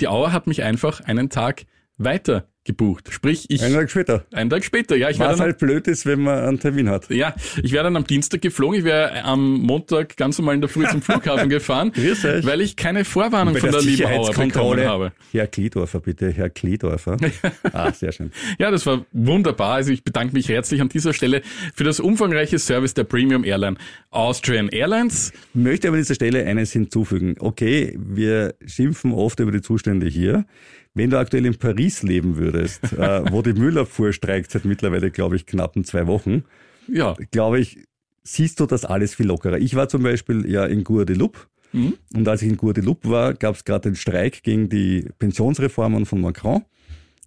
die 0.00 0.06
Auer 0.06 0.32
hat 0.32 0.46
mich 0.46 0.62
einfach 0.62 1.00
einen 1.00 1.30
Tag 1.30 1.66
weiter 1.96 2.46
gebucht. 2.64 3.12
Sprich, 3.12 3.46
ich. 3.48 3.62
Einen 3.62 3.74
Tag 3.74 3.90
später. 3.90 4.24
Einen 4.32 4.50
Tag 4.50 4.64
später, 4.64 4.96
ja. 4.96 5.10
Ich 5.10 5.18
Was 5.18 5.36
dann, 5.36 5.40
halt 5.40 5.58
blöd 5.58 5.86
ist, 5.86 6.06
wenn 6.06 6.20
man 6.20 6.38
einen 6.38 6.60
Termin 6.60 6.88
hat. 6.88 7.10
ja, 7.10 7.34
ich 7.62 7.72
wäre 7.72 7.84
dann 7.84 7.96
am 7.96 8.06
Dienstag 8.06 8.40
geflogen. 8.42 8.78
Ich 8.78 8.84
wäre 8.84 9.22
am 9.24 9.60
Montag 9.60 10.16
ganz 10.16 10.38
normal 10.38 10.56
in 10.56 10.60
der 10.60 10.70
Früh 10.70 10.86
zum 10.86 11.02
Flughafen 11.02 11.48
gefahren, 11.48 11.92
Grüß 11.92 12.24
euch. 12.24 12.46
weil 12.46 12.60
ich 12.60 12.76
keine 12.76 13.04
Vorwarnung 13.04 13.56
von 13.56 13.70
der, 13.70 13.80
lieben 13.82 14.06
Auer 14.06 14.32
bekommen 14.32 14.84
habe. 14.84 15.12
Herr 15.32 15.46
Kliedorfer, 15.46 16.00
bitte, 16.00 16.30
Herr 16.30 16.50
Kliedorfer. 16.50 17.16
ah, 17.72 17.92
sehr 17.92 18.12
schön. 18.12 18.32
Ja, 18.58 18.70
das 18.70 18.86
war 18.86 19.04
wunderbar. 19.12 19.74
Also 19.74 19.92
ich 19.92 20.02
bedanke 20.02 20.34
mich 20.34 20.48
herzlich 20.48 20.80
an 20.80 20.88
dieser 20.88 21.12
Stelle 21.12 21.42
für 21.74 21.84
das 21.84 22.00
umfangreiche 22.00 22.58
Service 22.58 22.94
der 22.94 23.04
Premium 23.04 23.44
Airline 23.44 23.76
Austrian 24.10 24.68
Airlines. 24.68 25.32
Möchte 25.52 25.88
aber 25.88 25.96
an 25.96 26.02
dieser 26.02 26.14
Stelle 26.14 26.44
eines 26.44 26.72
hinzufügen. 26.72 27.36
Okay, 27.38 27.96
wir 27.98 28.54
schimpfen 28.66 29.12
oft 29.12 29.40
über 29.40 29.52
die 29.52 29.60
Zustände 29.60 30.06
hier. 30.06 30.46
Wenn 30.94 31.10
du 31.10 31.18
aktuell 31.18 31.44
in 31.46 31.56
Paris 31.56 32.02
leben 32.02 32.36
würdest, 32.36 32.92
äh, 32.92 33.30
wo 33.32 33.42
die 33.42 33.52
Müllabfuhr 33.52 34.12
streikt 34.12 34.50
seit 34.52 34.64
mittlerweile, 34.64 35.10
glaube 35.10 35.36
ich, 35.36 35.44
knappen 35.46 35.84
zwei 35.84 36.06
Wochen, 36.06 36.44
Ja, 36.86 37.14
glaube 37.30 37.58
ich, 37.60 37.78
siehst 38.22 38.60
du 38.60 38.66
das 38.66 38.84
alles 38.84 39.14
viel 39.14 39.26
lockerer. 39.26 39.58
Ich 39.58 39.74
war 39.74 39.88
zum 39.88 40.02
Beispiel 40.02 40.48
ja 40.50 40.64
in 40.66 40.84
Guadeloupe 40.84 41.38
Mhm. 41.72 41.94
und 42.14 42.28
als 42.28 42.40
ich 42.42 42.48
in 42.48 42.56
Guadeloupe 42.56 43.10
war, 43.10 43.34
gab 43.34 43.56
es 43.56 43.64
gerade 43.64 43.90
den 43.90 43.96
Streik 43.96 44.44
gegen 44.44 44.68
die 44.68 45.08
Pensionsreformen 45.18 46.06
von 46.06 46.20
Macron. 46.20 46.64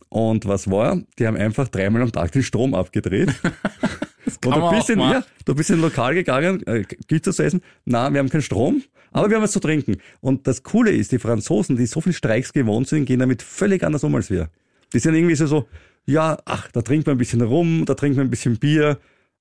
Und 0.10 0.45
was 0.45 0.71
war? 0.71 1.01
Die 1.19 1.27
haben 1.27 1.36
einfach 1.36 1.67
dreimal 1.67 2.01
am 2.01 2.13
Tag 2.13 2.32
den 2.32 2.43
Strom 2.43 2.73
abgedreht. 2.73 3.30
auch 4.46 4.72
bist, 4.72 4.90
in, 4.90 5.00
ja, 5.00 5.24
du 5.46 5.56
bist 5.56 5.70
in 5.70 5.78
ein 5.78 5.82
Lokal 5.82 6.13
gegangen, 6.13 6.66
äh, 6.68 6.84
Pizza 7.08 7.32
zu 7.32 7.44
essen. 7.44 7.62
Na, 7.86 8.12
wir 8.12 8.20
haben 8.20 8.30
keinen 8.30 8.42
Strom, 8.42 8.84
aber 9.12 9.30
wir 9.30 9.38
haben 9.38 9.44
was 9.44 9.52
zu 9.52 9.60
trinken. 9.60 9.98
Und 10.22 10.48
das 10.48 10.63
Coole 10.63 10.92
ist, 10.92 11.12
die 11.12 11.20
Franzosen, 11.20 11.78
die 11.78 11.86
so 11.86 12.02
viel 12.02 12.13
Streiks 12.13 12.54
gewohnt 12.54 12.88
sind, 12.88 13.06
gehen 13.06 13.20
damit 13.20 13.42
völlig 13.42 13.84
anders 13.84 14.04
um 14.04 14.16
als 14.16 14.30
wir. 14.30 14.50
Die 14.94 15.00
sind 15.00 15.16
irgendwie 15.16 15.36
so, 15.36 15.48
so 15.48 15.68
ja, 16.06 16.38
ach, 16.46 16.72
da 16.72 16.82
trinkt 16.82 17.06
man 17.06 17.16
ein 17.16 17.20
bisschen 17.20 17.42
rum, 17.42 17.84
da 17.86 17.94
trinkt 17.94 18.18
man 18.18 18.28
ein 18.28 18.30
bisschen 18.30 18.58
Bier. 18.58 18.98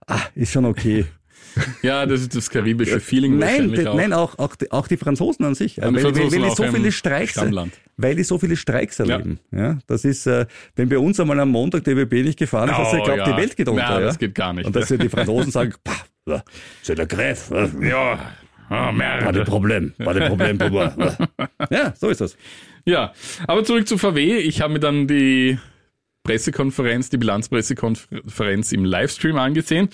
Ah, 0.06 0.20
ist 0.34 0.52
schon 0.52 0.64
okay. 0.64 1.06
Ja, 1.82 2.06
das 2.06 2.20
ist 2.20 2.34
das 2.34 2.50
karibische 2.50 3.00
Feeling 3.00 3.38
Nein, 3.38 3.48
wahrscheinlich 3.48 3.80
die, 3.80 3.86
auch. 3.88 3.94
nein, 3.96 4.12
auch, 4.12 4.38
auch, 4.38 4.56
die, 4.56 4.70
auch 4.72 4.88
die 4.88 4.96
Franzosen 4.96 5.44
an 5.44 5.54
sich. 5.54 5.76
Die 5.76 5.82
weil, 5.82 5.94
weil, 5.94 6.00
Franzosen 6.02 6.32
weil 6.32 6.38
die 6.40 6.44
auch 6.46 6.56
so 6.56 6.64
viele 6.64 6.92
Streiks, 6.92 7.32
Stammland. 7.32 7.72
weil 7.96 8.14
die 8.16 8.22
so 8.24 8.38
viele 8.38 8.56
Streiks 8.56 8.98
erleben. 8.98 9.40
Ja. 9.50 9.78
das 9.86 10.04
ist, 10.04 10.26
äh, 10.26 10.46
wenn 10.74 10.88
bei 10.88 10.98
uns 10.98 11.18
einmal 11.20 11.40
am 11.40 11.50
Montag 11.50 11.84
der 11.84 11.96
ÖBB 11.96 12.24
nicht 12.24 12.38
gefahren 12.38 12.68
ist, 12.68 12.76
Oh, 12.76 12.82
hast 12.82 12.92
du 12.92 13.02
glaubt, 13.02 13.18
ja. 13.18 13.32
die 13.32 13.36
Welt 13.36 13.56
geht 13.56 13.68
unter. 13.68 13.82
Ja, 13.82 14.00
Ja, 14.00 14.06
das 14.06 14.18
geht 14.18 14.34
gar 14.34 14.52
nicht. 14.52 14.66
Und 14.66 14.76
dass 14.76 14.88
die 14.88 15.08
Franzosen 15.08 15.50
sagen, 15.50 15.74
pah, 15.84 16.42
c'est 16.82 16.94
der 16.96 17.06
Greff, 17.06 17.50
äh, 17.50 17.68
Ja, 17.88 18.18
ah, 18.68 18.86
pas 18.86 18.90
de 18.90 18.96
Merde. 18.96 19.44
Problem, 19.44 19.92
pas 19.98 20.14
de 20.14 20.28
Problem 20.28 20.58
moi. 20.70 20.90
Ja, 21.70 21.94
so 21.96 22.08
ist 22.08 22.20
das. 22.20 22.36
Ja, 22.84 23.12
aber 23.46 23.64
zurück 23.64 23.88
zu 23.88 23.98
VW. 23.98 24.38
Ich 24.38 24.60
habe 24.60 24.74
mir 24.74 24.80
dann 24.80 25.06
die 25.08 25.58
Pressekonferenz, 26.26 27.08
die 27.08 27.18
Bilanzpressekonferenz 27.18 28.72
im 28.72 28.84
Livestream 28.84 29.38
angesehen 29.38 29.90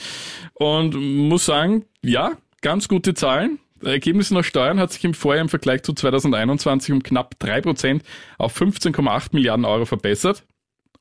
und 0.54 0.94
muss 0.94 1.44
sagen, 1.44 1.84
ja, 2.00 2.32
ganz 2.62 2.88
gute 2.88 3.12
Zahlen. 3.12 3.58
Ergebnisse 3.84 4.32
nach 4.32 4.44
Steuern 4.44 4.80
hat 4.80 4.92
sich 4.92 5.04
im 5.04 5.12
Vorjahr 5.12 5.42
im 5.42 5.50
Vergleich 5.50 5.82
zu 5.82 5.92
2021 5.92 6.94
um 6.94 7.02
knapp 7.02 7.34
3% 7.38 8.00
auf 8.38 8.58
15,8 8.58 9.30
Milliarden 9.32 9.66
Euro 9.66 9.84
verbessert. 9.84 10.44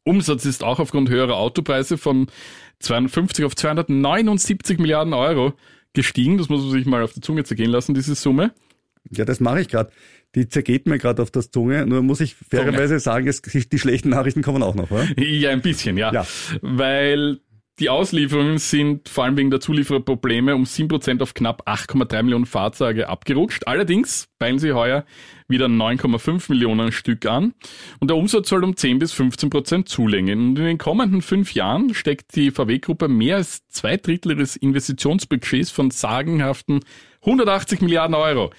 Umsatz 0.04 0.44
ist 0.44 0.66
auch 0.66 0.80
aufgrund 0.80 1.10
höherer 1.10 1.38
Autopreise 1.38 1.98
von 1.98 2.28
250 2.80 3.46
auf 3.46 3.56
279 3.56 4.80
Milliarden 4.80 5.14
Euro 5.14 5.54
gestiegen. 5.94 6.40
Das 6.40 6.50
muss 6.50 6.62
man 6.62 6.72
sich 6.72 6.86
mal 6.86 7.04
auf 7.04 7.14
die 7.14 7.22
Zunge 7.22 7.46
zergehen 7.46 7.72
lassen, 7.72 7.94
diese 7.94 8.16
Summe. 8.16 8.52
Ja, 9.12 9.26
das 9.26 9.40
mache 9.40 9.62
ich 9.62 9.68
gerade. 9.68 9.92
Die 10.36 10.48
zergeht 10.48 10.88
mir 10.88 10.98
gerade 10.98 11.22
auf 11.22 11.32
das 11.32 11.52
Zunge. 11.52 11.86
Nur 11.86 12.02
muss 12.02 12.22
ich 12.22 12.36
fairerweise 12.36 13.00
sagen, 13.00 13.28
es, 13.28 13.42
die 13.42 13.80
schlechten 13.80 14.10
Nachrichten 14.10 14.42
kommen 14.42 14.64
auch 14.64 14.76
noch. 14.76 14.92
Oder? 14.92 15.06
Ja, 15.20 15.50
ein 15.50 15.62
bisschen, 15.62 15.98
ja. 15.98 16.14
Ja. 16.14 16.26
Weil 16.62 17.40
die 17.82 17.90
Auslieferungen 17.90 18.60
sind 18.60 19.10
vor 19.10 19.24
allem 19.24 19.38
wegen 19.38 19.50
der 19.50 19.60
Zuliefererprobleme 19.60 20.54
um 20.54 20.66
7% 20.66 21.22
auf 21.22 21.34
knapp 21.34 21.68
8,3 21.68 22.22
Millionen 22.22 22.46
Fahrzeuge 22.46 23.10
abgerutscht. 23.10 23.66
Allerdings 23.66 24.28
peilen 24.38 24.60
sie 24.60 24.74
heuer 24.74 25.04
wieder 25.48 25.66
9,5 25.66 26.52
Millionen 26.52 26.92
Stück 26.92 27.26
an 27.26 27.56
und 28.00 28.10
der 28.10 28.18
Umsatz 28.18 28.50
soll 28.50 28.64
um 28.64 28.76
10 28.76 29.00
bis 29.00 29.14
15% 29.14 29.86
zulegen. 29.86 30.50
Und 30.50 30.60
in 30.60 30.66
den 30.66 30.78
kommenden 30.78 31.24
fünf 31.24 31.54
Jahren 31.56 31.96
steckt 31.96 32.36
die 32.36 32.52
VW-Gruppe 32.52 33.08
mehr 33.08 33.38
als 33.38 33.68
zwei 33.70 33.98
Drittel 33.98 34.34
ihres 34.34 34.56
Investitionsbudgets 34.56 35.72
von 35.72 35.90
sagenhaften 35.90 36.82
180 37.22 37.82
Milliarden 37.82 38.16
Euro 38.16 38.52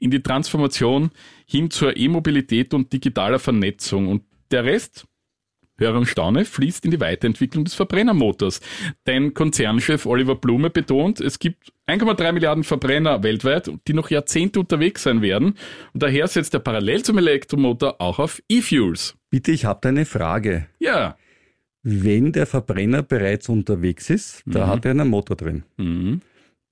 in 0.00 0.10
die 0.10 0.22
Transformation 0.22 1.10
hin 1.46 1.70
zur 1.70 1.96
E-Mobilität 1.96 2.74
und 2.74 2.92
digitaler 2.92 3.38
Vernetzung. 3.38 4.08
Und 4.08 4.24
der 4.50 4.64
Rest 4.64 5.06
Höre 5.80 5.96
und 5.96 6.06
Staune 6.06 6.44
fließt 6.44 6.84
in 6.84 6.90
die 6.90 7.00
Weiterentwicklung 7.00 7.64
des 7.64 7.74
Verbrennermotors. 7.74 8.60
Denn 9.06 9.34
Konzernchef 9.34 10.06
Oliver 10.06 10.36
Blume 10.36 10.70
betont, 10.70 11.20
es 11.20 11.38
gibt 11.38 11.72
1,3 11.88 12.32
Milliarden 12.32 12.64
Verbrenner 12.64 13.22
weltweit, 13.22 13.70
die 13.88 13.94
noch 13.94 14.10
Jahrzehnte 14.10 14.60
unterwegs 14.60 15.02
sein 15.02 15.22
werden. 15.22 15.54
Und 15.94 16.02
daher 16.02 16.28
setzt 16.28 16.54
er 16.54 16.60
parallel 16.60 17.02
zum 17.02 17.18
Elektromotor 17.18 18.00
auch 18.00 18.18
auf 18.18 18.42
E-Fuels. 18.48 19.16
Bitte, 19.30 19.52
ich 19.52 19.64
habe 19.64 19.80
da 19.82 19.88
eine 19.88 20.04
Frage. 20.04 20.66
Ja. 20.78 21.16
Wenn 21.82 22.32
der 22.32 22.44
Verbrenner 22.44 23.02
bereits 23.02 23.48
unterwegs 23.48 24.10
ist, 24.10 24.42
da 24.44 24.68
hat 24.68 24.84
er 24.84 24.90
einen 24.90 25.08
Motor 25.08 25.36
drin. 25.36 25.62
Mhm. 25.78 26.20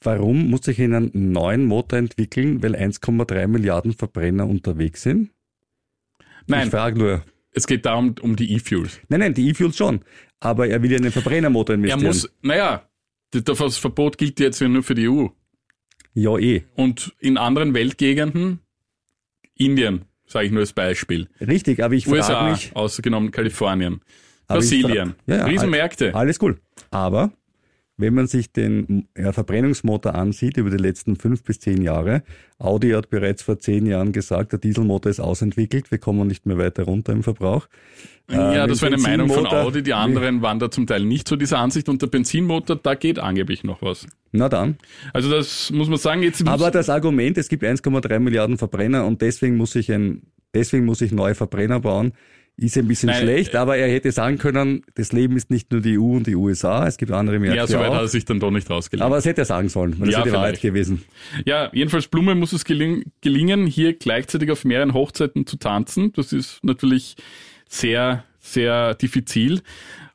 Warum 0.02 0.48
muss 0.50 0.68
ich 0.68 0.80
einen 0.80 1.10
neuen 1.32 1.64
Motor 1.64 1.98
entwickeln, 1.98 2.62
weil 2.62 2.76
1,3 2.76 3.46
Milliarden 3.48 3.92
Verbrenner 3.92 4.46
unterwegs 4.48 5.02
sind? 5.02 5.30
Ich 6.20 6.26
Nein, 6.48 6.70
frage 6.70 6.98
nur. 6.98 7.24
es 7.52 7.66
geht 7.66 7.84
darum, 7.84 8.14
um 8.22 8.36
die 8.36 8.52
E-Fuels. 8.54 9.00
Nein, 9.08 9.20
nein, 9.20 9.34
die 9.34 9.48
E-Fuels 9.48 9.76
schon. 9.76 10.00
Aber 10.40 10.68
er 10.68 10.80
will 10.82 10.90
ja 10.90 10.98
in 10.98 11.02
den 11.02 11.12
Verbrennermotor 11.12 11.74
Er 11.74 11.78
investieren. 11.78 12.06
muss, 12.06 12.30
naja, 12.42 12.88
das 13.32 13.76
Verbot 13.78 14.16
gilt 14.18 14.38
jetzt 14.40 14.60
ja 14.60 14.68
nur 14.68 14.82
für 14.84 14.94
die 14.94 15.08
EU. 15.08 15.26
ja, 16.14 16.38
eh. 16.38 16.62
Und 16.76 17.12
in 17.18 17.36
anderen 17.36 17.74
Weltgegenden, 17.74 18.60
Indien, 19.54 20.04
sage 20.26 20.46
ich 20.46 20.52
nur 20.52 20.60
als 20.60 20.72
Beispiel. 20.72 21.28
Richtig, 21.40 21.82
aber 21.82 21.94
ich 21.94 22.06
frage 22.06 22.50
mich. 22.52 22.74
außergenommen 22.76 23.32
Kalifornien. 23.32 24.00
ich 24.04 24.46
Brasilien. 24.46 25.14
Ja, 25.26 25.38
ja, 25.38 25.44
Riesenmärkte. 25.46 26.14
Alles 26.14 26.40
cool. 26.40 26.60
Aber 26.90 27.32
wenn 27.98 28.14
man 28.14 28.28
sich 28.28 28.52
den 28.52 29.08
ja, 29.16 29.32
Verbrennungsmotor 29.32 30.14
ansieht 30.14 30.56
über 30.56 30.70
die 30.70 30.76
letzten 30.76 31.16
fünf 31.16 31.42
bis 31.42 31.60
zehn 31.60 31.82
Jahre, 31.82 32.22
Audi 32.58 32.90
hat 32.90 33.10
bereits 33.10 33.42
vor 33.42 33.58
zehn 33.58 33.86
Jahren 33.86 34.12
gesagt, 34.12 34.52
der 34.52 34.60
Dieselmotor 34.60 35.10
ist 35.10 35.20
ausentwickelt, 35.20 35.90
wir 35.90 35.98
kommen 35.98 36.26
nicht 36.28 36.46
mehr 36.46 36.58
weiter 36.58 36.84
runter 36.84 37.12
im 37.12 37.22
Verbrauch. 37.22 37.68
Ja, 38.30 38.64
Äh, 38.64 38.68
das 38.68 38.82
war 38.82 38.90
mit 38.90 38.98
eine 39.04 39.08
Meinung 39.08 39.28
von 39.30 39.46
Audi. 39.46 39.82
Die 39.82 39.94
anderen 39.94 40.42
waren 40.42 40.58
da 40.58 40.70
zum 40.70 40.86
Teil 40.86 41.04
nicht 41.04 41.26
zu 41.26 41.36
dieser 41.36 41.58
Ansicht. 41.58 41.88
Und 41.88 42.02
der 42.02 42.08
Benzinmotor, 42.08 42.76
da 42.76 42.94
geht 42.94 43.18
angeblich 43.18 43.64
noch 43.64 43.82
was. 43.82 44.06
Na 44.32 44.48
dann. 44.48 44.76
Also 45.12 45.30
das 45.30 45.70
muss 45.70 45.88
man 45.88 45.98
sagen. 45.98 46.22
Jetzt 46.22 46.46
Aber 46.46 46.70
das 46.70 46.90
Argument, 46.90 47.38
es 47.38 47.48
gibt 47.48 47.64
1,3 47.64 48.18
Milliarden 48.18 48.58
Verbrenner 48.58 49.06
und 49.06 49.22
deswegen 49.22 49.56
muss 49.56 49.74
ich 49.74 49.90
ein, 49.90 50.22
deswegen 50.54 50.84
muss 50.84 51.00
ich 51.00 51.10
neue 51.12 51.34
Verbrenner 51.34 51.80
bauen, 51.80 52.12
ist 52.60 52.76
ein 52.76 52.88
bisschen 52.88 53.08
Nein, 53.08 53.22
schlecht, 53.22 53.54
aber 53.54 53.76
er 53.76 53.88
hätte 53.88 54.10
sagen 54.10 54.36
können, 54.38 54.82
das 54.96 55.12
Leben 55.12 55.36
ist 55.36 55.48
nicht 55.48 55.70
nur 55.70 55.80
die 55.80 55.96
EU 55.98 56.16
und 56.16 56.26
die 56.26 56.34
USA, 56.34 56.86
es 56.86 56.96
gibt 56.96 57.12
andere 57.12 57.38
Märkte 57.38 57.56
ja, 57.56 57.66
soweit 57.66 57.86
hat 57.86 57.92
auch. 57.92 58.00
er 58.02 58.08
sich 58.08 58.24
dann 58.24 58.40
doch 58.40 58.50
nicht 58.50 58.68
rausgelegt. 58.68 59.04
Aber 59.04 59.16
das 59.16 59.24
hätte 59.26 59.42
er 59.42 59.44
sagen 59.44 59.68
sollen, 59.68 59.98
weil 60.00 60.06
das 60.08 60.16
Ja, 60.18 60.24
wäre 60.24 60.36
vielleicht. 60.36 60.62
gewesen. 60.62 61.04
Ja, 61.46 61.70
jedenfalls 61.72 62.08
Blume 62.08 62.34
muss 62.34 62.52
es 62.52 62.64
geling 62.64 63.04
gelingen, 63.20 63.66
hier 63.66 63.94
gleichzeitig 63.94 64.50
auf 64.50 64.64
mehreren 64.64 64.92
Hochzeiten 64.92 65.46
zu 65.46 65.56
tanzen. 65.56 66.12
Das 66.14 66.32
ist 66.32 66.58
natürlich 66.64 67.14
sehr, 67.68 68.24
sehr 68.40 68.94
diffizil. 68.94 69.60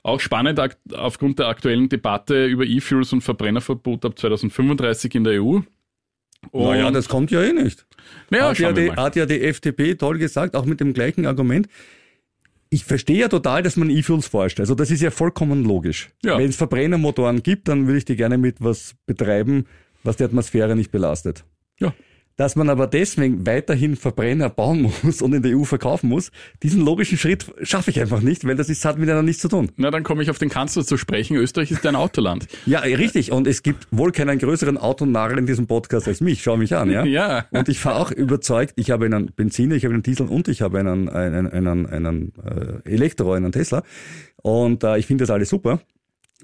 Auch 0.03 0.19
spannend 0.19 0.59
aufgrund 0.93 1.39
der 1.39 1.47
aktuellen 1.47 1.87
Debatte 1.87 2.45
über 2.45 2.65
E-Fuels 2.65 3.13
und 3.13 3.21
Verbrennerverbot 3.21 4.03
ab 4.03 4.19
2035 4.19 5.15
in 5.15 5.23
der 5.23 5.41
EU. 5.41 5.59
Und, 6.51 6.65
Naja, 6.65 6.91
das 6.91 7.07
kommt 7.07 7.31
ja 7.31 7.41
eh 7.41 7.53
nicht. 7.53 7.85
naja, 8.29 8.49
hat, 8.49 8.59
ja 8.59 8.73
die, 8.73 8.91
hat 8.91 9.15
ja 9.15 9.25
die 9.25 9.39
FDP 9.41 9.95
toll 9.95 10.17
gesagt, 10.17 10.57
auch 10.57 10.65
mit 10.65 10.81
dem 10.81 10.91
gleichen 10.93 11.25
Argument. 11.25 11.69
Ich 12.73 12.85
verstehe 12.85 13.19
ja 13.19 13.27
total, 13.27 13.61
dass 13.61 13.75
man 13.75 13.91
E-Fuels 13.91 14.25
forscht. 14.25 14.59
Also 14.59 14.73
das 14.73 14.89
ist 14.89 14.99
ja 14.99 15.11
vollkommen 15.11 15.63
logisch. 15.63 16.09
Ja. 16.23 16.39
Wenn 16.39 16.49
es 16.49 16.55
Verbrennermotoren 16.55 17.43
gibt, 17.43 17.67
dann 17.67 17.85
würde 17.85 17.99
ich 17.99 18.05
die 18.05 18.15
gerne 18.15 18.39
mit 18.39 18.63
was 18.63 18.95
betreiben, 19.05 19.65
was 20.03 20.17
die 20.17 20.23
Atmosphäre 20.23 20.75
nicht 20.75 20.89
belastet. 20.89 21.45
Ja. 21.79 21.93
Dass 22.35 22.55
man 22.55 22.69
aber 22.69 22.87
deswegen 22.87 23.45
weiterhin 23.45 23.95
Verbrenner 23.95 24.49
bauen 24.49 24.91
muss 25.03 25.21
und 25.21 25.33
in 25.33 25.43
der 25.43 25.55
EU 25.55 25.65
verkaufen 25.65 26.09
muss, 26.09 26.31
diesen 26.63 26.83
logischen 26.83 27.17
Schritt 27.17 27.45
schaffe 27.61 27.91
ich 27.91 27.99
einfach 27.99 28.21
nicht, 28.21 28.45
weil 28.45 28.55
das 28.55 28.69
ist, 28.69 28.83
hat 28.85 28.97
miteinander 28.97 29.23
nichts 29.23 29.41
zu 29.41 29.49
tun. 29.49 29.71
Na, 29.77 29.91
dann 29.91 30.03
komme 30.03 30.23
ich 30.23 30.31
auf 30.31 30.39
den 30.39 30.49
Kanzler 30.49 30.83
zu 30.83 30.97
sprechen. 30.97 31.37
Österreich 31.37 31.71
ist 31.71 31.85
ein 31.85 31.95
Autoland. 31.95 32.47
Ja, 32.65 32.79
richtig. 32.79 33.31
Und 33.31 33.45
es 33.45 33.61
gibt 33.61 33.87
wohl 33.91 34.11
keinen 34.11 34.39
größeren 34.39 34.77
Autonarren 34.77 35.37
in 35.39 35.45
diesem 35.45 35.67
Podcast 35.67 36.07
als 36.07 36.21
mich. 36.21 36.41
Schau 36.41 36.57
mich 36.57 36.73
an, 36.75 36.89
ja. 36.89 37.03
Ja. 37.13 37.45
Und 37.51 37.69
ich 37.69 37.79
fahre 37.79 37.99
auch 37.99 38.11
überzeugt, 38.11 38.73
ich 38.77 38.89
habe 38.89 39.05
einen 39.05 39.31
Benziner, 39.35 39.75
ich 39.75 39.83
habe 39.83 39.93
einen 39.93 40.01
Diesel 40.01 40.27
und 40.27 40.47
ich 40.47 40.61
habe 40.61 40.79
einen, 40.79 41.09
einen, 41.09 41.47
einen, 41.47 41.85
einen 41.85 42.33
äh, 42.43 42.89
Elektro, 42.89 43.33
einen 43.33 43.51
Tesla. 43.51 43.83
Und 44.41 44.83
äh, 44.83 44.97
ich 44.97 45.05
finde 45.05 45.23
das 45.23 45.29
alles 45.29 45.49
super. 45.49 45.81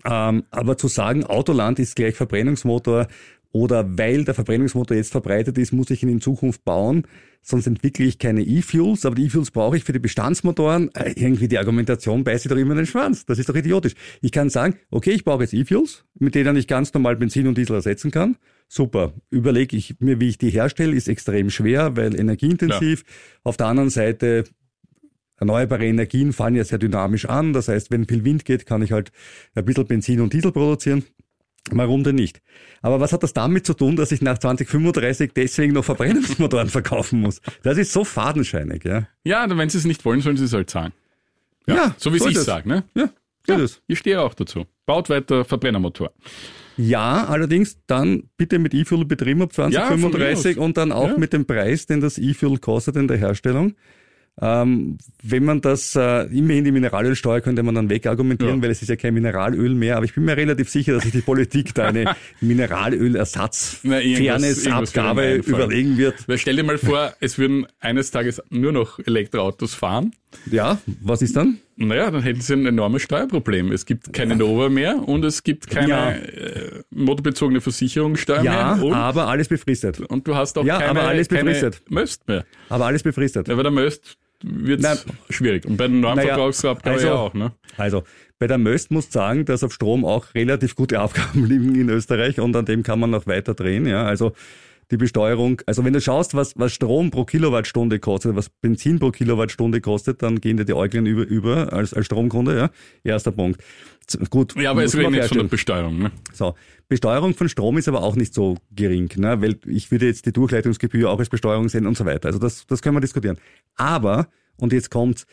Ähm, 0.06 0.44
aber 0.52 0.78
zu 0.78 0.88
sagen, 0.88 1.26
Autoland 1.26 1.80
ist 1.80 1.96
gleich 1.96 2.16
Verbrennungsmotor 2.16 3.08
oder 3.52 3.98
weil 3.98 4.26
der 4.26 4.34
Verbrennungsmotor 4.34 4.96
jetzt 4.96 5.12
verbreitet 5.12 5.58
ist, 5.58 5.72
muss 5.72 5.90
ich 5.90 6.04
ihn 6.04 6.10
in 6.10 6.22
Zukunft 6.22 6.64
bauen, 6.66 7.04
sonst 7.42 7.68
entwickle 7.68 8.06
ich 8.06 8.20
keine 8.20 8.42
E-Fuels, 8.42 9.06
aber 9.06 9.16
die 9.16 9.26
E-Fuels 9.26 9.52
brauche 9.52 9.78
ich 9.78 9.84
für 9.84 9.94
die 9.94 10.00
Bestandsmotoren. 10.00 10.94
Äh, 10.94 11.14
irgendwie 11.16 11.48
die 11.48 11.58
Argumentation 11.58 12.24
beißt 12.24 12.44
sich 12.44 12.50
doch 12.50 12.58
immer 12.58 12.72
in 12.72 12.78
den 12.78 12.86
Schwanz. 12.86 13.26
Das 13.26 13.40
ist 13.40 13.50
doch 13.50 13.56
idiotisch. 13.56 13.94
Ich 14.22 14.32
kann 14.32 14.50
sagen, 14.50 14.76
okay, 14.92 15.12
ich 15.12 15.24
brauche 15.24 15.44
jetzt 15.44 15.54
E-Fuels, 15.54 16.06
mit 16.20 16.36
denen 16.36 16.56
ich 16.58 16.68
ganz 16.68 16.94
normal 16.94 17.16
Benzin 17.16 17.48
und 17.48 17.58
Diesel 17.58 17.76
ersetzen 17.76 18.12
kann. 18.12 18.38
Super. 18.68 19.14
Überlege 19.32 19.76
ich 19.76 20.00
mir, 20.00 20.22
wie 20.22 20.30
ich 20.30 20.38
die 20.38 20.52
herstelle, 20.52 20.96
ist 20.96 21.08
extrem 21.08 21.50
schwer, 21.50 21.98
weil 21.98 22.20
energieintensiv. 22.20 23.04
Auf 23.44 23.58
der 23.58 23.66
anderen 23.68 23.90
Seite 23.90 24.44
Erneuerbare 25.40 25.86
Energien 25.86 26.34
fallen 26.34 26.56
ja 26.56 26.66
sehr 26.66 26.80
dynamisch 26.80 27.26
an. 27.26 27.54
Das 27.54 27.70
heißt, 27.70 27.92
wenn 27.92 28.06
viel 28.06 28.26
Wind 28.26 28.46
geht, 28.46 28.66
kann 28.66 28.82
ich 28.82 28.92
halt 28.92 29.12
ein 29.56 29.66
bisschen 29.66 29.88
Benzin 29.88 30.22
und 30.22 30.34
Diesel 30.34 30.52
produzieren. 30.52 31.04
Warum 31.72 32.04
denn 32.04 32.16
nicht? 32.16 32.42
Aber 32.82 33.00
was 33.00 33.12
hat 33.14 33.22
das 33.24 33.34
damit 33.34 33.66
zu 33.66 33.74
tun, 33.74 33.96
dass 33.96 34.12
ich 34.12 34.22
nach 34.22 34.38
2035 34.38 35.32
deswegen 35.36 35.74
noch 35.74 35.86
Verbrennungsmotoren 35.86 36.70
verkaufen 36.70 37.22
muss? 37.22 37.42
Das 37.64 37.78
ist 37.78 37.92
so 37.92 38.04
fadenscheinig, 38.04 38.84
ja. 38.86 39.08
Ja, 39.24 39.46
wenn 39.58 39.70
sie 39.70 39.78
es 39.78 39.86
nicht 39.86 40.04
wollen, 40.06 40.22
sollen 40.22 40.38
sie 40.38 40.46
es 40.46 40.54
halt 40.54 40.70
zahlen. 40.70 40.94
Ja, 41.68 41.76
Ja, 41.76 41.96
so 41.98 42.12
wie 42.14 42.18
ich 42.18 42.26
es. 42.36 42.46
sage, 42.46 42.68
ne? 42.68 42.84
Ja, 42.96 43.10
so 43.46 43.54
Ja, 43.54 43.60
ist 43.60 43.82
ich 43.88 44.00
stehe 44.00 44.22
auch 44.22 44.34
dazu. 44.34 44.66
Baut 44.86 45.10
weiter 45.10 45.46
Verbrennermotor. 45.46 46.12
Ja, 46.78 47.26
allerdings 47.26 47.78
dann 47.88 48.30
bitte 48.38 48.58
mit 48.58 48.74
E-Fuel 48.74 49.04
betrieben 49.06 49.42
ab 49.42 49.52
Ja, 49.58 49.64
von 49.66 49.72
2035 49.74 50.56
mir 50.56 50.62
aus. 50.62 50.66
und 50.66 50.78
dann 50.78 50.92
auch 50.94 51.10
Ja. 51.10 51.18
mit 51.18 51.34
dem 51.34 51.46
Preis, 51.46 51.86
den 51.86 52.00
das 52.00 52.18
E-Fuel 52.18 52.58
kostet 52.60 52.96
in 52.96 53.08
der 53.08 53.18
Herstellung. 53.18 53.76
Ähm, 54.42 54.98
wenn 55.22 55.44
man 55.44 55.60
das, 55.60 55.96
äh, 55.96 56.24
immerhin 56.28 56.64
die 56.64 56.72
Mineralölsteuer 56.72 57.42
könnte 57.42 57.62
man 57.62 57.76
dann 57.76 57.90
wegargumentieren, 57.90 58.58
Ja. 58.58 58.62
weil 58.64 58.72
es 58.72 58.82
ist 58.82 58.88
ja 58.88 58.96
kein 58.96 59.14
Mineralöl 59.14 59.74
mehr, 59.76 59.98
aber 59.98 60.06
ich 60.06 60.14
bin 60.14 60.24
mir 60.24 60.38
relativ 60.38 60.70
sicher, 60.70 60.94
dass 60.94 61.04
sich 61.04 61.12
die 61.12 61.22
Politik 61.22 61.74
da 61.74 61.88
eine 61.90 62.16
Mineralölersatz 62.40 63.80
Na, 63.84 64.00
irgendwas- 64.00 64.10
irgendwas 64.20 64.62
Fairness-Abgabe 64.64 65.22
wird 65.22 65.28
mir 65.28 65.34
einfallen. 65.34 65.56
überlegen 65.56 65.98
wird. 65.98 66.28
Weil 66.28 66.38
stell 66.38 66.56
dir 66.56 66.64
mal 66.64 66.78
vor, 66.78 67.14
es 67.20 67.38
würden 67.38 67.66
eines 67.80 68.12
Tages 68.12 68.42
nur 68.50 68.72
noch 68.72 69.00
Elektroautos 69.00 69.74
fahren. 69.74 70.12
Ja, 70.52 70.80
was 71.02 71.22
ist 71.22 71.36
dann? 71.36 71.58
Naja, 71.76 72.12
dann 72.12 72.22
hätten 72.22 72.42
sie 72.42 72.54
ein 72.54 72.66
enormes 72.66 73.02
Steuerproblem. 73.02 73.72
Es 73.72 73.86
gibt 73.86 74.14
keine 74.14 74.36
Nova 74.36 74.70
mehr 74.70 75.08
und 75.08 75.26
es 75.26 75.44
gibt 75.44 75.68
keine 75.70 75.90
Ja. 75.90 76.12
äh, 76.12 76.84
motorbezogene 76.92 77.62
Versicherungssteuer 77.62 78.44
Ja, 78.44 78.76
mehr. 78.76 78.86
Und, 78.86 78.94
aber 78.94 79.28
alles 79.28 79.48
befristet. 79.48 80.00
und 80.02 80.28
du 80.28 80.36
hast 80.36 80.58
auch 80.58 80.66
Ja, 80.66 80.78
keine, 80.78 80.92
aber 80.92 81.04
alles 81.04 81.30
keine 81.30 81.46
befristet. 81.46 81.82
Möst 81.90 82.28
mehr. 82.28 82.46
Aber 82.68 82.86
alles 82.86 83.02
befristet. 83.02 83.48
Ja, 83.48 83.56
bei 83.56 83.64
der 83.64 83.72
Möst 83.72 84.18
wird 84.44 84.84
es 84.84 85.06
schwierig. 85.30 85.66
Und 85.66 85.78
bei 85.78 85.88
den 85.88 86.00
neuen 86.00 86.18
Naja, 86.18 86.36
also- 86.38 87.08
ja 87.08 87.14
auch. 87.16 87.34
Ne? 87.34 87.52
Also, 87.78 88.04
bei 88.40 88.48
der 88.48 88.58
Möst 88.58 88.92
muss 88.92 89.12
sagen, 89.12 89.46
dass 89.46 89.64
auf 89.64 89.74
Strom 89.74 90.06
auch 90.06 90.34
relativ 90.34 90.76
gute 90.76 91.00
Abgaben 91.00 91.46
liegen 91.46 91.76
in 91.76 91.90
Österreich 91.90 92.40
und 92.40 92.56
an 92.56 92.66
dem 92.66 92.84
kann 92.84 93.00
man 93.00 93.10
noch 93.10 93.28
weiter 93.28 93.54
drehen. 93.54 93.86
Ja, 93.86 94.06
also 94.06 94.34
die 94.92 94.98
Besteuerung, 94.98 95.62
also 95.66 95.86
wenn 95.86 95.94
du 95.94 96.02
schaust, 96.02 96.34
was, 96.34 96.58
was 96.58 96.74
Strom 96.74 97.12
pro 97.12 97.26
Kilowattstunde 97.26 98.00
kostet, 98.00 98.36
was 98.36 98.50
Benzin 98.50 99.00
pro 99.00 99.12
Kilowattstunde 99.12 99.82
kostet, 99.82 100.24
dann 100.24 100.42
gehen 100.42 100.58
dir 100.58 100.66
die 100.66 100.74
Äuglein 100.74 101.06
über, 101.06 101.26
über 101.28 101.74
als, 101.74 101.94
als 101.94 102.08
Stromkunde, 102.08 102.58
ja. 102.58 102.70
Erster 103.04 103.32
Punkt. 103.32 103.62
Gut. 104.32 104.56
Ja, 104.56 104.72
aber 104.72 104.84
es 104.84 104.98
reden 104.98 105.14
jetzt 105.14 105.30
von 105.30 105.38
der. 105.38 105.44
Besteuerung. 105.46 106.00
Ne? 106.00 106.12
So. 106.34 106.56
Besteuerung 106.88 107.36
von 107.36 107.48
Strom 107.48 107.78
ist 107.78 107.88
aber 107.88 108.02
auch 108.02 108.16
nicht 108.16 108.34
so 108.34 108.58
gering, 108.72 109.12
ne? 109.18 109.40
weil 109.42 109.60
ich 109.68 109.92
würde 109.92 110.08
jetzt 110.08 110.26
die 110.26 110.34
Durchleitungsgebühr 110.34 111.12
auch 111.12 111.20
als 111.20 111.30
Besteuerung 111.30 111.70
sehen 111.70 111.86
und 111.86 111.96
so 111.96 112.06
weiter. 112.06 112.28
Also 112.28 112.40
das, 112.40 112.66
das 112.66 112.82
können 112.82 112.96
wir 112.96 113.02
diskutieren. 113.02 113.38
Aber, 113.76 114.28
und 114.58 114.74
jetzt 114.74 114.90
kommt 114.90 115.26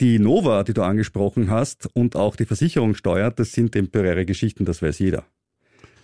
die 0.00 0.18
Nova, 0.18 0.64
die 0.64 0.72
du 0.72 0.82
angesprochen 0.82 1.50
hast, 1.50 1.88
und 1.94 2.16
auch 2.16 2.36
die 2.36 2.46
Versicherungssteuer, 2.46 3.30
das 3.30 3.52
sind 3.52 3.72
temporäre 3.72 4.24
Geschichten, 4.24 4.64
das 4.64 4.80
weiß 4.82 4.98
jeder. 4.98 5.24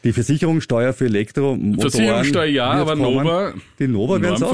Die 0.04 0.12
Versicherungssteuer 0.12 0.92
für 0.92 1.06
Elektromotoren. 1.06 1.78
Versicherungssteuer 1.80 2.44
ja, 2.46 2.70
aber 2.70 2.96
kommen. 2.96 3.24
Nova, 3.24 3.54
Die 3.78 3.88
Nova 3.88 4.20
werden 4.22 4.44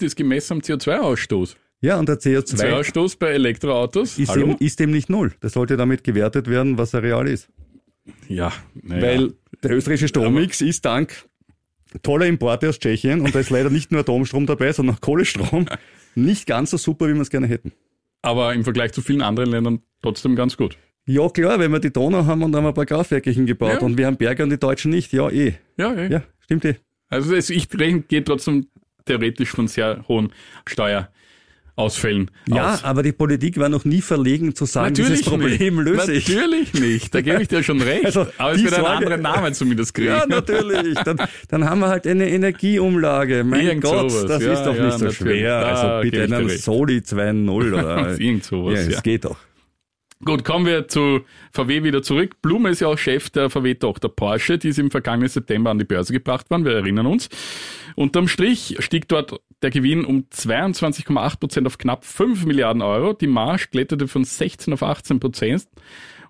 die 0.00 0.06
ist 0.06 0.16
gemessen 0.16 0.54
am 0.54 0.58
CO2-Ausstoß. 0.60 1.56
Ja, 1.80 1.98
und 1.98 2.08
der 2.08 2.18
CO2 2.18 2.56
CO2-Ausstoß 2.56 3.18
bei 3.18 3.28
Elektroautos, 3.28 4.18
ist 4.18 4.34
dem, 4.34 4.56
ist 4.58 4.80
dem 4.80 4.90
nicht 4.90 5.10
null. 5.10 5.32
Das 5.40 5.52
sollte 5.52 5.76
damit 5.76 6.02
gewertet 6.04 6.48
werden, 6.48 6.78
was 6.78 6.94
er 6.94 7.02
real 7.02 7.28
ist. 7.28 7.48
ja, 8.28 8.52
naja. 8.74 9.02
Weil 9.02 9.34
der 9.62 9.72
österreichische 9.72 10.08
Strommix 10.08 10.60
ist 10.60 10.84
dank 10.84 11.26
toller 12.02 12.26
Importe 12.26 12.68
aus 12.68 12.78
Tschechien 12.78 13.20
und 13.20 13.34
da 13.34 13.38
ist 13.40 13.50
leider 13.50 13.70
nicht 13.70 13.92
nur 13.92 14.00
Atomstrom 14.00 14.46
dabei, 14.46 14.72
sondern 14.72 14.96
auch 14.96 15.00
Kohlestrom 15.00 15.66
nicht 16.14 16.46
ganz 16.46 16.70
so 16.70 16.76
super, 16.76 17.08
wie 17.08 17.14
wir 17.14 17.20
es 17.22 17.30
gerne 17.30 17.46
hätten. 17.46 17.72
aber 18.22 18.54
im 18.54 18.64
Vergleich 18.64 18.92
zu 18.92 19.02
vielen 19.02 19.22
anderen 19.22 19.50
Ländern 19.50 19.80
trotzdem 20.02 20.34
ganz 20.34 20.56
gut. 20.56 20.76
Ja 21.08 21.28
klar, 21.28 21.58
wenn 21.60 21.70
wir 21.70 21.78
die 21.78 21.92
Donau 21.92 22.26
haben 22.26 22.42
und 22.42 22.54
haben 22.56 22.66
ein 22.66 22.74
paar 22.74 22.84
Kraftwerke 22.86 23.30
hingebaut 23.30 23.74
Ja. 23.74 23.78
und 23.80 23.96
wir 23.96 24.06
haben 24.06 24.16
Berge 24.16 24.42
und 24.42 24.50
die 24.50 24.58
Deutschen 24.58 24.90
nicht, 24.90 25.12
ja 25.12 25.30
eh. 25.30 25.54
Ja, 25.78 25.94
eh. 25.94 26.10
Ja, 26.10 26.22
stimmt 26.40 26.64
eh. 26.64 26.74
Also 27.08 27.34
es, 27.34 27.48
ich 27.50 27.68
gehe 27.68 28.24
trotzdem 28.24 28.66
theoretisch 29.04 29.50
von 29.50 29.68
sehr 29.68 30.04
hohen 30.08 30.32
Steuerausfällen 31.76 32.30
Ja, 32.48 32.74
aus. 32.74 32.82
aber 32.84 33.04
die 33.04 33.12
Politik 33.12 33.56
war 33.58 33.68
noch 33.68 33.84
nie 33.84 34.00
verlegen 34.00 34.54
zu 34.56 34.64
sagen, 34.64 34.94
dieses 34.94 35.22
Problem 35.22 35.76
nicht. 35.76 35.84
löse 35.84 36.12
ich. 36.12 36.28
Natürlich 36.28 36.74
nicht, 36.74 37.14
da 37.14 37.20
gebe 37.20 37.40
ich 37.42 37.46
dir 37.46 37.62
schon 37.62 37.80
recht. 37.80 38.04
Also, 38.06 38.26
aber 38.38 38.52
es 38.54 38.64
wird 38.64 38.74
einen 38.74 38.84
Sorge- 38.84 38.96
anderen 38.96 39.22
Namen 39.22 39.54
zumindest 39.54 39.94
kriegen. 39.94 40.08
Ja, 40.08 40.26
natürlich. 40.26 40.94
Dann, 41.04 41.18
dann 41.48 41.64
haben 41.70 41.78
wir 41.78 41.88
halt 41.88 42.04
eine 42.08 42.28
Energieumlage. 42.28 43.44
Mein 43.44 43.64
Irgend 43.66 43.84
Gott, 43.84 44.10
sowas. 44.10 44.26
das 44.26 44.42
Ja, 44.42 44.52
ist 44.54 44.62
doch 44.64 44.76
ja, 44.76 44.86
nicht 44.86 44.98
so 44.98 45.04
natürlich. 45.04 45.16
schwer. 45.38 45.60
Da 45.60 45.66
Also 45.68 46.02
bitte 46.10 46.22
einen. 46.24 46.48
Soli 46.48 46.98
2.0 46.98 47.50
oder 47.74 48.18
Irgend 48.20 48.42
sowas, 48.44 48.74
ja, 48.88 48.92
es 48.96 49.02
geht 49.04 49.24
doch. 49.24 49.36
Gut, 50.24 50.44
kommen 50.44 50.64
wir 50.64 50.88
zu 50.88 51.20
VW 51.52 51.82
wieder 51.82 52.02
zurück. 52.02 52.40
Blume 52.40 52.70
ist 52.70 52.80
ja 52.80 52.88
auch 52.88 52.96
Chef 52.96 53.28
der 53.28 53.50
VW-Tochter 53.50 54.08
Porsche, 54.08 54.56
die 54.56 54.68
ist 54.68 54.78
im 54.78 54.90
vergangenen 54.90 55.28
September 55.28 55.70
an 55.70 55.78
die 55.78 55.84
Börse 55.84 56.12
gebracht 56.12 56.50
worden, 56.50 56.64
wir 56.64 56.72
erinnern 56.72 57.06
uns. 57.06 57.28
Unterm 57.96 58.26
Strich 58.26 58.76
stieg 58.78 59.08
dort 59.08 59.40
der 59.60 59.70
Gewinn 59.70 60.06
um 60.06 60.24
22,8 60.32 61.38
Prozent 61.38 61.66
auf 61.66 61.76
knapp 61.76 62.04
5 62.04 62.46
Milliarden 62.46 62.80
Euro. 62.80 63.12
Die 63.12 63.26
Marge 63.26 63.66
kletterte 63.70 64.08
von 64.08 64.24
16 64.24 64.72
auf 64.72 64.82
18 64.82 65.20
Prozent. 65.20 65.68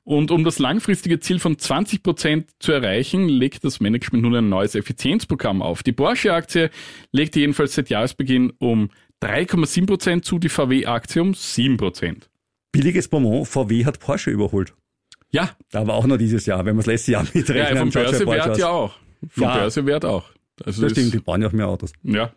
Und 0.02 0.30
um 0.30 0.44
das 0.44 0.58
langfristige 0.58 1.20
Ziel 1.20 1.38
von 1.38 1.58
20 1.58 2.02
Prozent 2.02 2.50
zu 2.58 2.72
erreichen, 2.72 3.28
legt 3.28 3.64
das 3.64 3.80
Management 3.80 4.22
nun 4.22 4.36
ein 4.36 4.48
neues 4.48 4.74
Effizienzprogramm 4.74 5.62
auf. 5.62 5.82
Die 5.82 5.92
Porsche-Aktie 5.92 6.70
legte 7.12 7.40
jedenfalls 7.40 7.74
seit 7.74 7.90
Jahresbeginn 7.90 8.52
um 8.58 8.90
3,7 9.22 9.86
Prozent 9.86 10.24
zu, 10.24 10.38
die 10.38 10.48
VW-Aktie 10.48 11.22
um 11.22 11.34
7 11.34 11.76
Prozent. 11.76 12.28
Billiges 12.76 13.08
Bonbon, 13.08 13.44
VW 13.44 13.84
hat 13.84 13.98
Porsche 14.00 14.30
überholt. 14.30 14.74
Ja, 15.30 15.50
Aber 15.72 15.94
auch 15.94 16.06
noch 16.06 16.16
dieses 16.16 16.46
Jahr, 16.46 16.64
wenn 16.64 16.76
wir 16.76 16.80
das 16.80 16.86
letzte 16.86 17.12
Jahr 17.12 17.24
mitrechnen. 17.34 17.74
Ja, 17.74 17.80
vom 17.80 17.90
Börsewert 17.90 18.58
ja 18.58 18.68
auch. 18.68 18.94
Vom 19.28 19.42
Ja. 19.42 19.58
Börsewert 19.58 20.04
auch. 20.04 20.24
Also 20.64 20.82
Das 20.82 20.92
stimmt, 20.92 21.12
die 21.12 21.18
bauen 21.18 21.42
ja 21.42 21.48
auch 21.48 21.52
mehr 21.52 21.68
Autos. 21.68 21.92
Ja. 22.02 22.32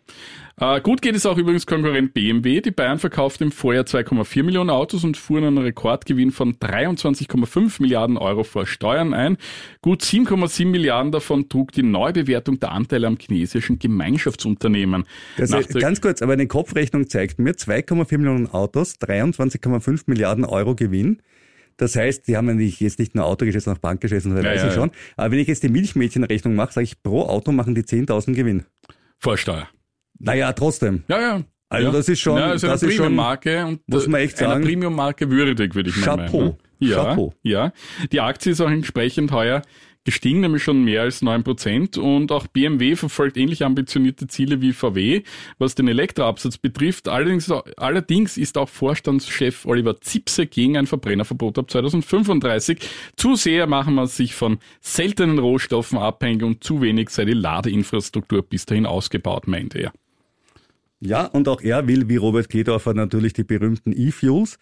Äh, 0.58 0.82
gut 0.82 1.00
geht 1.00 1.14
es 1.14 1.24
auch 1.24 1.38
übrigens 1.38 1.64
Konkurrent 1.64 2.12
BMW. 2.12 2.60
Die 2.60 2.70
Bayern 2.70 2.98
verkauften 2.98 3.44
im 3.44 3.52
Vorjahr 3.52 3.84
2,4 3.84 4.42
Millionen 4.42 4.68
Autos 4.68 5.04
und 5.04 5.16
fuhren 5.16 5.44
einen 5.44 5.58
Rekordgewinn 5.58 6.30
von 6.30 6.54
23,5 6.56 7.80
Milliarden 7.80 8.18
Euro 8.18 8.44
vor 8.44 8.66
Steuern 8.66 9.14
ein. 9.14 9.38
Gut 9.80 10.02
7,7 10.02 10.66
Milliarden 10.66 11.12
davon 11.12 11.48
trug 11.48 11.72
die 11.72 11.82
Neubewertung 11.82 12.60
der 12.60 12.72
Anteile 12.72 13.06
am 13.06 13.16
chinesischen 13.18 13.78
Gemeinschaftsunternehmen. 13.78 15.04
Also 15.38 15.58
ganz 15.78 16.02
kurz, 16.02 16.20
aber 16.20 16.34
eine 16.34 16.46
Kopfrechnung 16.46 17.08
zeigt 17.08 17.38
mir 17.38 17.52
2,4 17.52 18.18
Millionen 18.18 18.48
Autos, 18.48 18.96
23,5 19.00 20.02
Milliarden 20.06 20.44
Euro 20.44 20.74
Gewinn. 20.74 21.22
Das 21.80 21.96
heißt, 21.96 22.28
die 22.28 22.36
haben 22.36 22.46
ja 22.48 22.54
nicht, 22.54 22.80
jetzt 22.80 22.98
nicht 22.98 23.14
nur 23.14 23.24
Autogeschäft, 23.24 23.64
sondern 23.64 23.78
auch 23.78 23.82
Bankgeschäft, 23.82 24.26
das 24.26 24.32
Ja, 24.32 24.44
weiß 24.44 24.62
ja, 24.62 24.68
ich 24.68 24.74
schon. 24.74 24.90
Aber 25.16 25.30
wenn 25.32 25.38
ich 25.38 25.48
jetzt 25.48 25.62
die 25.62 25.68
Milchmädchenrechnung 25.70 26.54
mache, 26.54 26.72
sage 26.74 26.84
ich, 26.84 27.02
pro 27.02 27.22
Auto 27.22 27.52
machen 27.52 27.74
die 27.74 27.82
10.000 27.82 28.34
Gewinn. 28.34 28.64
vor 29.18 29.36
Steuer. 29.38 29.68
Naja, 30.18 30.52
trotzdem. 30.52 31.04
Ja, 31.08 31.20
ja. 31.20 31.42
Also 31.70 31.92
das 31.92 32.08
ist 32.08 32.20
schon- 32.20 32.36
ja, 32.36 32.50
eine 32.50 32.58
das 32.58 32.62
ist 32.62 32.80
schon- 32.80 32.88
Premium-Marke 32.88 33.64
und 33.64 33.80
muss 33.88 34.06
man 34.08 34.20
echt 34.20 34.38
einer 34.40 34.50
sagen. 34.54 34.64
Premium-Marke 34.64 35.30
würdig, 35.30 35.74
würde 35.74 35.88
ich 35.90 35.96
mal 35.98 36.04
Chapeau. 36.16 36.38
meinen. 36.38 36.48
ne? 36.80 36.88
Ja, 36.88 36.96
Chapeau. 37.04 37.34
ja. 37.42 37.72
Die 38.10 38.20
Aktie 38.20 38.52
ist 38.52 38.60
auch 38.60 38.70
entsprechend 38.70 39.30
heuer 39.32 39.62
gestiegen, 40.10 40.40
nämlich 40.40 40.62
schon 40.62 40.84
mehr 40.84 41.02
als 41.02 41.22
neun 41.22 41.44
Prozent. 41.44 41.96
Und 41.96 42.32
auch 42.32 42.46
BMW 42.46 42.96
verfolgt 42.96 43.36
ähnlich 43.36 43.64
ambitionierte 43.64 44.26
Ziele 44.26 44.60
wie 44.60 44.72
VW, 44.72 45.22
was 45.58 45.74
den 45.74 45.88
Elektroabsatz 45.88 46.58
betrifft. 46.58 47.08
Allerdings, 47.08 47.50
allerdings 47.76 48.36
ist 48.36 48.58
auch 48.58 48.68
Vorstandschef 48.68 49.64
Oliver 49.66 50.00
Zipse 50.00 50.46
gegen 50.46 50.76
ein 50.76 50.86
Verbrennerverbot 50.86 51.58
ab 51.58 51.70
2035. 51.70 52.80
Zu 53.16 53.36
sehr 53.36 53.66
machen 53.66 53.94
wir 53.94 54.06
sich 54.06 54.34
von 54.34 54.58
seltenen 54.80 55.38
Rohstoffen 55.38 55.98
abhängig 55.98 56.42
und 56.42 56.64
zu 56.64 56.82
wenig 56.82 57.10
sei 57.10 57.24
die 57.24 57.32
Ladeinfrastruktur 57.32 58.42
bis 58.42 58.66
dahin 58.66 58.86
ausgebaut, 58.86 59.46
meint 59.46 59.74
er. 59.74 59.92
Ja, 61.00 61.26
und 61.26 61.48
auch 61.48 61.62
er 61.62 61.88
will, 61.88 62.08
wie 62.08 62.16
Robert 62.16 62.48
Kledorfer, 62.48 62.94
natürlich 62.94 63.32
die 63.32 63.44
berühmten 63.44 63.92
E-Fuels. 63.92 64.58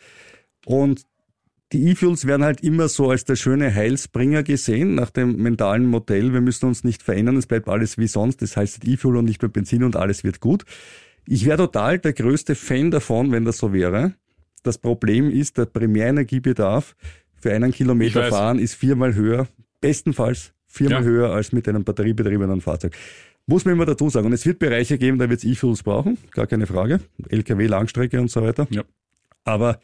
Und 0.66 1.02
die 1.72 1.90
E-Fuels 1.90 2.26
werden 2.26 2.44
halt 2.44 2.62
immer 2.62 2.88
so 2.88 3.10
als 3.10 3.24
der 3.24 3.36
schöne 3.36 3.74
Heilsbringer 3.74 4.42
gesehen, 4.42 4.94
nach 4.94 5.10
dem 5.10 5.36
mentalen 5.36 5.86
Modell, 5.86 6.32
wir 6.32 6.40
müssen 6.40 6.66
uns 6.66 6.82
nicht 6.84 7.02
verändern, 7.02 7.36
es 7.36 7.46
bleibt 7.46 7.68
alles 7.68 7.98
wie 7.98 8.06
sonst, 8.06 8.40
das 8.40 8.56
heißt 8.56 8.86
E-Fuel 8.86 9.18
und 9.18 9.26
nicht 9.26 9.42
mehr 9.42 9.50
Benzin 9.50 9.84
und 9.84 9.96
alles 9.96 10.24
wird 10.24 10.40
gut. 10.40 10.64
Ich 11.26 11.44
wäre 11.44 11.58
total 11.58 11.98
der 11.98 12.14
größte 12.14 12.54
Fan 12.54 12.90
davon, 12.90 13.32
wenn 13.32 13.44
das 13.44 13.58
so 13.58 13.72
wäre. 13.72 14.14
Das 14.62 14.78
Problem 14.78 15.30
ist, 15.30 15.58
der 15.58 15.66
Primärenergiebedarf 15.66 16.96
für 17.36 17.52
einen 17.52 17.70
Kilometer 17.70 18.24
fahren 18.24 18.58
ist 18.58 18.74
viermal 18.74 19.14
höher, 19.14 19.46
bestenfalls 19.80 20.52
viermal 20.66 21.02
ja. 21.02 21.08
höher 21.08 21.30
als 21.30 21.52
mit 21.52 21.68
einem 21.68 21.84
batteriebetriebenen 21.84 22.60
Fahrzeug. 22.60 22.96
Muss 23.46 23.64
man 23.64 23.74
immer 23.74 23.86
dazu 23.86 24.10
sagen. 24.10 24.26
Und 24.26 24.32
es 24.32 24.44
wird 24.44 24.58
Bereiche 24.58 24.98
geben, 24.98 25.18
da 25.18 25.28
wird 25.28 25.38
es 25.38 25.44
E-Fuels 25.44 25.82
brauchen, 25.82 26.18
gar 26.32 26.46
keine 26.46 26.66
Frage. 26.66 27.00
LKW, 27.28 27.66
Langstrecke 27.66 28.20
und 28.20 28.30
so 28.30 28.42
weiter. 28.42 28.66
Ja. 28.70 28.82
Aber 29.44 29.80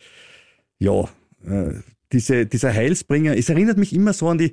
ja, 0.78 1.08
äh, 1.46 1.80
diese, 2.12 2.46
dieser 2.46 2.72
Heilsbringer, 2.72 3.36
es 3.36 3.48
erinnert 3.48 3.78
mich 3.78 3.92
immer 3.92 4.12
so 4.12 4.28
an 4.28 4.38
die, 4.38 4.52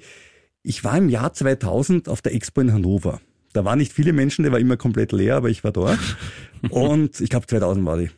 ich 0.64 0.84
war 0.84 0.98
im 0.98 1.10
Jahr 1.10 1.34
2000 1.34 2.10
auf 2.10 2.22
der 2.22 2.34
Expo 2.34 2.62
in 2.62 2.74
Hannover. 2.74 3.22
Da 3.54 3.66
waren 3.66 3.80
nicht 3.80 3.92
viele 3.92 4.14
Menschen, 4.14 4.44
der 4.44 4.52
war 4.52 4.60
immer 4.60 4.78
komplett 4.78 5.12
leer, 5.12 5.36
aber 5.36 5.50
ich 5.50 5.64
war 5.64 5.72
dort. 5.72 6.00
und 6.70 7.20
ich 7.20 7.30
glaube 7.30 7.48
2000 7.48 7.86
war 7.86 7.98
die. 7.98 8.10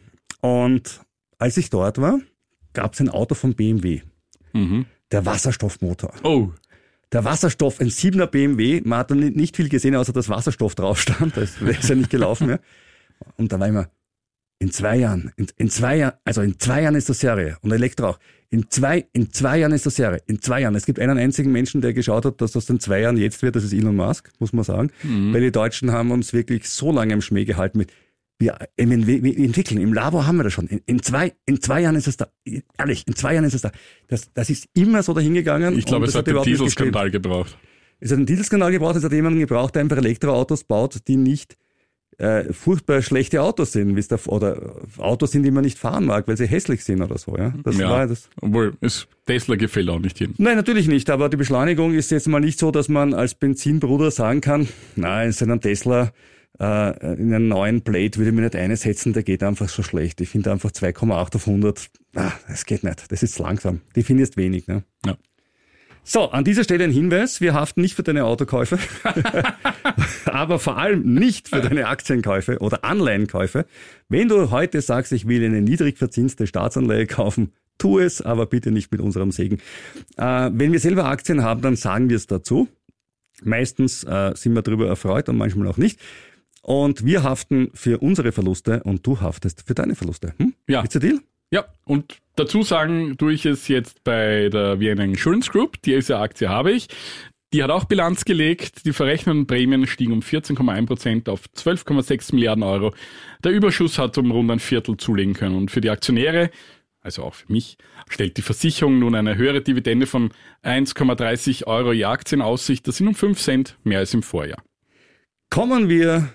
Und 0.42 1.02
als 1.38 1.58
ich 1.58 1.70
dort 1.70 2.00
war, 2.00 2.20
gab 2.74 2.94
es 2.94 3.00
ein 3.00 3.10
Auto 3.10 3.36
von 3.36 3.56
BMW. 3.56 4.02
Mhm. 4.54 4.86
Der 5.12 5.26
Wasserstoffmotor. 5.26 6.14
Oh. 6.24 6.50
Der 7.12 7.24
Wasserstoff, 7.24 7.80
ein 7.80 7.90
7er 7.90 8.26
BMW, 8.26 8.82
man 8.84 9.00
hat 9.00 9.12
da 9.12 9.16
nicht 9.16 9.56
viel 9.56 9.70
gesehen, 9.70 9.96
außer 9.96 10.14
dass 10.14 10.30
Wasserstoff 10.30 10.74
drauf 10.76 11.00
stand. 11.00 11.38
Das 11.38 11.62
ist 11.62 11.90
ja 11.90 11.96
nicht 11.96 12.10
gelaufen 12.10 12.48
mehr. 12.48 12.60
Und 13.38 13.52
da 13.52 13.60
war 13.60 13.68
immer, 13.68 13.90
in 14.60 14.72
zwei 14.72 14.98
Jahren, 14.98 15.32
in, 15.36 15.48
in 15.58 15.70
zwei 15.70 15.98
Jahren, 15.98 16.14
also 16.24 16.42
in 16.42 16.60
zwei 16.60 16.82
Jahren 16.84 16.96
ist 16.96 17.10
das 17.10 17.20
Serie. 17.20 17.58
Und 17.62 17.72
Elektro 17.72 18.10
auch. 18.10 18.20
In 18.50 18.70
zwei, 18.70 19.08
in 19.14 19.32
zwei 19.32 19.58
Jahren 19.58 19.72
ist 19.72 19.86
das 19.86 19.96
Serie. 19.96 20.22
In 20.28 20.42
zwei 20.42 20.62
Jahren. 20.62 20.76
Es 20.76 20.86
gibt 20.86 21.00
einen 21.00 21.18
einzigen 21.18 21.52
Menschen, 21.52 21.82
der 21.82 21.94
geschaut 21.94 22.24
hat, 22.26 22.40
dass 22.40 22.52
das 22.52 22.70
in 22.70 22.80
zwei 22.80 23.02
Jahren 23.02 23.18
jetzt 23.18 23.42
wird. 23.42 23.56
Das 23.56 23.64
ist 23.64 23.74
Elon 23.74 23.96
Musk, 23.96 24.32
muss 24.40 24.54
man 24.54 24.64
sagen. 24.64 24.92
Mhm. 25.02 25.34
Weil 25.34 25.42
die 25.42 25.52
Deutschen 25.52 25.92
haben 25.92 26.12
uns 26.12 26.34
wirklich 26.34 26.70
so 26.70 26.92
lange 26.92 27.14
im 27.14 27.22
Schmäh 27.22 27.46
gehalten 27.46 27.80
mit, 27.80 27.92
wir, 28.38 28.58
wir, 28.78 29.24
wir 29.24 29.38
entwickeln. 29.38 29.82
Im 29.82 29.94
Labor 29.94 30.28
haben 30.28 30.38
wir 30.38 30.44
das 30.44 30.54
schon. 30.54 30.68
In, 30.68 30.82
in, 30.86 31.02
zwei, 31.02 31.34
in 31.46 31.62
zwei 31.62 31.82
Jahren 31.82 31.96
ist 31.96 32.08
es 32.08 32.18
da. 32.18 32.28
Ehrlich, 32.78 33.08
in 33.08 33.16
zwei 33.16 33.34
Jahren 33.34 33.46
ist 33.46 33.56
es 33.56 33.62
da. 33.62 33.72
Das, 34.08 34.32
das 34.34 34.50
ist 34.50 34.68
immer 34.74 35.02
so 35.02 35.14
dahingegangen. 35.14 35.78
Ich 35.78 35.86
glaube, 35.86 36.06
es 36.06 36.16
hat 36.16 36.28
den 36.28 36.42
Dieselskandal 36.44 37.10
gebraucht. 37.10 37.58
Es 38.00 38.12
hat 38.12 38.18
einen 38.18 38.26
Dieselskandal 38.26 38.72
gebraucht. 38.72 38.98
Es 38.98 39.04
hat 39.04 39.14
jemanden 39.14 39.40
gebraucht, 39.40 39.76
der 39.76 39.82
einfach 39.82 39.98
Elektroautos 39.98 40.64
baut, 40.64 41.08
die 41.08 41.16
nicht 41.16 41.58
äh, 42.18 42.52
furchtbar 42.54 43.02
schlechte 43.02 43.42
Autos 43.42 43.72
sind, 43.72 43.96
der, 43.96 44.20
oder 44.28 44.76
Autos 44.98 45.32
sind, 45.32 45.44
die 45.44 45.52
man 45.52 45.64
nicht 45.64 45.78
fahren 45.78 46.06
mag, 46.06 46.28
weil 46.28 46.38
sie 46.38 46.48
hässlich 46.48 46.84
sind 46.84 47.02
oder 47.02 47.18
so. 47.18 47.36
Ja, 47.38 47.54
das 47.64 47.78
ja, 47.78 47.90
war 47.90 48.08
das. 48.08 48.30
Obwohl 48.42 48.74
es 48.82 49.08
Tesla 49.26 49.56
gefällt 49.56 49.90
auch 49.90 50.00
nicht 50.00 50.18
hin. 50.18 50.34
Nein, 50.38 50.56
natürlich 50.56 50.88
nicht. 50.88 51.10
Aber 51.10 51.30
die 51.30 51.38
Beschleunigung 51.38 51.94
ist 51.94 52.12
jetzt 52.12 52.28
mal 52.28 52.40
nicht 52.40 52.60
so, 52.60 52.72
dass 52.72 52.90
man 52.90 53.14
als 53.14 53.36
Benzinbruder 53.36 54.12
sagen 54.12 54.42
kann, 54.42 54.68
nein, 54.96 55.34
in 55.40 55.52
einem 55.52 55.62
Tesla 55.62 56.12
äh, 56.60 57.16
in 57.16 57.34
einen 57.34 57.48
neuen 57.48 57.82
Blade 57.82 58.18
würde 58.18 58.30
ich 58.30 58.36
mir 58.36 58.42
nicht 58.42 58.56
einsetzen, 58.56 59.14
der 59.14 59.24
geht 59.24 59.44
einfach 59.44 59.70
so 59.70 59.84
schlecht. 59.84 60.22
Ich 60.22 60.30
finde 60.30 60.52
einfach 60.52 60.72
2,8 60.72 61.36
auf 61.36 61.48
100, 61.48 61.90
ah, 62.16 62.32
das 62.48 62.66
geht 62.66 62.84
nicht. 62.84 63.12
Das 63.12 63.24
ist 63.24 63.40
langsam. 63.40 63.82
Die 63.96 64.04
finde 64.04 64.24
ich 64.24 64.38
wenig. 64.38 64.68
Ne? 64.68 64.84
Ja. 65.06 65.18
So, 66.06 66.30
an 66.32 66.44
dieser 66.44 66.66
Stelle 66.66 66.84
ein 66.84 66.92
Hinweis. 66.92 67.40
Wir 67.40 67.54
haften 67.54 67.82
nicht 67.82 67.96
für 67.96 68.04
deine 68.04 68.26
Autokäufe, 68.26 68.78
aber 70.26 70.60
vor 70.60 70.78
allem 70.78 71.14
nicht 71.14 71.48
für 71.48 71.62
deine 71.62 71.88
Aktienkäufe 71.88 72.60
oder 72.60 72.84
Anleihenkäufe. 72.84 73.66
Wenn 74.10 74.28
du 74.28 74.52
heute 74.52 74.82
sagst, 74.82 75.14
ich 75.14 75.28
will 75.28 75.46
eine 75.46 75.62
niedrig 75.62 75.98
verzinste 75.98 76.46
Staatsanleihe 76.46 77.08
kaufen, 77.08 77.54
tu 77.78 78.00
es, 78.00 78.22
aber 78.22 78.46
bitte 78.46 78.72
nicht 78.72 78.92
mit 78.92 79.00
unserem 79.00 79.32
Segen. 79.32 79.60
Äh, 80.18 80.50
wenn 80.54 80.74
wir 80.74 80.80
selber 80.80 81.06
Aktien 81.06 81.42
haben, 81.42 81.62
dann 81.62 81.78
sagen 81.78 82.10
wir 82.10 82.18
es 82.18 82.28
dazu. 82.28 82.68
Meistens 83.42 84.04
äh, 84.04 84.34
sind 84.36 84.54
wir 84.54 84.62
darüber 84.62 84.88
erfreut 84.88 85.30
und 85.30 85.38
manchmal 85.38 85.68
auch 85.68 85.78
nicht. 85.78 86.00
Und 86.62 87.06
wir 87.06 87.24
haften 87.24 87.72
für 87.74 88.00
unsere 88.00 88.32
Verluste 88.34 88.84
und 88.84 89.06
du 89.08 89.22
haftest 89.22 89.64
für 89.66 89.74
deine 89.74 89.96
Verluste. 89.96 90.34
Hm? 90.38 90.54
Ja. 90.68 90.82
Ist 90.82 90.94
der 90.94 91.02
Deal? 91.02 91.20
Ja, 91.54 91.66
und 91.86 92.18
dazu 92.36 92.64
sagen 92.64 93.16
tue 93.16 93.34
ich 93.34 93.46
es 93.46 93.68
jetzt 93.68 94.04
bei 94.04 94.50
der 94.50 94.80
Vienna 94.80 95.04
Insurance 95.04 95.52
Group. 95.52 95.80
Diese 95.84 96.18
Aktie 96.18 96.50
habe 96.50 96.72
ich. 96.72 96.88
Die 97.54 97.62
hat 97.62 97.70
auch 97.70 97.84
Bilanz 97.84 98.26
gelegt. 98.26 98.88
Die 98.88 98.92
verrechneten 98.92 99.46
Prämien 99.46 99.86
stiegen 99.86 100.14
um 100.14 100.22
14,1 100.22 100.88
Prozent 100.88 101.30
auf 101.30 101.42
12,6 101.56 102.34
Milliarden 102.34 102.64
Euro. 102.64 102.92
Der 103.44 103.52
Überschuss 103.52 104.00
hat 104.00 104.18
um 104.18 104.32
rund 104.32 104.50
ein 104.50 104.58
Viertel 104.58 104.98
zulegen 104.98 105.36
können. 105.36 105.56
Und 105.56 105.70
für 105.70 105.80
die 105.80 105.92
Aktionäre, 105.92 106.50
also 107.02 107.22
auch 107.22 107.36
für 107.36 107.52
mich, 107.52 107.78
stellt 108.10 108.38
die 108.38 108.42
Versicherung 108.42 108.98
nun 108.98 109.14
eine 109.14 109.36
höhere 109.36 109.62
Dividende 109.62 110.08
von 110.08 110.32
1,30 110.64 111.68
Euro 111.68 111.94
je 111.94 112.06
Aktie 112.06 112.36
in 112.36 112.42
Aussicht. 112.42 112.88
Das 112.88 112.98
sind 112.98 113.10
um 113.10 113.14
5 113.14 113.40
Cent 113.40 113.78
mehr 113.84 114.00
als 114.00 114.16
im 114.16 114.24
Vorjahr. 114.24 114.64
Kommen 115.52 115.88
wir 115.88 116.34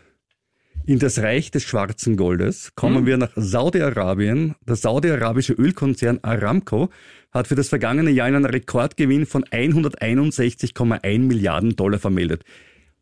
in 0.89 0.99
das 0.99 1.19
Reich 1.19 1.51
des 1.51 1.65
schwarzen 1.65 2.17
Goldes 2.17 2.75
kommen 2.75 3.03
mhm. 3.03 3.07
wir 3.07 3.19
nach 3.19 3.33
Saudi-Arabien. 3.37 4.55
Der 4.67 4.75
saudi-arabische 4.75 5.53
Ölkonzern 5.53 6.21
Aramco 6.23 6.89
hat 7.31 7.47
für 7.47 7.57
das 7.57 7.69
vergangene 7.69 8.11
Jahr 8.11 8.29
einen 8.29 8.47
Rekordgewinn 8.47 9.27
von 9.27 9.45
161,1 9.45 11.19
Milliarden 11.19 11.77
Dollar 11.77 11.99
vermeldet. 11.99 12.43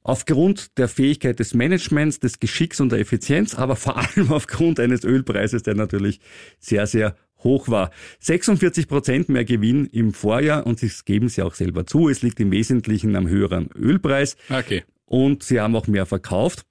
Aufgrund 0.02 0.76
der 0.78 0.88
Fähigkeit 0.88 1.38
des 1.38 1.54
Managements, 1.54 2.18
des 2.18 2.40
Geschicks 2.40 2.80
und 2.80 2.90
der 2.90 2.98
Effizienz, 2.98 3.54
aber 3.54 3.76
vor 3.76 3.96
allem 3.96 4.30
aufgrund 4.32 4.80
eines 4.80 5.04
Ölpreises, 5.04 5.62
der 5.62 5.76
natürlich 5.76 6.18
sehr, 6.58 6.88
sehr 6.88 7.14
hoch 7.44 7.68
war. 7.68 7.92
46 8.18 8.88
Prozent 8.88 9.28
mehr 9.28 9.44
Gewinn 9.44 9.86
im 9.92 10.12
Vorjahr 10.12 10.66
und 10.66 10.80
sie 10.80 10.90
geben 11.04 11.28
sie 11.28 11.42
auch 11.42 11.54
selber 11.54 11.86
zu. 11.86 12.08
Es 12.08 12.22
liegt 12.22 12.40
im 12.40 12.50
Wesentlichen 12.50 13.14
am 13.14 13.28
höheren 13.28 13.68
Ölpreis. 13.76 14.36
Okay. 14.50 14.82
Und 15.04 15.44
sie 15.44 15.60
haben 15.60 15.76
auch 15.76 15.86
mehr 15.86 16.04
verkauft. 16.04 16.66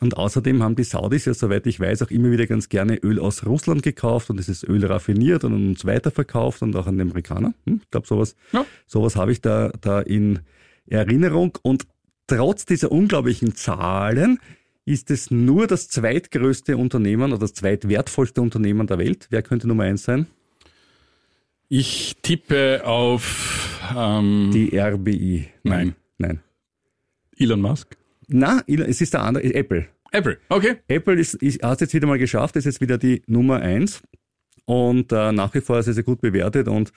Und 0.00 0.16
außerdem 0.16 0.62
haben 0.62 0.76
die 0.76 0.84
Saudis 0.84 1.24
ja, 1.24 1.34
soweit 1.34 1.66
ich 1.66 1.80
weiß, 1.80 2.02
auch 2.02 2.10
immer 2.10 2.30
wieder 2.30 2.46
ganz 2.46 2.68
gerne 2.68 2.96
Öl 2.96 3.18
aus 3.18 3.46
Russland 3.46 3.82
gekauft 3.82 4.28
und 4.28 4.36
dieses 4.36 4.62
Öl 4.62 4.84
raffiniert 4.84 5.44
und 5.44 5.54
uns 5.54 5.84
weiterverkauft 5.86 6.62
und 6.62 6.76
auch 6.76 6.86
an 6.86 6.96
die 6.96 7.02
Amerikaner. 7.02 7.54
Hm, 7.64 7.80
ich 7.82 7.90
glaube, 7.90 8.06
sowas, 8.06 8.36
ja. 8.52 8.66
sowas 8.86 9.16
habe 9.16 9.32
ich 9.32 9.40
da, 9.40 9.72
da 9.80 10.00
in 10.00 10.40
Erinnerung. 10.86 11.58
Und 11.62 11.86
trotz 12.26 12.66
dieser 12.66 12.92
unglaublichen 12.92 13.54
Zahlen 13.54 14.38
ist 14.84 15.10
es 15.10 15.30
nur 15.30 15.66
das 15.66 15.88
zweitgrößte 15.88 16.76
Unternehmen 16.76 17.32
oder 17.32 17.40
das 17.40 17.54
zweitwertvollste 17.54 18.40
Unternehmen 18.40 18.86
der 18.86 18.98
Welt. 18.98 19.26
Wer 19.30 19.42
könnte 19.42 19.66
Nummer 19.66 19.84
eins 19.84 20.04
sein? 20.04 20.26
Ich 21.68 22.16
tippe 22.22 22.82
auf 22.84 23.80
ähm, 23.96 24.50
die 24.52 24.78
RBI. 24.78 25.48
Nein. 25.64 25.96
Nein. 26.18 26.40
Elon 27.36 27.60
Musk? 27.60 27.96
Na, 28.28 28.62
es 28.66 29.00
ist 29.00 29.14
der 29.14 29.22
andere, 29.22 29.54
Apple. 29.54 29.86
Apple, 30.12 30.38
okay. 30.48 30.76
Apple 30.88 31.14
ist, 31.14 31.34
ist, 31.34 31.62
hat 31.62 31.74
es 31.74 31.80
jetzt 31.80 31.94
wieder 31.94 32.06
mal 32.06 32.18
geschafft, 32.18 32.56
ist 32.56 32.64
jetzt 32.64 32.80
wieder 32.80 32.98
die 32.98 33.22
Nummer 33.26 33.60
eins 33.60 34.02
und 34.64 35.12
äh, 35.12 35.32
nach 35.32 35.54
wie 35.54 35.60
vor 35.60 35.82
sehr, 35.82 35.94
sehr 35.94 36.04
gut 36.04 36.20
bewertet 36.20 36.68
und 36.68 36.92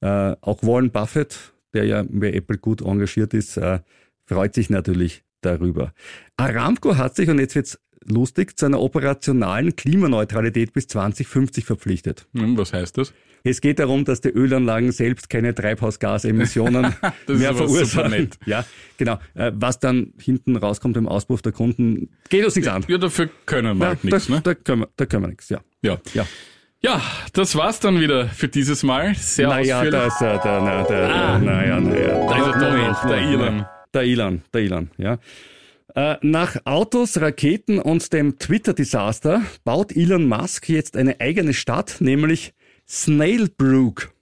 äh, 0.00 0.36
auch 0.40 0.62
Warren 0.62 0.90
Buffett, 0.90 1.54
der 1.74 1.84
ja 1.84 2.04
bei 2.08 2.32
Apple 2.32 2.58
gut 2.58 2.82
engagiert 2.82 3.34
ist, 3.34 3.56
äh, 3.56 3.80
freut 4.24 4.54
sich 4.54 4.70
natürlich 4.70 5.24
darüber. 5.40 5.92
Aramco 6.36 6.96
hat 6.96 7.16
sich, 7.16 7.28
und 7.28 7.38
jetzt 7.38 7.54
wird's 7.54 7.78
lustig, 8.08 8.58
zu 8.58 8.66
einer 8.66 8.80
operationalen 8.80 9.76
Klimaneutralität 9.76 10.72
bis 10.72 10.86
2050 10.88 11.64
verpflichtet. 11.64 12.26
Hm, 12.34 12.56
was 12.56 12.72
heißt 12.72 12.98
das? 12.98 13.12
Es 13.44 13.60
geht 13.60 13.78
darum, 13.78 14.04
dass 14.04 14.20
die 14.20 14.30
Ölanlagen 14.30 14.90
selbst 14.90 15.30
keine 15.30 15.54
Treibhausgasemissionen 15.54 16.94
mehr 17.28 17.54
verursachen. 17.54 18.30
Ja, 18.44 18.64
genau. 18.96 19.20
Äh, 19.34 19.52
was 19.54 19.78
dann 19.78 20.12
hinten 20.20 20.56
rauskommt 20.56 20.96
im 20.96 21.06
Auspuff 21.06 21.42
der 21.42 21.52
Kunden, 21.52 22.08
geht 22.28 22.44
uns 22.44 22.56
nichts 22.56 22.68
an. 22.68 22.84
Ja, 22.88 22.98
dafür 22.98 23.28
können 23.46 23.78
wir 23.78 23.86
halt 23.86 24.04
nichts. 24.04 24.28
Ne? 24.28 24.40
Da, 24.42 24.54
können 24.54 24.82
wir, 24.82 24.88
da 24.96 25.06
können 25.06 25.22
wir 25.24 25.28
nichts, 25.28 25.48
ja. 25.48 25.60
Ja. 25.82 25.98
ja. 26.14 26.26
Ja, 26.80 27.00
das 27.32 27.56
war's 27.56 27.80
dann 27.80 28.00
wieder 28.00 28.28
für 28.28 28.48
dieses 28.48 28.82
Mal. 28.82 29.14
Sehr 29.14 29.48
naja, 29.48 29.78
ausführlich. 29.78 30.00
Das, 30.00 30.20
äh, 30.20 30.42
der, 30.42 30.60
na, 30.60 30.82
der, 30.82 31.14
ah, 31.14 31.38
naja, 31.38 31.80
naja. 31.80 32.26
Da 32.26 32.36
ist 32.36 32.46
er 32.46 32.60
doch 32.60 32.88
noch, 32.88 33.08
der 33.08 33.18
Elon. 33.18 33.66
Der 33.94 34.02
Elon, 34.02 34.42
der 34.52 34.60
Elon, 34.60 34.90
ja. 34.98 35.18
Äh, 35.96 36.18
nach 36.20 36.58
Autos, 36.66 37.18
Raketen 37.22 37.78
und 37.78 38.12
dem 38.12 38.38
Twitter-Desaster 38.38 39.40
baut 39.64 39.96
Elon 39.96 40.28
Musk 40.28 40.68
jetzt 40.68 40.94
eine 40.94 41.20
eigene 41.20 41.54
Stadt, 41.54 41.96
nämlich 42.00 42.52
Snailbrook. 42.86 44.12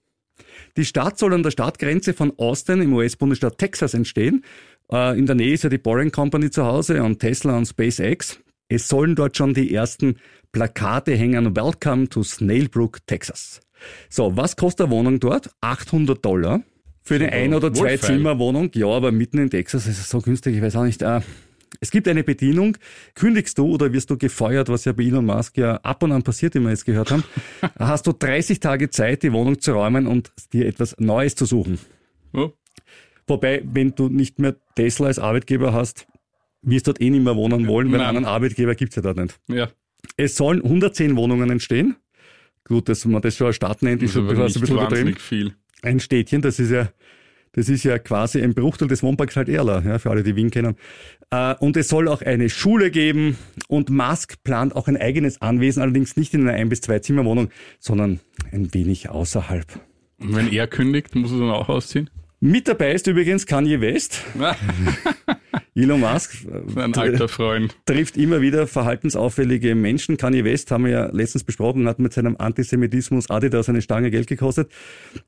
Die 0.77 0.85
Stadt 0.85 1.19
soll 1.19 1.35
an 1.35 1.43
der 1.43 1.51
Stadtgrenze 1.51 2.15
von 2.15 2.33
Austin 2.39 2.81
im 2.81 2.93
US-Bundesstaat 2.93 3.59
Texas 3.59 3.93
entstehen. 3.93 4.45
Äh, 4.93 5.19
in 5.19 5.27
der 5.27 5.35
Nähe 5.35 5.55
ist 5.55 5.65
ja 5.65 5.69
die 5.69 5.79
Boring 5.79 6.13
Company 6.13 6.49
zu 6.49 6.65
Hause 6.65 7.03
und 7.03 7.19
Tesla 7.19 7.57
und 7.57 7.67
SpaceX. 7.67 8.39
Es 8.69 8.87
sollen 8.87 9.17
dort 9.17 9.37
schon 9.37 9.53
die 9.53 9.75
ersten 9.75 10.19
Plakate 10.53 11.17
hängen. 11.17 11.57
Welcome 11.57 12.09
to 12.09 12.23
Snailbrook, 12.23 13.05
Texas. 13.09 13.61
So, 14.09 14.37
was 14.37 14.55
kostet 14.55 14.87
eine 14.87 14.95
Wohnung 14.95 15.19
dort? 15.19 15.51
800 15.61 16.25
Dollar. 16.25 16.63
Für 17.03 17.17
eine 17.17 17.33
Ein- 17.33 17.53
oder. 17.53 17.75
Zwei-Zimmer-Wohnung. 17.75 18.71
Ja, 18.75 18.87
aber 18.87 19.11
mitten 19.11 19.39
in 19.39 19.51
Texas 19.51 19.89
ist 19.89 19.99
es 19.99 20.09
so 20.09 20.21
günstig, 20.21 20.55
ich 20.55 20.63
weiß 20.63 20.77
auch 20.77 20.85
nicht. 20.85 21.03
Äh, 21.03 21.21
es 21.81 21.91
gibt 21.91 22.09
eine 22.09 22.25
Bedienung. 22.25 22.77
Kündigst 23.15 23.59
du 23.59 23.67
oder 23.75 23.93
wirst 23.93 24.11
du 24.11 24.17
gefeuert, 24.19 24.69
was 24.69 24.85
ja 24.85 24.93
bei 24.93 25.05
Elon 25.05 25.27
Musk 25.27 25.57
ja 25.59 25.77
ab 25.79 26.03
und 26.03 26.13
an 26.13 26.23
passiert, 26.23 26.55
wie 26.55 26.61
wir 26.61 26.71
jetzt 26.71 26.85
gehört 26.85 27.11
haben, 27.11 27.25
hast 27.79 28.07
du 28.07 28.13
30 28.13 28.61
Tage 28.61 28.91
Zeit, 28.91 29.23
die 29.23 29.33
Wohnung 29.33 29.61
zu 29.61 29.73
räumen 29.73 30.07
und 30.07 30.33
dir 30.53 30.67
etwas 30.67 30.97
Neues 30.99 31.35
zu 31.35 31.45
suchen. 31.47 31.79
Ja. 32.33 32.51
Wobei, 33.27 33.63
wenn 33.65 33.95
du 33.95 34.09
nicht 34.09 34.39
mehr 34.39 34.57
Tesla 34.77 35.07
als 35.07 35.19
Arbeitgeber 35.19 35.73
hast, 35.73 36.07
wirst 36.63 36.87
du 36.87 36.93
dort 36.93 37.01
eh 37.01 37.11
nicht 37.11 37.25
mehr 37.25 37.37
wohnen 37.37 37.67
wollen, 37.67 37.91
weil 37.91 37.99
Nein. 37.99 38.09
einen 38.09 38.17
anderen 38.19 38.35
Arbeitgeber 38.35 38.75
gibt's 38.75 38.97
ja 38.97 39.03
dort 39.03 39.17
nicht. 39.19 39.39
ja. 39.49 39.69
Es 40.19 40.37
sollen 40.37 40.63
110 40.63 41.17
Wohnungen 41.17 41.49
entstehen. 41.51 41.97
Gut, 42.65 42.91
dass 42.91 43.07
man 43.07 43.23
das 43.23 43.37
schon 43.37 43.47
eine 43.47 43.55
Stadt 43.55 43.81
nennt, 43.83 44.03
ist 44.03 44.15
Also 44.15 44.29
schon 44.29 44.39
ein 44.39 44.45
bisschen 44.45 44.73
übertrieben. 44.77 45.17
viel. 45.17 45.55
Ein 45.83 45.99
Städtchen, 45.99 46.43
das 46.43 46.59
ist 46.59 46.71
ja, 46.71 46.91
das 47.55 47.69
ist 47.69 47.85
ja 47.85 47.99
quasi 47.99 48.43
ein 48.43 48.55
Bruchteil 48.55 48.89
des 48.89 49.03
Wohnparks 49.03 49.37
halt 49.37 49.49
Erla, 49.49 49.81
ja, 49.85 49.99
für 49.99 50.11
alle, 50.11 50.23
die 50.23 50.37
Wien 50.37 50.51
kennen. 50.51 50.77
Äh, 51.31 51.55
und 51.61 51.77
es 51.77 51.89
soll 51.89 52.09
auch 52.09 52.23
eine 52.23 52.49
Schule 52.51 52.91
geben 52.91 53.37
und 53.69 53.91
Musk 53.91 54.43
plant 54.45 54.77
auch 54.77 54.89
ein 54.89 54.97
eigenes 54.97 55.41
Anwesen, 55.43 55.83
allerdings 55.83 56.17
nicht 56.17 56.35
in 56.35 56.43
einer 56.43 56.53
Ein- 56.59 56.69
bis 56.69 56.81
zwei 56.81 56.99
Zimmerwohnung, 56.99 57.49
sondern 57.81 58.21
ein 58.53 58.73
wenig 58.75 59.09
außerhalb. 59.09 59.67
Und 60.21 60.37
wenn 60.37 60.53
er 60.53 60.67
kündigt, 60.67 61.15
muss 61.15 61.33
er 61.33 61.39
dann 61.39 61.51
auch 61.51 61.69
ausziehen? 61.69 62.11
Mit 62.41 62.69
dabei 62.69 62.93
ist 62.93 63.07
übrigens 63.07 63.47
Kanye 63.47 63.81
West. 63.81 64.23
Elon 65.75 66.01
Musk 66.01 66.45
äh, 66.77 66.81
Ein 66.81 66.95
alter 66.95 67.27
Freund. 67.29 67.75
trifft 67.87 68.17
immer 68.17 68.41
wieder 68.41 68.67
verhaltensauffällige 68.67 69.75
Menschen. 69.75 70.17
Kanye 70.17 70.45
West 70.45 70.71
haben 70.71 70.85
wir 70.85 70.93
ja 70.93 71.07
letztens 71.11 71.43
besprochen, 71.45 71.89
hat 71.89 71.99
mit 71.99 72.13
seinem 72.13 72.37
Antisemitismus 72.37 73.31
Adidas 73.31 73.69
eine 73.69 73.83
Stange 73.83 74.11
Geld 74.11 74.27
gekostet. 74.29 74.71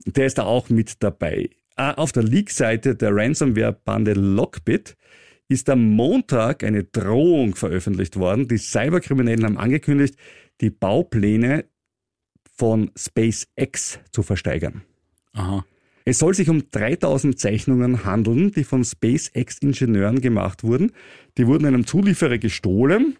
Der 0.04 0.26
ist 0.26 0.38
da 0.38 0.44
auch 0.44 0.68
mit 0.68 1.02
dabei. 1.02 1.50
Ah, 1.78 1.92
Auf 1.92 2.12
der 2.12 2.22
Leak-Seite 2.22 2.96
der 2.96 3.14
Ransomware-Bande 3.14 4.14
Lockbit 4.14 4.96
ist 5.48 5.68
am 5.68 5.90
Montag 5.90 6.64
eine 6.64 6.84
Drohung 6.84 7.54
veröffentlicht 7.54 8.16
worden. 8.16 8.48
Die 8.48 8.56
Cyberkriminellen 8.56 9.44
haben 9.44 9.58
angekündigt, 9.58 10.16
die 10.62 10.70
Baupläne 10.70 11.66
von 12.56 12.90
SpaceX 12.96 14.00
zu 14.10 14.22
versteigern. 14.22 14.84
Aha. 15.34 15.66
Es 16.06 16.18
soll 16.18 16.32
sich 16.32 16.48
um 16.48 16.70
3000 16.70 17.38
Zeichnungen 17.38 18.06
handeln, 18.06 18.52
die 18.52 18.64
von 18.64 18.82
SpaceX-Ingenieuren 18.82 20.22
gemacht 20.22 20.64
wurden. 20.64 20.92
Die 21.36 21.46
wurden 21.46 21.66
einem 21.66 21.86
Zulieferer 21.86 22.38
gestohlen. 22.38 23.18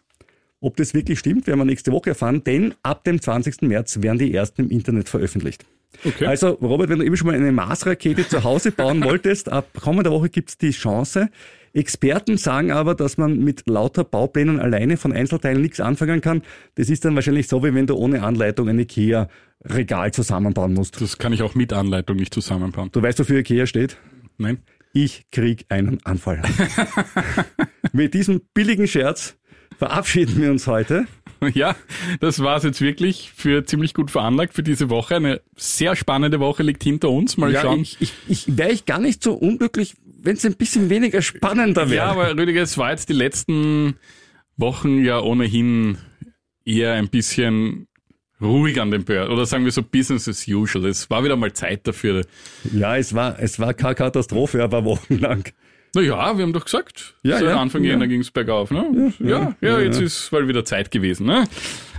Ob 0.60 0.78
das 0.78 0.94
wirklich 0.94 1.18
stimmt, 1.18 1.46
werden 1.46 1.60
wir 1.60 1.66
nächste 1.66 1.92
Woche 1.92 2.10
erfahren, 2.10 2.42
denn 2.42 2.74
ab 2.82 3.04
dem 3.04 3.20
20. 3.20 3.62
März 3.62 4.00
werden 4.00 4.18
die 4.18 4.32
ersten 4.32 4.62
im 4.62 4.70
Internet 4.70 5.10
veröffentlicht. 5.10 5.66
Okay. 6.04 6.26
Also, 6.26 6.50
Robert, 6.50 6.88
wenn 6.88 6.98
du 6.98 7.04
eben 7.04 7.16
schon 7.16 7.26
mal 7.26 7.36
eine 7.36 7.52
Mars-Rakete 7.52 8.28
zu 8.28 8.44
Hause 8.44 8.72
bauen 8.72 9.02
wolltest, 9.04 9.50
ab 9.50 9.68
kommender 9.80 10.10
Woche 10.10 10.28
gibt 10.28 10.50
es 10.50 10.58
die 10.58 10.70
Chance. 10.70 11.28
Experten 11.72 12.38
sagen 12.38 12.70
aber, 12.70 12.94
dass 12.94 13.18
man 13.18 13.38
mit 13.38 13.68
lauter 13.68 14.02
Bauplänen 14.02 14.60
alleine 14.60 14.96
von 14.96 15.12
Einzelteilen 15.12 15.60
nichts 15.60 15.78
anfangen 15.78 16.22
kann. 16.22 16.42
Das 16.76 16.88
ist 16.88 17.04
dann 17.04 17.14
wahrscheinlich 17.14 17.48
so, 17.48 17.62
wie 17.62 17.74
wenn 17.74 17.86
du 17.86 17.96
ohne 17.96 18.22
Anleitung 18.22 18.68
ein 18.68 18.78
IKEA-Regal 18.78 20.12
zusammenbauen 20.12 20.72
musst. 20.72 21.00
Das 21.00 21.18
kann 21.18 21.34
ich 21.34 21.42
auch 21.42 21.54
mit 21.54 21.74
Anleitung 21.74 22.16
nicht 22.16 22.32
zusammenbauen. 22.32 22.88
Du 22.92 23.02
weißt, 23.02 23.18
wofür 23.18 23.40
IKEA 23.40 23.66
steht? 23.66 23.98
Nein? 24.38 24.58
Ich 24.94 25.30
krieg 25.30 25.66
einen 25.68 25.98
Anfall. 26.04 26.40
Mit 27.92 28.14
diesem 28.14 28.40
billigen 28.54 28.88
Scherz 28.88 29.36
verabschieden 29.76 30.40
wir 30.40 30.50
uns 30.50 30.66
heute. 30.66 31.06
Ja, 31.54 31.76
das 32.20 32.40
war's 32.40 32.64
jetzt 32.64 32.80
wirklich 32.80 33.32
für 33.34 33.64
ziemlich 33.64 33.94
gut 33.94 34.10
veranlagt 34.10 34.54
für 34.54 34.62
diese 34.62 34.90
Woche. 34.90 35.16
Eine 35.16 35.40
sehr 35.56 35.96
spannende 35.96 36.40
Woche 36.40 36.62
liegt 36.62 36.82
hinter 36.82 37.10
uns. 37.10 37.36
Mal 37.36 37.54
schauen. 37.54 37.80
ich, 37.80 37.96
ich, 38.00 38.12
ich 38.28 38.56
wäre 38.56 38.72
ich 38.72 38.84
gar 38.84 38.98
nicht 38.98 39.22
so 39.22 39.34
unglücklich, 39.34 39.94
wenn 40.04 40.36
es 40.36 40.44
ein 40.44 40.56
bisschen 40.56 40.90
weniger 40.90 41.22
spannender 41.22 41.90
wäre. 41.90 42.06
Ja, 42.06 42.10
aber 42.10 42.36
Rüdiger, 42.36 42.62
es 42.62 42.78
war 42.78 42.90
jetzt 42.90 43.08
die 43.08 43.14
letzten 43.14 43.96
Wochen 44.56 45.04
ja 45.04 45.20
ohnehin 45.20 45.98
eher 46.64 46.94
ein 46.94 47.08
bisschen 47.08 47.86
ruhig 48.40 48.80
an 48.80 48.90
den 48.90 49.04
Börsen. 49.04 49.32
Oder 49.32 49.46
sagen 49.46 49.64
wir 49.64 49.72
so 49.72 49.82
Business 49.82 50.28
as 50.28 50.46
usual. 50.46 50.86
Es 50.86 51.08
war 51.10 51.24
wieder 51.24 51.36
mal 51.36 51.52
Zeit 51.52 51.86
dafür. 51.86 52.24
ja, 52.72 52.96
es 52.96 53.14
war, 53.14 53.38
es 53.38 53.58
war 53.58 53.74
keine 53.74 53.94
Katastrophe, 53.94 54.62
aber 54.62 54.84
wochenlang. 54.84 55.44
Naja, 55.96 56.36
wir 56.36 56.42
haben 56.44 56.52
doch 56.52 56.66
gesagt, 56.66 57.14
Ja, 57.22 57.38
seit 57.38 57.48
ja, 57.48 57.58
Anfang 57.58 57.82
ja. 57.82 57.92
Jänner 57.92 58.06
ging 58.06 58.20
es 58.20 58.30
bergauf. 58.30 58.70
Ne? 58.70 59.14
Ja, 59.18 59.56
ja, 59.62 59.80
jetzt 59.80 59.98
ist 59.98 60.30
mal 60.30 60.46
wieder 60.46 60.62
Zeit 60.66 60.90
gewesen. 60.90 61.26
Ne? 61.26 61.44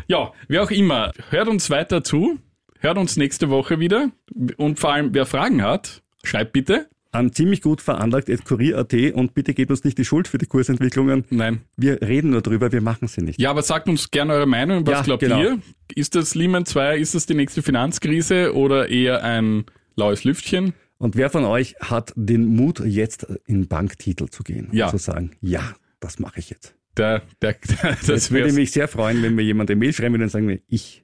Ja, 0.07 0.31
wie 0.47 0.59
auch 0.59 0.69
immer, 0.69 1.11
hört 1.31 1.47
uns 1.47 1.71
weiter 1.71 2.03
zu, 2.03 2.37
hört 2.79 2.99
uns 2.99 3.17
nächste 3.17 3.49
Woche 3.49 3.79
wieder 3.79 4.11
und 4.57 4.79
vor 4.79 4.93
allem, 4.93 5.15
wer 5.15 5.25
Fragen 5.25 5.63
hat, 5.63 6.03
schreibt 6.23 6.53
bitte. 6.53 6.87
An 7.11 7.31
ziemlich 7.33 7.61
gut 7.63 7.81
veranlagt 7.81 8.29
at 8.29 8.45
kurier.at 8.45 8.93
und 9.15 9.33
bitte 9.33 9.55
gebt 9.55 9.71
uns 9.71 9.83
nicht 9.83 9.97
die 9.97 10.05
Schuld 10.05 10.27
für 10.27 10.37
die 10.37 10.45
Kursentwicklungen. 10.45 11.23
Nein. 11.31 11.61
Wir 11.75 11.99
reden 12.01 12.29
nur 12.29 12.41
drüber, 12.41 12.71
wir 12.71 12.81
machen 12.81 13.07
sie 13.07 13.21
nicht. 13.21 13.39
Ja, 13.39 13.49
aber 13.49 13.63
sagt 13.63 13.89
uns 13.89 14.11
gerne 14.11 14.33
eure 14.33 14.45
Meinung. 14.45 14.85
Was 14.85 14.93
Ja, 14.99 15.01
glaubt 15.01 15.21
genau. 15.21 15.41
ihr? 15.41 15.59
Ist 15.95 16.13
das 16.13 16.35
Lehman 16.35 16.67
2, 16.67 16.99
ist 16.99 17.15
das 17.15 17.25
die 17.25 17.33
nächste 17.33 17.63
Finanzkrise 17.63 18.53
oder 18.53 18.89
eher 18.89 19.23
ein 19.23 19.65
laues 19.95 20.23
Lüftchen? 20.23 20.73
Und 20.97 21.15
wer 21.15 21.29
von 21.29 21.45
euch 21.45 21.75
hat 21.79 22.13
den 22.15 22.45
Mut, 22.45 22.79
jetzt 22.79 23.27
in 23.45 23.67
Banktitel 23.67 24.27
zu 24.27 24.43
gehen? 24.43 24.69
Ja. 24.71 24.85
Und 24.85 24.91
zu 24.91 24.97
sagen, 24.97 25.31
ja, 25.41 25.75
das 25.99 26.19
mache 26.19 26.39
ich 26.39 26.49
jetzt. 26.49 26.75
Der, 26.95 27.21
der, 27.41 27.55
das 27.81 28.05
Das 28.05 28.31
würde 28.31 28.51
mich 28.53 28.71
sehr 28.71 28.87
freuen, 28.87 29.21
wenn 29.21 29.35
mir 29.35 29.43
jemand 29.43 29.69
eine 29.69 29.79
Mail 29.79 29.93
schreiben 29.93 30.13
würde 30.13 30.25
und 30.25 30.29
sagen 30.29 30.47
wir, 30.47 30.59
ich 30.67 31.03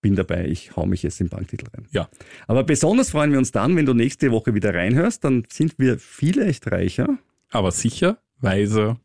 bin 0.00 0.14
dabei, 0.14 0.46
ich 0.46 0.76
hau 0.76 0.86
mich 0.86 1.02
jetzt 1.02 1.20
in 1.20 1.28
Banktitel 1.28 1.66
rein. 1.74 1.86
Ja. 1.90 2.08
Aber 2.46 2.64
besonders 2.64 3.10
freuen 3.10 3.32
wir 3.32 3.38
uns 3.38 3.52
dann, 3.52 3.76
wenn 3.76 3.86
du 3.86 3.94
nächste 3.94 4.30
Woche 4.30 4.54
wieder 4.54 4.74
reinhörst, 4.74 5.24
dann 5.24 5.44
sind 5.50 5.78
wir 5.78 5.98
vielleicht 5.98 6.70
reicher. 6.70 7.18
Aber 7.50 7.70
sicher, 7.72 8.18
weiser 8.40 9.00